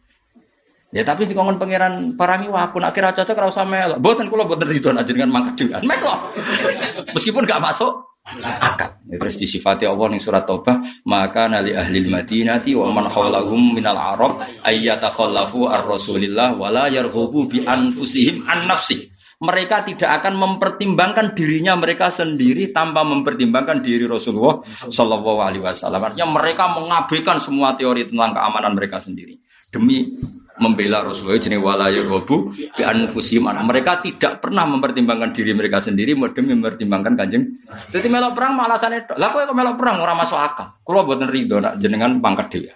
Ya 0.91 1.03
tapi 1.03 1.27
di 1.27 1.35
kongon 1.35 1.59
pangeran 1.59 2.15
parangi 2.15 2.47
wah 2.47 2.67
aku 2.67 2.79
nak 2.79 2.91
kira 2.95 3.15
cocok 3.15 3.47
usah 3.47 3.67
melo. 3.67 3.95
Mboten 3.99 4.27
kula 4.27 4.43
mboten 4.47 4.67
rido 4.67 4.91
nak 4.91 5.07
jenengan 5.07 5.31
mangkat 5.31 5.55
dhewean. 5.55 5.83
Melo. 5.87 6.35
Meskipun 7.15 7.47
gak 7.47 7.63
masuk 7.63 8.06
akal. 8.27 8.99
Ya, 9.07 9.15
terus 9.15 9.39
disifati 9.39 9.87
Allah 9.87 10.11
ning 10.11 10.19
surat 10.19 10.43
Taubah, 10.43 10.83
maka 11.07 11.47
nali 11.47 11.71
ahli 11.71 12.11
madinati 12.11 12.75
wa 12.75 12.91
man 12.91 13.07
hawlahum 13.07 13.71
minal 13.71 13.95
arab 13.95 14.43
ayyatakhallafu 14.67 15.71
ar-rasulillah 15.71 16.59
wala 16.59 16.91
yarghubu 16.91 17.47
bi 17.47 17.63
anfusihim 17.63 18.43
an 18.43 18.67
nafsi. 18.67 19.07
Mereka 19.37 19.85
tidak 19.85 20.17
akan 20.21 20.33
mempertimbangkan 20.33 21.37
dirinya 21.37 21.77
mereka 21.77 22.09
sendiri 22.09 22.73
tanpa 22.73 23.05
mempertimbangkan 23.05 23.85
diri 23.85 24.09
Rasulullah 24.09 24.65
Shallallahu 24.65 25.39
Alaihi 25.45 25.61
Wasallam. 25.61 26.09
Artinya 26.09 26.25
mereka 26.25 26.73
mengabaikan 26.73 27.37
semua 27.37 27.77
teori 27.77 28.09
tentang 28.09 28.33
keamanan 28.33 28.73
mereka 28.73 28.97
sendiri 28.97 29.37
demi 29.69 30.09
membela 30.57 31.05
Rasulullah 31.05 31.39
jenis 31.39 31.61
walaya 31.61 32.01
robu 32.03 32.51
bi 32.53 32.83
anfusihim. 32.83 33.47
Mereka 33.47 34.01
tidak 34.03 34.41
pernah 34.41 34.65
mempertimbangkan 34.65 35.33
diri 35.33 35.53
mereka 35.53 35.79
sendiri 35.81 36.13
demi 36.33 36.53
mempertimbangkan 36.57 37.15
kanjeng. 37.17 37.47
Jadi 37.93 38.07
melok 38.09 38.33
perang 38.37 38.57
alasannya 38.57 39.05
lah 39.17 39.29
kok 39.33 39.53
melok 39.53 39.77
perang 39.77 40.01
orang 40.01 40.17
masuk 40.17 40.37
akal. 40.37 40.67
Kalau 40.81 41.05
buat 41.05 41.21
ridho 41.29 41.59
nak 41.61 41.77
jenengan 41.81 42.21
pangkat 42.21 42.47
dia. 42.53 42.75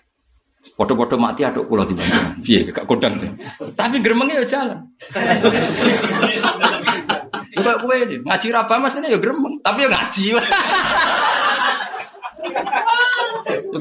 Podo-podo 0.77 1.17
mati 1.17 1.41
aduk 1.41 1.65
pulau 1.65 1.89
di 1.89 1.97
Bandung. 1.97 2.37
Iya, 2.45 2.69
gak 2.69 2.85
kodang 2.85 3.17
tuh. 3.17 3.33
Tapi 3.73 3.97
geremengnya 3.97 4.45
ya 4.45 4.47
jalan. 4.61 4.77
Kok 7.51 7.83
kowe 7.83 7.93
ini 7.93 8.15
ngaji 8.25 8.47
raba 8.49 8.79
Mas 8.79 8.95
ini 8.97 9.11
ya 9.11 9.19
gremeng, 9.19 9.59
tapi 9.61 9.85
ya 9.85 9.89
ngaji. 9.91 10.25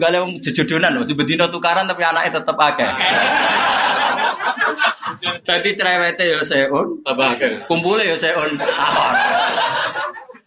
Gale 0.00 0.16
wong 0.22 0.40
jejodonan, 0.40 0.96
mesti 1.00 1.14
bedino 1.14 1.46
tukaran 1.50 1.84
tapi 1.84 2.02
anaknya 2.02 2.40
tetep 2.40 2.56
akeh. 2.56 2.90
Tadi 5.20 5.70
cerewete 5.76 6.24
ya 6.24 6.40
akeh. 6.40 7.68
kumpulnya 7.68 8.14
ya 8.14 8.16
seun. 8.16 8.56
Ahor. 8.56 9.14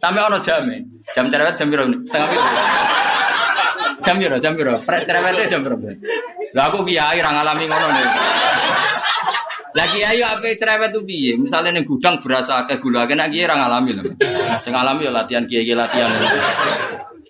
Sampai 0.02 0.20
ono 0.20 0.38
jam 0.42 0.68
Jam 1.16 1.32
cerewet 1.32 1.56
jam 1.56 1.68
piro? 1.72 1.88
Setengah 2.04 2.28
piro? 2.28 2.44
Jam 4.04 4.16
piro? 4.20 4.36
Jam? 4.40 4.54
Pre- 4.84 5.04
Cerewete 5.08 5.48
jam 5.48 5.64
piro? 5.64 5.78
Lah 6.54 6.68
aku 6.68 6.84
kiai 6.84 7.24
ra 7.24 7.32
ngalami 7.32 7.64
ngono 7.70 7.88
nih. 7.88 8.08
Lah 9.74 9.88
kiai 9.90 10.20
ape 10.20 10.60
cerewet 10.60 10.92
tuh 10.92 11.08
piye? 11.08 11.40
Misale 11.40 11.72
ning 11.72 11.88
gudang 11.88 12.20
berasa 12.20 12.68
akeh 12.68 12.84
gula 12.84 13.08
nek 13.08 13.32
kiai 13.32 13.48
ra 13.48 13.56
ngalami 13.64 13.92
lho. 13.96 14.04
Sing 14.60 14.76
ngalami 14.76 15.08
ya 15.08 15.12
latihan 15.16 15.44
kiai 15.48 15.72
latihan. 15.72 16.12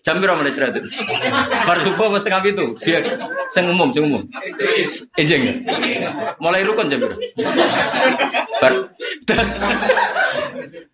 Jam 0.03 0.19
piro 0.19 0.35
mulai 0.35 0.51
cerewet? 0.51 0.83
Bar 1.63 1.79
subuh 1.79 2.11
mesti 2.11 2.27
setengah 2.27 2.43
itu. 2.43 2.75
Biar 2.83 3.03
sing 3.47 3.71
umum, 3.71 3.87
sing 3.87 4.03
umum. 4.03 4.19
Ejeng. 5.15 5.63
Mulai 6.43 6.67
rukun 6.67 6.91
jam 6.91 6.99
piro? 6.99 7.15
Bar 8.59 8.91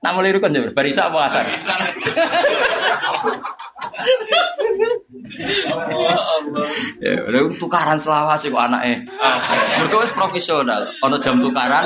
Nak 0.06 0.12
mulai 0.14 0.30
rukun 0.30 0.54
jam 0.54 0.62
piro? 0.62 0.78
Bar 0.78 0.86
apa 0.86 1.20
asar? 1.26 1.46
Ya, 7.02 7.18
tukaran 7.58 7.98
selawas 7.98 8.46
kok 8.46 8.62
anaknya. 8.62 9.10
Mereka 9.82 10.06
wis 10.06 10.14
profesional. 10.14 10.86
Ono 11.02 11.18
jam 11.18 11.42
tukaran. 11.42 11.82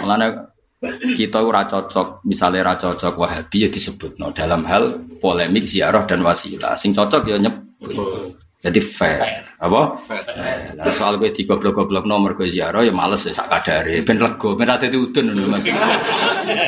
Mulane 0.00 0.55
kita 1.16 1.42
ora 1.42 1.64
cocok, 1.64 2.26
misalnya 2.26 2.66
ora 2.66 2.74
cocok 2.76 3.14
Wahabi 3.16 3.66
ya 3.66 3.68
disebut 3.70 4.18
no, 4.20 4.30
dalam 4.30 4.66
hal 4.68 4.96
polemik 5.20 5.64
ziarah 5.64 6.04
dan 6.04 6.22
wasilah. 6.22 6.74
Sing 6.74 6.92
cocok 6.94 7.22
ya 7.26 7.36
nyebut. 7.38 8.36
Jadi 8.56 8.80
fair, 8.82 9.46
apa? 9.60 9.94
Fair. 10.00 10.74
Lah 10.74 10.90
soal 10.90 11.20
kowe 11.20 11.28
digoblok-goblok 11.30 12.08
nomor 12.08 12.34
kowe 12.34 12.48
ziarah 12.48 12.82
ya 12.82 12.90
males 12.90 13.22
ya 13.28 13.30
sak 13.30 13.46
kadare, 13.52 14.02
ben 14.02 14.18
lega, 14.18 14.48
ben 14.58 14.66
ate 14.66 14.90
udun 14.90 15.28
ngono 15.28 15.54
Mas. 15.54 15.68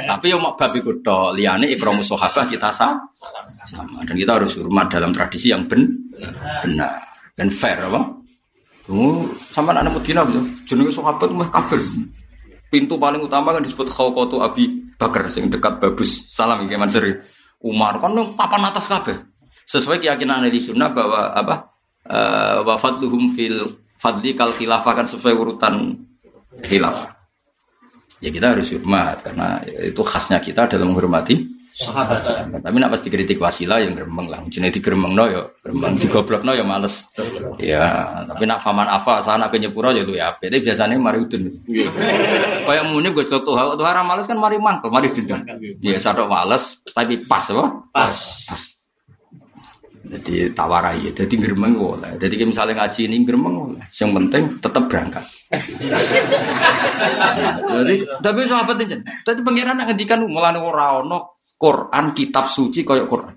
Tapi 0.07 0.27
yo 0.31 0.39
mak 0.39 0.55
bab 0.55 0.77
iku 0.79 1.01
tok, 1.03 1.35
liyane 1.35 1.67
ikram 1.73 1.99
sahabah 1.99 2.47
kita 2.47 2.71
sa 2.71 2.95
sama 3.67 4.01
dan 4.05 4.15
kita 4.15 4.37
harus 4.37 4.57
hormat 4.61 4.89
dalam 4.89 5.11
tradisi 5.11 5.51
yang 5.51 5.67
ben 5.67 5.91
benar 6.63 7.03
dan 7.35 7.49
fair 7.51 7.81
apa? 7.83 8.01
Oh, 8.89 9.29
sama 9.37 9.77
anak 9.77 10.01
Medina 10.01 10.25
betul. 10.25 10.45
Jenenge 10.65 10.93
sahabat 10.93 11.29
mah 11.29 11.49
kabel. 11.53 11.83
Pintu 12.69 13.01
paling 13.01 13.25
utama 13.25 13.57
kan 13.57 13.65
disebut 13.65 13.89
Khawqatu 13.89 14.45
Abi 14.45 14.93
Bakar 15.01 15.25
sing 15.33 15.49
dekat 15.49 15.81
Babus. 15.81 16.29
Salam 16.29 16.69
iki 16.69 16.77
Mansur. 16.77 17.25
Umar 17.65 17.97
kan 17.99 18.13
papan 18.37 18.69
atas 18.69 18.87
kabeh. 18.87 19.17
Sesuai 19.65 20.01
keyakinan 20.01 20.45
ahli 20.45 20.61
sunnah 20.61 20.93
bahwa 20.93 21.33
apa? 21.33 21.69
Eh 22.09 22.61
wa 22.65 22.77
fadluhum 22.81 23.29
fil 23.33 23.69
fadli 23.99 24.33
kal 24.33 24.53
khilafah 24.55 24.93
kan 24.95 25.07
sesuai 25.09 25.35
urutan 25.35 25.97
khilafah. 26.65 27.09
Ya 28.19 28.33
kita 28.35 28.57
harus 28.57 28.75
hormat 28.75 29.23
karena 29.23 29.63
itu 29.65 30.03
khasnya 30.03 30.43
kita 30.43 30.67
dalam 30.67 30.91
menghormati 30.91 31.58
sahabat. 31.71 32.25
Tapi 32.61 32.77
nak 32.81 32.91
pasti 32.95 33.09
kritik 33.13 33.39
wasilah 33.39 33.83
yang 33.83 33.93
gremeng 33.93 34.29
lah. 34.29 34.41
Jenenge 34.49 34.81
digremengno 34.81 35.25
ya 35.29 35.43
gremeng, 35.61 35.99
digoblokno 35.99 36.53
ya 36.57 36.65
males. 36.65 37.09
Ya, 37.59 37.85
tapi 38.29 38.45
nak 38.47 38.63
faman 38.63 38.89
afa 38.89 39.21
sana 39.21 39.51
ke 39.53 39.59
nyepuro 39.61 39.91
ya 39.93 40.03
lu 40.07 40.15
ya. 40.15 40.33
Tapi 40.35 40.63
biasanya 40.63 40.97
mari 40.97 41.19
udun. 41.25 41.51
Kayak 42.65 42.85
muni 42.89 43.11
gue 43.11 43.25
tuh 43.27 43.55
hal 43.57 43.75
tuh 43.75 43.87
haram 43.87 44.07
males 44.07 44.25
kan 44.25 44.39
mari 44.39 44.57
mangkel, 44.57 44.89
mari 44.89 45.11
dendam. 45.11 45.43
Ya 45.83 45.99
sadok 45.99 46.31
males 46.31 46.79
tapi 46.95 47.21
pas 47.25 47.45
apa? 47.51 47.65
Pas. 47.91 48.15
Jadi 50.09 50.57
tawarai 50.57 51.05
ya, 51.05 51.13
jadi 51.13 51.35
gremeng 51.37 51.77
oleh. 51.77 52.17
Jadi 52.17 52.41
misalnya 52.41 52.81
ngaji 52.81 53.13
ini 53.13 53.29
gremeng 53.29 53.55
oleh. 53.55 53.85
Yang 53.93 54.11
penting 54.17 54.43
tetap 54.57 54.83
berangkat. 54.89 55.25
Jadi 57.69 57.95
tapi 58.25 58.41
sahabat 58.49 58.77
itu, 58.89 58.97
tadi 59.05 59.41
pangeran 59.45 59.85
ngendikan 59.85 60.25
mulane 60.25 60.57
ora 60.57 61.05
Quran 61.61 62.17
kitab 62.17 62.49
suci 62.49 62.89
koyok 62.89 63.07
Quran. 63.07 63.35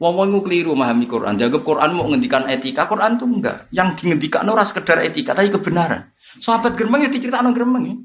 Wong 0.00 0.14
wong 0.16 0.40
keliru 0.44 0.72
memahami 0.76 1.04
Quran. 1.04 1.36
Dianggap 1.36 1.60
Quran 1.60 1.92
mau 1.92 2.08
ngendikan 2.08 2.48
etika, 2.48 2.88
Quran 2.88 3.20
tuh 3.20 3.28
enggak. 3.28 3.68
Yang 3.72 4.04
dingendikan 4.04 4.48
ora 4.48 4.64
sekedar 4.64 5.00
etika, 5.04 5.36
tapi 5.36 5.52
kebenaran. 5.52 6.12
Sahabat 6.40 6.72
gremeng 6.76 7.04
ya 7.04 7.12
diceritakno 7.12 7.52
gremeng 7.52 7.84
ya. 7.84 7.96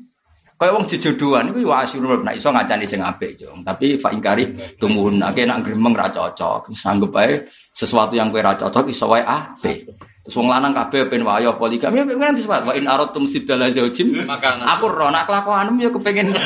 Kayak 0.56 0.72
wong 0.72 0.86
jejodohan 0.88 1.52
iku 1.52 1.68
wa 1.68 1.84
asyurul 1.84 2.24
nek 2.24 2.40
iso 2.40 2.48
ngacani 2.48 2.88
sing 2.88 3.04
apik, 3.04 3.36
Jong. 3.36 3.68
Tapi 3.68 4.00
fa 4.00 4.16
ingkari 4.16 4.56
tumuhun 4.80 5.20
nek 5.20 5.36
nak 5.36 5.68
gremeng 5.68 5.92
ra 5.92 6.08
cocok. 6.08 6.72
Sanggep 6.72 7.12
ae 7.20 7.44
sesuatu 7.76 8.16
yang 8.16 8.32
kowe 8.32 8.40
ra 8.40 8.56
cocok 8.56 8.88
iso 8.88 9.12
wae 9.12 9.20
apik. 9.20 9.84
Terus 10.26 10.42
wong 10.42 10.50
lanang 10.50 10.74
kabeh 10.74 11.06
ben 11.12 11.22
wayo 11.22 11.54
poligami 11.54 12.02
ya 12.02 12.08
kan 12.08 12.34
disebut 12.34 12.66
wa 12.66 12.74
in 12.74 12.88
aratum 12.88 13.28
sibdala 13.28 13.68
zaujin. 13.70 14.16
Aku 14.80 14.88
roh 14.88 15.12
nak 15.12 15.28
kelakuanmu 15.28 15.86
ya 15.86 15.92
kepengen 15.92 16.34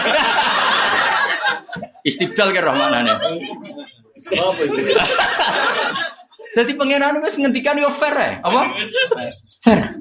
istibdal 2.10 2.49
ke 2.49 2.60
roh 2.60 2.76
manane. 2.76 3.14
apa 4.30 4.62
itu? 4.62 4.82
Jadi 6.60 6.72
pangeran 6.76 7.22
wis 7.22 7.38
ngendikan 7.38 7.78
yo 7.78 7.93
fair 7.93 8.16
ya, 8.18 8.32
apa? 8.41 8.62
Fair. 9.60 9.99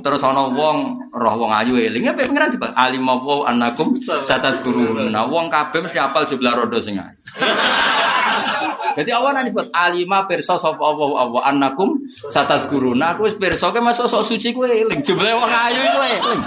Terus 0.00 0.22
ana 0.24 0.48
wong 0.48 1.08
roh 1.12 1.34
wong 1.36 1.52
ayu 1.52 1.76
eling 1.76 2.08
ya 2.08 2.12
pangeran 2.16 2.52
tiba 2.52 2.72
alim 2.72 3.04
wa 3.04 3.44
annakum 3.44 4.00
satazkurun. 4.00 5.12
Nah 5.12 5.28
wong 5.28 5.52
kabeh 5.52 5.84
mesti 5.84 6.00
apal 6.00 6.24
jumlah 6.24 6.52
rodo 6.56 6.80
sing 6.80 6.96
ayu. 6.96 7.16
Jadi 8.96 9.10
awan 9.14 9.38
ani 9.38 9.54
buat 9.54 9.70
alima 9.70 10.26
pirsa 10.26 10.56
sapa 10.56 10.80
Allah 10.80 11.08
Allah 11.20 11.42
annakum 11.52 12.00
satazkurun. 12.08 12.96
Nah 12.96 13.12
aku 13.16 13.28
wis 13.28 13.36
pirsa 13.36 13.72
ke 13.72 13.80
masuk 13.80 14.08
sok 14.08 14.24
suci 14.24 14.56
kowe 14.56 14.68
eling 14.68 15.00
jumlah 15.04 15.32
wong 15.36 15.48
ayu 15.48 15.80
kowe 15.92 16.08
eling. 16.08 16.40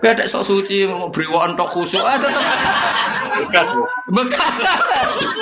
Ada 0.00 0.24
sok 0.28 0.44
suci 0.44 0.88
mau 0.88 1.12
brewokan 1.12 1.58
tok 1.58 1.68
khusuk 1.72 2.04
ah 2.04 2.16
tetep 2.16 2.44
Bekas. 3.36 3.68
Bekas 4.08 4.54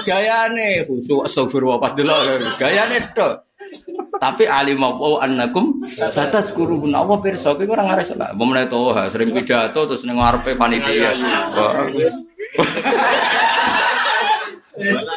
gayane 0.03 0.83
khusuk 0.83 1.27
astagfirullah 1.31 1.79
pas 1.79 1.95
delok 1.95 2.43
gayane 2.59 2.99
tok. 3.15 3.54
Tapi 4.15 4.47
alim 4.47 4.79
apa 4.81 5.27
annakum 5.27 5.75
satazkurun 5.85 6.95
Allah 6.95 7.19
pirsa 7.19 7.59
kowe 7.59 7.67
ora 7.67 7.85
ngares 7.87 8.15
lah. 8.15 8.33
Apa 8.33 8.43
meneh 8.43 8.67
to 8.71 8.95
ha, 8.95 9.11
sering 9.11 9.35
pidato 9.35 9.87
terus 9.87 10.07
ning 10.07 10.17
ngarepe 10.17 10.55
panitia. 10.55 11.13
Wah, 11.55 11.87
wis. 11.91 12.15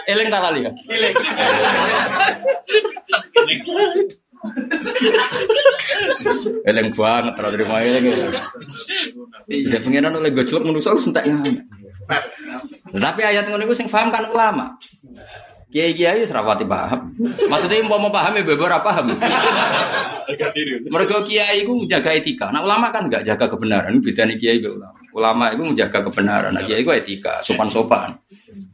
Eling 0.06 0.30
tak 0.30 0.42
kali 0.46 0.70
ya? 0.70 0.72
Eling 6.68 6.94
banget 6.94 7.34
terus 7.34 7.52
terima 7.58 7.82
eling. 7.82 8.06
Jadi 9.50 9.82
pengiran 9.82 10.14
oleh 10.14 10.30
gojlok 10.30 10.62
manusia 10.62 10.94
harus 10.94 11.10
entek 11.10 11.26
ya. 11.26 11.34
Tapi 12.98 13.22
ayat 13.26 13.50
ngono 13.50 13.66
iku 13.66 13.76
sing 13.76 13.90
paham 13.90 14.14
kan 14.14 14.30
ulama. 14.30 14.78
Kiai 15.68 15.92
kiai 15.92 16.24
wis 16.24 16.32
rapati 16.32 16.64
paham. 16.64 17.12
Maksudnya 17.52 17.84
mau 17.84 18.00
mau 18.00 18.08
paham 18.08 18.40
ya 18.40 18.44
beber 18.48 18.72
apa 18.72 18.88
paham. 18.88 19.12
Mereka 20.88 21.28
kiai 21.28 21.68
itu 21.68 21.72
menjaga 21.76 22.16
etika. 22.16 22.48
Nah 22.56 22.64
ulama 22.64 22.88
kan 22.88 23.12
nggak 23.12 23.28
jaga 23.28 23.52
kebenaran. 23.52 24.00
Beda 24.00 24.24
nih 24.24 24.40
kiai 24.40 24.58
be 24.64 24.72
ulama. 24.72 24.96
Ulama 25.12 25.52
itu 25.52 25.64
menjaga 25.68 26.00
kebenaran. 26.08 26.56
Nah 26.56 26.64
kiai 26.64 26.88
itu 26.88 26.92
etika, 26.96 27.44
sopan 27.44 27.68
sopan. 27.68 28.16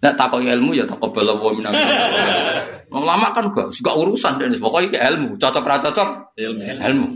Nah 0.05 0.13
takoi 0.13 0.45
ilmu 0.45 0.77
ya 0.77 0.85
takoi 0.85 1.09
belawa 1.09 1.49
minang. 1.57 1.73
Ulama 2.93 3.33
kan 3.33 3.49
gak 3.49 3.73
suka 3.73 3.89
urusan 3.97 4.37
dan 4.37 4.53
pokoknya 4.53 5.01
ilmu 5.09 5.33
cocok 5.41 5.65
ra 5.65 5.81
cocok 5.81 6.37
Ilmu. 6.37 6.61
ilmu. 6.61 7.07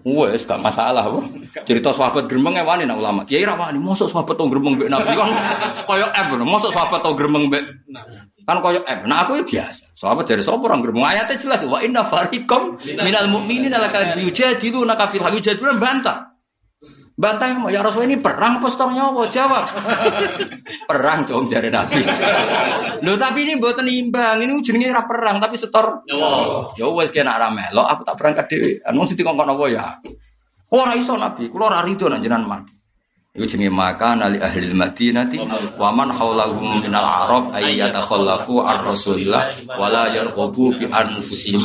Wes 0.00 0.48
gak 0.48 0.60
masalah 0.64 1.04
apa. 1.04 1.20
Cerita 1.68 1.92
sahabat 1.92 2.24
gremeng 2.24 2.56
e 2.56 2.64
wani 2.64 2.88
nak 2.88 2.96
ulama. 2.96 3.20
Kiai 3.28 3.44
ra 3.44 3.52
wani, 3.52 3.76
mosok 3.76 4.08
sahabat 4.08 4.32
tau 4.38 4.48
gremeng 4.48 4.80
mbek 4.80 4.88
Nabi 4.88 5.12
kan 5.12 5.28
koyo 5.84 6.06
F. 6.08 6.26
Mosok 6.40 6.72
sahabat 6.72 7.00
tau 7.04 7.12
gremeng 7.12 7.52
mbek 7.52 7.64
kan 8.48 8.58
koyo 8.64 8.80
F. 8.86 9.04
Nah 9.04 9.28
aku 9.28 9.40
ya 9.40 9.44
biasa. 9.44 9.92
Sahabat 9.92 10.24
dari 10.24 10.40
sapa 10.40 10.64
orang 10.64 10.80
gremeng. 10.80 11.04
Ayatnya 11.04 11.36
jelas 11.36 11.60
wa 11.68 11.82
inna 11.84 12.00
fariqam 12.00 12.80
minal 12.80 13.28
mu'minina 13.28 13.76
laka 13.76 14.16
yujadiluna 14.16 14.96
ka 14.96 15.10
fil 15.12 15.20
haqi 15.20 15.36
yujadiluna 15.42 15.76
bantah. 15.76 16.29
Bantah 17.20 17.68
ya 17.68 17.84
Rasul 17.84 18.08
ini 18.08 18.16
perang 18.16 18.64
apa 18.64 18.66
setor 18.72 18.96
nyawa? 18.96 19.28
Jawab. 19.28 19.64
perang 20.88 21.20
dong 21.28 21.52
dari 21.52 21.68
Nabi. 21.68 22.00
Loh 23.04 23.16
tapi 23.20 23.44
ini 23.44 23.60
buatan 23.60 23.84
imbang. 23.84 24.40
Ini 24.40 24.56
jenenge 24.64 24.88
ra 24.88 25.04
perang 25.04 25.36
tapi 25.36 25.60
setor 25.60 26.00
Nyawa. 26.08 26.72
Ya 26.80 26.88
wes 26.88 27.12
kena 27.12 27.36
ra 27.36 27.52
melok, 27.52 27.84
aku 27.84 28.02
tak 28.08 28.16
berangkat 28.16 28.48
dhewe. 28.48 28.80
Anu 28.88 29.04
sing 29.04 29.20
dikongkon 29.20 29.52
apa 29.52 29.64
ya? 29.68 29.84
Ora 30.72 30.96
iso 30.96 31.12
Nabi, 31.20 31.52
kula 31.52 31.68
ora 31.68 31.84
rido 31.84 32.08
nek 32.08 32.24
jenengan 32.24 32.56
mati. 32.56 32.72
Iku 33.36 33.44
jenenge 33.44 33.68
maka 33.68 34.16
nali 34.16 34.40
ahli 34.40 34.72
Madinati 34.72 35.36
wa 35.76 35.92
man 35.92 36.08
haulahum 36.16 36.80
minal 36.80 37.04
arab 37.04 37.52
ay 37.52 37.84
yatakhallafu 37.84 38.64
ar 38.64 38.80
rasulillah 38.80 39.44
wala 39.76 40.08
yarghabu 40.08 40.72
bi 40.72 40.88
anfusihim. 40.88 41.60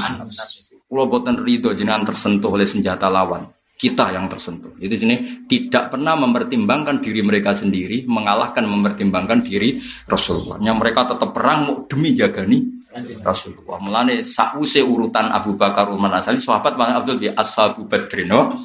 Kalau 0.84 1.06
boten 1.08 1.39
ridho 1.39 1.72
jenengan 1.72 2.03
tersentuh 2.03 2.51
oleh 2.51 2.68
senjata 2.68 3.08
lawan. 3.08 3.47
Kita 3.76 4.08
yang 4.16 4.32
tersentuh. 4.32 4.72
Itu 4.80 4.96
jenis 4.96 5.48
tidak 5.52 5.92
pernah 5.92 6.16
mempertimbangkan 6.16 7.04
diri 7.04 7.20
mereka 7.20 7.52
sendiri, 7.52 8.08
mengalahkan 8.08 8.64
mempertimbangkan 8.64 9.44
diri 9.44 9.84
Rasulullah. 10.08 10.56
Yang 10.64 10.78
mereka 10.80 11.12
tetap 11.12 11.36
perang 11.36 11.84
demi 11.84 12.16
jagani 12.16 12.86
Rasulullah. 13.20 13.76
Mulane 13.84 14.24
sakwuse 14.24 14.80
urutan 14.80 15.28
Abu 15.28 15.60
Bakar 15.60 15.92
Umar 15.92 16.16
Asali 16.16 16.40
sahabat 16.40 16.80
paling 16.80 16.96
Abdul 16.96 17.20
bi 17.20 17.28
ashabu 17.28 17.84
badrin. 17.84 18.32
Oh. 18.32 18.56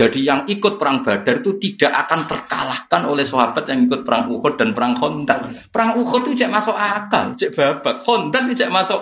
Jadi 0.00 0.24
yang 0.24 0.48
ikut 0.48 0.80
perang 0.80 1.04
Badar 1.04 1.44
itu 1.44 1.60
tidak 1.60 2.08
akan 2.08 2.24
terkalahkan 2.24 3.02
oleh 3.04 3.24
sahabat 3.28 3.68
yang 3.68 3.84
ikut 3.84 4.00
perang 4.00 4.32
Uhud 4.32 4.56
dan 4.56 4.72
perang 4.72 4.96
Khandaq. 4.96 5.68
Perang 5.68 6.00
Uhud 6.00 6.32
itu 6.32 6.44
cek 6.44 6.50
masuk 6.50 6.76
akal, 6.76 7.36
cek 7.36 7.52
babak. 7.52 8.00
Khandaq 8.00 8.42
itu 8.48 8.64
cek 8.64 8.72
masuk 8.72 9.00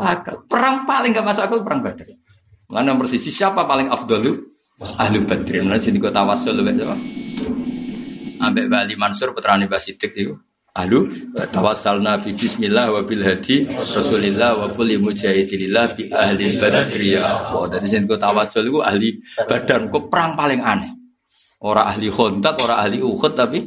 akal. 0.00 0.40
Perang 0.48 0.88
paling 0.88 1.12
gak 1.12 1.26
masuk 1.28 1.44
akal 1.44 1.60
perang 1.60 1.84
Badar. 1.84 2.08
Nomor 2.68 3.04
sisi 3.04 3.28
siapa 3.28 3.68
paling 3.68 3.92
afdalu? 3.92 4.56
Ahlu 4.78 5.26
Badrin. 5.26 5.66
Mulane 5.66 5.82
jadi 5.82 5.98
kota 5.98 6.22
wasul 6.22 6.62
lebih 6.62 6.86
Ambek 8.38 8.70
Bali 8.70 8.94
Mansur 8.94 9.34
putrane 9.34 9.66
Basidik 9.66 10.14
itu. 10.14 10.38
Ahlu 10.78 11.10
tawassalna 11.34 12.22
bi 12.22 12.38
bismillah 12.38 12.94
wa 12.94 13.02
bil 13.02 13.26
hadi 13.26 13.66
rasulillah 13.66 14.54
wa 14.54 14.70
kulli 14.70 14.94
mujahidillah 14.94 15.98
bi 15.98 16.06
ahli 16.06 16.54
badri 16.54 17.18
ya 17.18 17.50
Allah. 17.50 17.66
Dadi 17.66 17.90
sing 17.90 18.06
tawassul 18.06 18.70
iku 18.70 18.78
ahli 18.86 19.18
badan 19.42 19.90
kok 19.90 20.06
perang 20.06 20.38
paling 20.38 20.62
aneh. 20.62 20.94
Ora 21.66 21.90
ahli 21.90 22.06
khontak, 22.06 22.62
ora 22.62 22.78
ahli 22.78 23.02
Uhud 23.02 23.32
tapi 23.34 23.58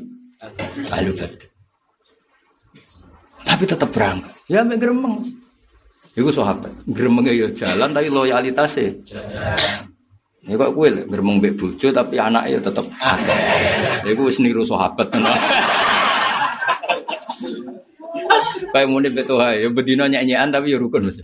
ahli 0.87 1.11
badr. 1.11 1.47
Tapi 3.43 3.63
tetap 3.67 3.91
berangkat. 3.91 4.31
Ya 4.47 4.63
mek 4.63 4.79
gremeng. 4.79 5.19
Iku 6.15 6.31
sahabat. 6.31 6.71
Gremenge 6.87 7.35
ya 7.35 7.51
jalan 7.51 7.91
tapi 7.91 8.07
loyalitasnya 8.07 9.03
Ya 10.41 10.57
kok 10.57 10.73
kowe 10.73 10.89
lho 10.89 11.05
gremeng 11.05 11.37
mbek 11.37 11.53
bojo 11.53 11.87
tapi 11.93 12.17
anaknya 12.17 12.57
tetep 12.57 12.85
akeh. 12.97 13.39
Iku 14.09 14.25
wis 14.25 14.41
niru 14.41 14.65
sahabat. 14.65 15.13
Kayak 18.71 18.87
muni 18.89 19.13
betul 19.13 19.37
ya 19.37 19.69
bedino 19.69 20.09
nyanyian 20.09 20.49
tapi 20.49 20.73
ya 20.73 20.81
rukun 20.81 21.05
mesti. 21.05 21.21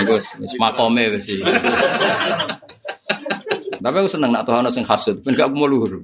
Iku 0.00 0.16
wis 0.16 0.56
makome 0.56 1.12
wis. 1.12 1.36
Tapi 3.84 3.96
aku 4.00 4.08
seneng 4.08 4.32
nak 4.32 4.48
Tuhan 4.48 4.64
sing 4.72 4.80
hasud, 4.88 5.20
ben 5.20 5.36
gak 5.36 5.52
mau 5.52 5.68
luhur. 5.68 6.00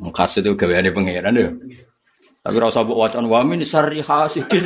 Hasud 0.00 0.40
itu 0.40 0.56
gaweane 0.56 0.88
pangeran 0.88 1.36
ya. 1.36 1.52
Tapi 2.40 2.56
rasa 2.56 2.80
mbok 2.80 2.96
wacan 2.96 3.28
wa 3.28 3.44
min 3.44 3.60
sarri 3.60 4.00
hasidin. 4.00 4.64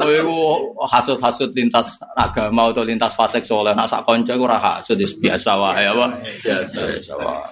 Oh, 0.00 0.10
iku 0.10 0.36
hasut-hasut 0.88 1.52
lintas 1.52 2.00
agama 2.16 2.72
atau 2.72 2.84
lintas 2.84 3.12
fase 3.12 3.44
soleh. 3.44 3.76
Nak 3.76 3.88
sak 3.88 4.04
konco 4.08 4.32
iku 4.32 4.44
ora 4.48 4.58
hasut 4.58 4.96
biasa 4.96 5.50
wae 5.60 5.84
apa? 5.88 6.06
Biasa 6.44 6.76
biasa 6.88 7.12
wae. 7.20 7.42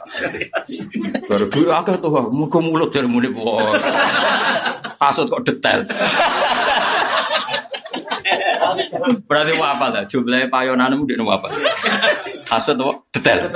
Baru 1.28 1.46
dulu 1.52 1.68
akeh 1.72 1.96
tuh, 2.00 2.28
muga 2.32 2.58
mulut 2.62 2.88
dari 2.88 3.08
muni. 3.08 3.28
Hasut 4.98 5.30
kok 5.30 5.44
detail. 5.46 5.86
Berarti 9.28 9.52
apa 9.56 9.86
lah? 9.94 10.02
Jumlahnya 10.04 10.50
payonanmu 10.52 11.04
di 11.06 11.14
apa? 11.16 11.48
Hasut 12.50 12.76
kok 12.76 13.08
detail. 13.14 13.46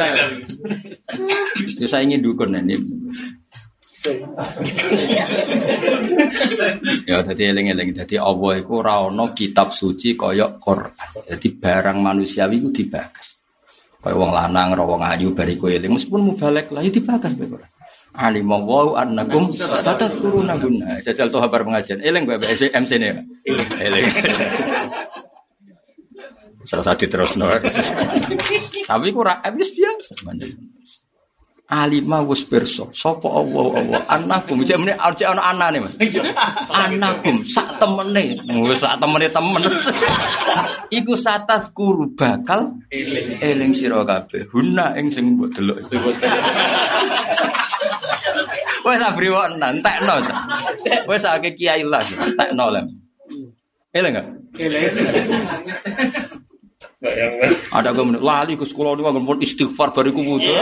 Ya 1.76 1.86
saya 1.90 2.06
ingin 2.06 2.22
dukun 2.22 2.54
ini. 2.56 2.78
Ya 7.06 7.22
jadi 7.22 7.42
eling-eling. 7.54 7.94
Jadi 7.94 8.18
Allah 8.18 8.52
itu 8.58 8.74
rano 8.82 9.30
kitab 9.30 9.70
suci 9.70 10.18
koyok 10.18 10.50
Quran. 10.58 11.10
Jadi 11.30 11.48
barang 11.54 11.98
manusiawi 12.02 12.58
itu 12.58 12.70
dibakas. 12.74 13.38
Koyok 14.02 14.18
wong 14.18 14.32
lanang 14.34 14.74
ora 14.74 14.82
wong 14.82 15.02
ayu 15.06 15.30
bariku 15.30 15.70
eling 15.70 15.94
meskipun 15.94 16.34
mubalek 16.34 16.74
lah 16.74 16.82
itu 16.82 16.98
dibakas 16.98 17.38
bae 17.38 17.46
Quran. 17.46 17.70
Alim 18.12 18.50
wa 18.50 19.00
annakum 19.00 19.48
satazkuruna 19.54 20.58
guna 20.60 21.00
jajal 21.00 21.30
tuh 21.30 21.40
kabar 21.40 21.62
pengajian. 21.62 22.02
Eling 22.02 22.26
bae 22.26 22.42
MC 22.42 22.92
ne 22.98 23.22
eling. 23.78 24.06
Salah 26.62 26.94
satu 26.94 27.10
terus 27.10 27.34
tapi 28.86 29.10
kurang 29.10 29.38
habis 29.42 29.74
biasa 29.74 30.14
alima 31.72 32.20
wis 32.20 32.44
pirsa. 32.44 32.84
Sapa 32.92 33.24
Allah 33.32 33.64
Allah? 33.80 34.00
Anakum. 34.12 34.60
Jek 34.60 34.76
meneh 34.76 34.92
jek 35.16 35.32
ana 35.32 35.56
anane 35.56 35.80
Mas. 35.80 35.96
Anakum 36.68 37.40
sak 37.40 37.80
temene. 37.80 38.36
Wis 38.68 38.84
sak 38.84 39.00
temene 39.00 39.32
temen. 39.32 39.64
Iku 41.00 41.16
satas 41.16 41.72
kuru 41.72 42.12
bakal 42.12 42.76
eling. 42.92 43.72
sira 43.72 44.04
kabeh. 44.04 44.52
Huna 44.52 44.92
ing 45.00 45.08
sing 45.08 45.40
mbok 45.40 45.48
delok. 45.56 45.80
Wis 48.82 49.00
abri 49.00 49.32
wong 49.32 49.56
entekno 49.56 50.14
wis 51.08 51.24
akeh 51.24 51.56
kiai 51.56 51.80
lah 51.88 52.04
entekno 52.04 52.68
lem. 52.68 52.86
Eling 53.96 54.12
gak? 54.12 54.28
Eling 54.60 54.92
ada 57.74 57.90
kemudian 57.90 58.22
lali 58.22 58.54
ke 58.54 58.62
sekolah 58.62 58.94
ini 58.94 59.26
pun 59.26 59.38
istighfar 59.42 59.90
bariku 59.90 60.22
butuh. 60.22 60.54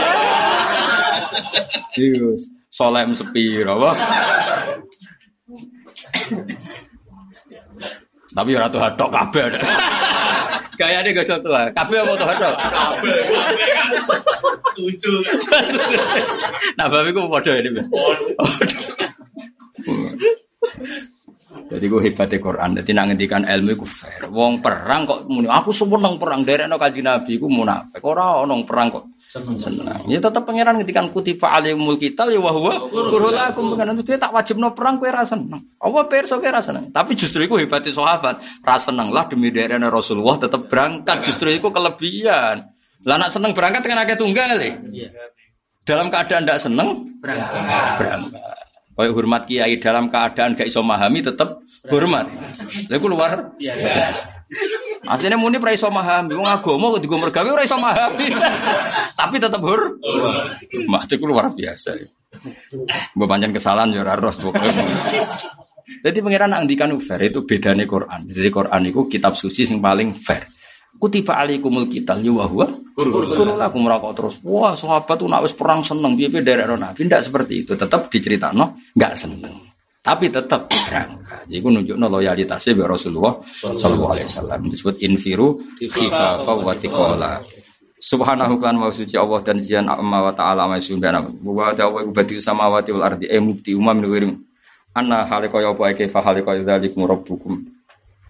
Yes, 1.93 2.49
solem 2.71 3.13
sepi, 3.13 3.61
apa? 3.61 3.93
Tapi 8.31 8.49
ora 8.55 8.71
tuh 8.71 8.81
hadok 8.81 9.09
kabeh. 9.11 9.59
Gaya 10.79 11.03
nih 11.05 11.13
gak 11.13 11.29
tuh, 11.45 11.51
kabeh 11.51 11.97
apa 12.01 12.13
tuh 12.17 12.27
hadok? 12.31 12.55
Tujuh. 14.81 15.19
Nah, 16.79 16.87
babi 16.89 17.11
ku 17.13 17.27
padha 17.29 17.53
ini. 17.59 17.69
Jadi 21.51 21.85
gue 21.87 22.01
hebatnya 22.03 22.39
Quran. 22.39 22.69
Jadi 22.79 22.91
nang 22.91 23.07
ngendikan 23.11 23.43
ilmu 23.47 23.79
gue 23.79 23.89
fair. 23.89 24.27
Wong 24.27 24.59
perang 24.59 25.07
kok 25.07 25.19
muni 25.27 25.47
aku 25.47 25.71
seneng 25.71 26.19
perang 26.19 26.43
derek 26.43 26.67
no 26.67 26.75
kaji 26.75 26.99
nabi 27.03 27.39
gue 27.39 27.51
munafik. 27.51 28.03
Ora 28.03 28.43
ono 28.43 28.59
perang 28.67 28.91
kok 28.91 29.03
seneng. 29.31 30.03
Ya 30.11 30.19
tetap 30.19 30.43
pangeran 30.43 30.79
ngendikan 30.79 31.07
kutiba 31.07 31.55
alimul 31.55 31.95
kital 31.95 32.27
ya 32.27 32.39
wahwa 32.43 32.91
kurulakum 32.91 33.71
bukan 33.71 33.95
itu 33.95 34.19
tak 34.19 34.35
wajib 34.35 34.59
no 34.59 34.75
perang 34.75 34.99
kue 34.99 35.07
rasa 35.07 35.39
seneng. 35.39 35.63
Apa 35.79 36.11
perso 36.11 36.43
kue 36.43 36.51
rasa 36.51 36.75
seneng. 36.75 36.91
Tapi 36.91 37.15
justru 37.15 37.47
itu 37.47 37.55
hebatnya 37.55 37.95
sahabat. 37.95 38.43
Rasa 38.63 38.91
seneng 38.91 39.15
lah 39.15 39.27
demi 39.31 39.47
derek 39.51 39.79
Rasulullah 39.87 40.35
tetap 40.35 40.67
berangkat. 40.67 41.23
Justru 41.23 41.55
itu 41.55 41.71
kelebihan. 41.71 42.67
Lah 43.07 43.15
nak 43.17 43.31
seneng 43.31 43.55
berangkat 43.55 43.81
dengan 43.87 44.03
akeh 44.03 44.19
tunggal 44.19 44.59
ya. 44.59 44.75
Dalam 45.81 46.13
keadaan 46.13 46.43
tidak 46.45 46.59
seneng 46.61 47.17
berangkat. 47.23 47.97
berangkat. 47.97 48.60
Kayak 48.91 49.13
hormat 49.15 49.43
kiai 49.47 49.75
dalam 49.79 50.11
keadaan 50.11 50.53
gak 50.53 50.67
iso 50.67 50.83
memahami 50.83 51.19
tetap 51.23 51.63
hormat. 51.89 52.27
Lha 52.91 52.95
iku 52.99 53.07
luar 53.09 53.55
biasa. 53.55 53.87
Aslinya 55.07 55.39
muni 55.39 55.57
pra 55.57 55.73
iso 55.73 55.89
memahami, 55.89 56.37
wong 56.37 56.45
agama 56.45 56.93
kok 56.93 57.01
digo 57.01 57.17
mergawe 57.17 57.49
ora 57.49 57.63
iso 57.65 57.79
memahami. 57.79 58.27
Tapi 59.19 59.35
tetap 59.39 59.61
hur. 59.63 59.97
Mah 60.85 61.03
itu 61.07 61.23
luar 61.23 61.49
biasa. 61.49 61.97
Mbok 63.15 63.51
kesalahan 63.51 63.91
ya 63.91 64.03
ora 64.03 64.15
ros 64.15 64.39
Jadi 66.01 66.17
pangeran 66.23 66.55
ngendikan 66.55 66.95
fair 66.97 67.27
itu 67.27 67.43
bedane 67.43 67.83
Quran. 67.83 68.25
Jadi 68.25 68.49
Quran 68.49 68.81
itu 68.87 69.01
kitab 69.11 69.35
suci 69.35 69.67
sing 69.67 69.83
paling 69.83 70.15
fair. 70.15 70.47
Kutiba 71.01 71.41
alaikumul 71.41 71.89
kital 71.89 72.21
ya 72.21 72.29
wa 72.29 72.45
huwa 72.45 72.69
kurun 72.93 73.57
lakum 73.57 73.89
rokok 73.89 74.13
terus. 74.13 74.35
Wah, 74.45 74.77
sahabat 74.77 75.17
tuh 75.17 75.25
nak 75.25 75.41
wis 75.41 75.57
perang 75.57 75.81
seneng 75.81 76.13
piye-piye 76.13 76.45
derek 76.45 76.69
Nabi 76.69 77.09
ndak 77.09 77.25
seperti 77.25 77.65
itu. 77.65 77.73
Tetap 77.73 78.05
diceritakno 78.13 78.77
enggak 78.93 79.17
seneng. 79.17 79.57
Tapi 80.01 80.33
tetap 80.33 80.65
berangkat. 80.69 81.45
Jadi 81.45 81.61
nunjukno 81.61 82.05
loyalitasnya 82.09 82.73
bi 82.73 82.85
Rasulullah 82.85 83.37
sallallahu 83.37 84.13
alaihi 84.13 84.27
wasallam. 84.29 84.59
Disebut 84.65 84.95
infiru 85.01 85.57
khifafa 85.77 86.53
wa 86.53 86.73
thiqala. 86.73 87.41
Subhanahu 88.01 88.57
kan 88.57 88.73
wa 88.81 88.89
suci 88.89 89.13
Allah 89.13 89.45
dan 89.45 89.61
zian 89.61 89.85
amma 89.85 90.25
wa 90.25 90.33
ta'ala 90.33 90.65
ma 90.65 90.81
subhana. 90.81 91.21
Wa 91.45 91.73
ta'ala 91.77 91.93
wa 91.93 92.01
badi 92.09 92.41
samawati 92.41 92.89
wal 92.93 93.05
ardi 93.05 93.29
e 93.29 93.37
umam 93.77 93.97
min 93.97 94.41
Anna 94.91 95.23
halika 95.23 95.63
ya 95.63 95.71
apa 95.71 95.95
ke 95.95 96.11
fa 96.11 96.19
halika 96.19 96.51
dzalikum 96.51 97.07
rabbukum. 97.07 97.63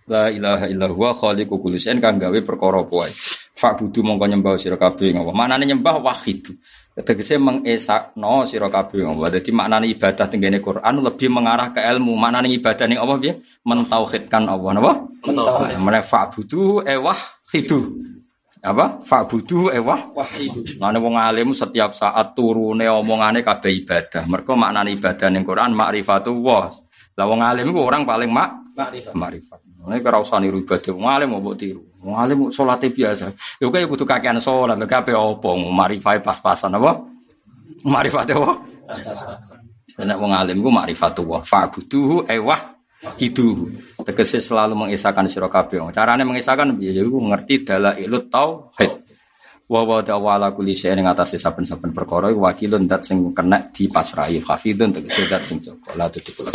La 0.09 0.33
ilaha 0.33 0.65
illa 0.65 0.89
huwa 0.89 1.13
khaliqu 1.13 1.61
kulli 1.61 1.77
syai'in 1.77 2.01
kang 2.01 2.17
gawe 2.17 2.39
perkara 2.41 2.81
apa 2.81 3.05
wae. 3.05 3.13
Fa'budu 3.53 4.01
mongko 4.01 4.25
nyembah 4.25 4.57
sira 4.57 4.73
kabeh 4.79 5.13
ngapa. 5.13 5.29
Manane 5.29 5.69
nyembah 5.69 6.01
wahid. 6.01 6.49
Tegese 6.91 7.37
mengesakno 7.37 8.43
sira 8.49 8.67
kabeh 8.67 9.05
ngapa. 9.05 9.37
Dadi 9.37 9.51
maknane 9.53 9.85
ibadah 9.93 10.25
tenggene 10.25 10.57
Quran 10.57 11.05
lebih 11.05 11.29
mengarah 11.29 11.69
ke 11.69 11.85
ilmu. 11.85 12.17
Maknane 12.17 12.49
ibadah 12.49 12.85
ning 12.89 12.97
Allah 12.97 13.17
piye? 13.21 13.33
Mentauhidkan 13.61 14.49
Allah 14.49 14.69
napa? 14.73 14.93
Mentauhid. 15.21 15.77
Mene 15.77 16.01
fa'budu 16.01 16.81
e 16.81 16.97
wahidu. 16.97 17.79
Apa? 18.65 19.05
Fa'budu 19.05 19.69
e 19.69 19.77
wahidu. 19.77 20.81
Mane 20.81 20.97
wong 20.97 21.15
alim 21.21 21.53
setiap 21.53 21.93
saat 21.93 22.33
turune 22.33 22.89
omongane 22.89 23.45
kabeh 23.45 23.69
ibadah. 23.85 24.25
Mergo 24.25 24.57
maknane 24.57 24.89
ibadah 24.97 25.29
ning 25.29 25.45
Quran 25.45 25.77
makrifatu 25.77 26.33
wa. 26.41 26.65
Lah 27.13 27.25
wong 27.29 27.45
alim 27.45 27.69
iku 27.69 27.85
orang 27.85 28.01
paling 28.01 28.33
mak 28.33 28.61
Marifat. 29.13 29.59
Ini 29.81 29.97
kira 29.97 30.21
usah 30.21 30.37
niru 30.37 30.61
ibadah. 30.61 30.93
Ngalim 30.93 31.27
mau 31.33 31.41
buat 31.41 31.57
tiru. 31.57 31.81
Ngalim 32.05 32.53
sholatnya 32.53 32.93
biasa. 32.93 33.33
Ya 33.57 33.65
kayak 33.65 33.89
butuh 33.89 34.05
kakean 34.05 34.37
sholat. 34.37 34.77
Lha 34.77 34.85
kabeh 34.85 35.17
apa? 35.17 35.49
Marifat 35.57 36.21
pas-pasan 36.21 36.77
apa? 36.77 37.01
Marifat 37.81 38.29
apa? 38.37 38.61
Nek 40.01 40.17
wong 40.17 40.31
alim 40.33 40.61
ku 40.61 40.69
ma'rifatullah. 40.69 41.41
Fa'buduhu 41.41 42.29
ewah 42.29 42.77
hiduhu. 43.17 43.69
Tegese 44.05 44.41
selalu 44.41 44.77
mengisahkan 44.77 45.25
sira 45.25 45.49
kabeh. 45.49 45.81
Carane 45.89 46.25
mengisahkan 46.25 46.77
ya 46.77 47.01
iku 47.01 47.17
ngerti 47.17 47.65
dalailut 47.65 48.29
tauhid. 48.29 48.93
Wa 49.71 49.87
wa 49.87 50.03
ta'ala 50.03 50.51
kulli 50.51 50.75
syai'in 50.75 50.99
ing 50.99 51.07
atase 51.07 51.39
saben-saben 51.39 51.95
perkara 51.95 52.29
iku 52.29 52.43
wakilun 52.45 52.85
dat 52.85 53.01
sing 53.01 53.33
kena 53.33 53.71
dipasrahi. 53.73 54.41
Hafidun 54.43 54.93
tegese 54.93 55.25
dat 55.25 55.41
sing 55.41 55.57
jaga. 55.57 55.97
La 55.97 56.05
tutikul 56.05 56.49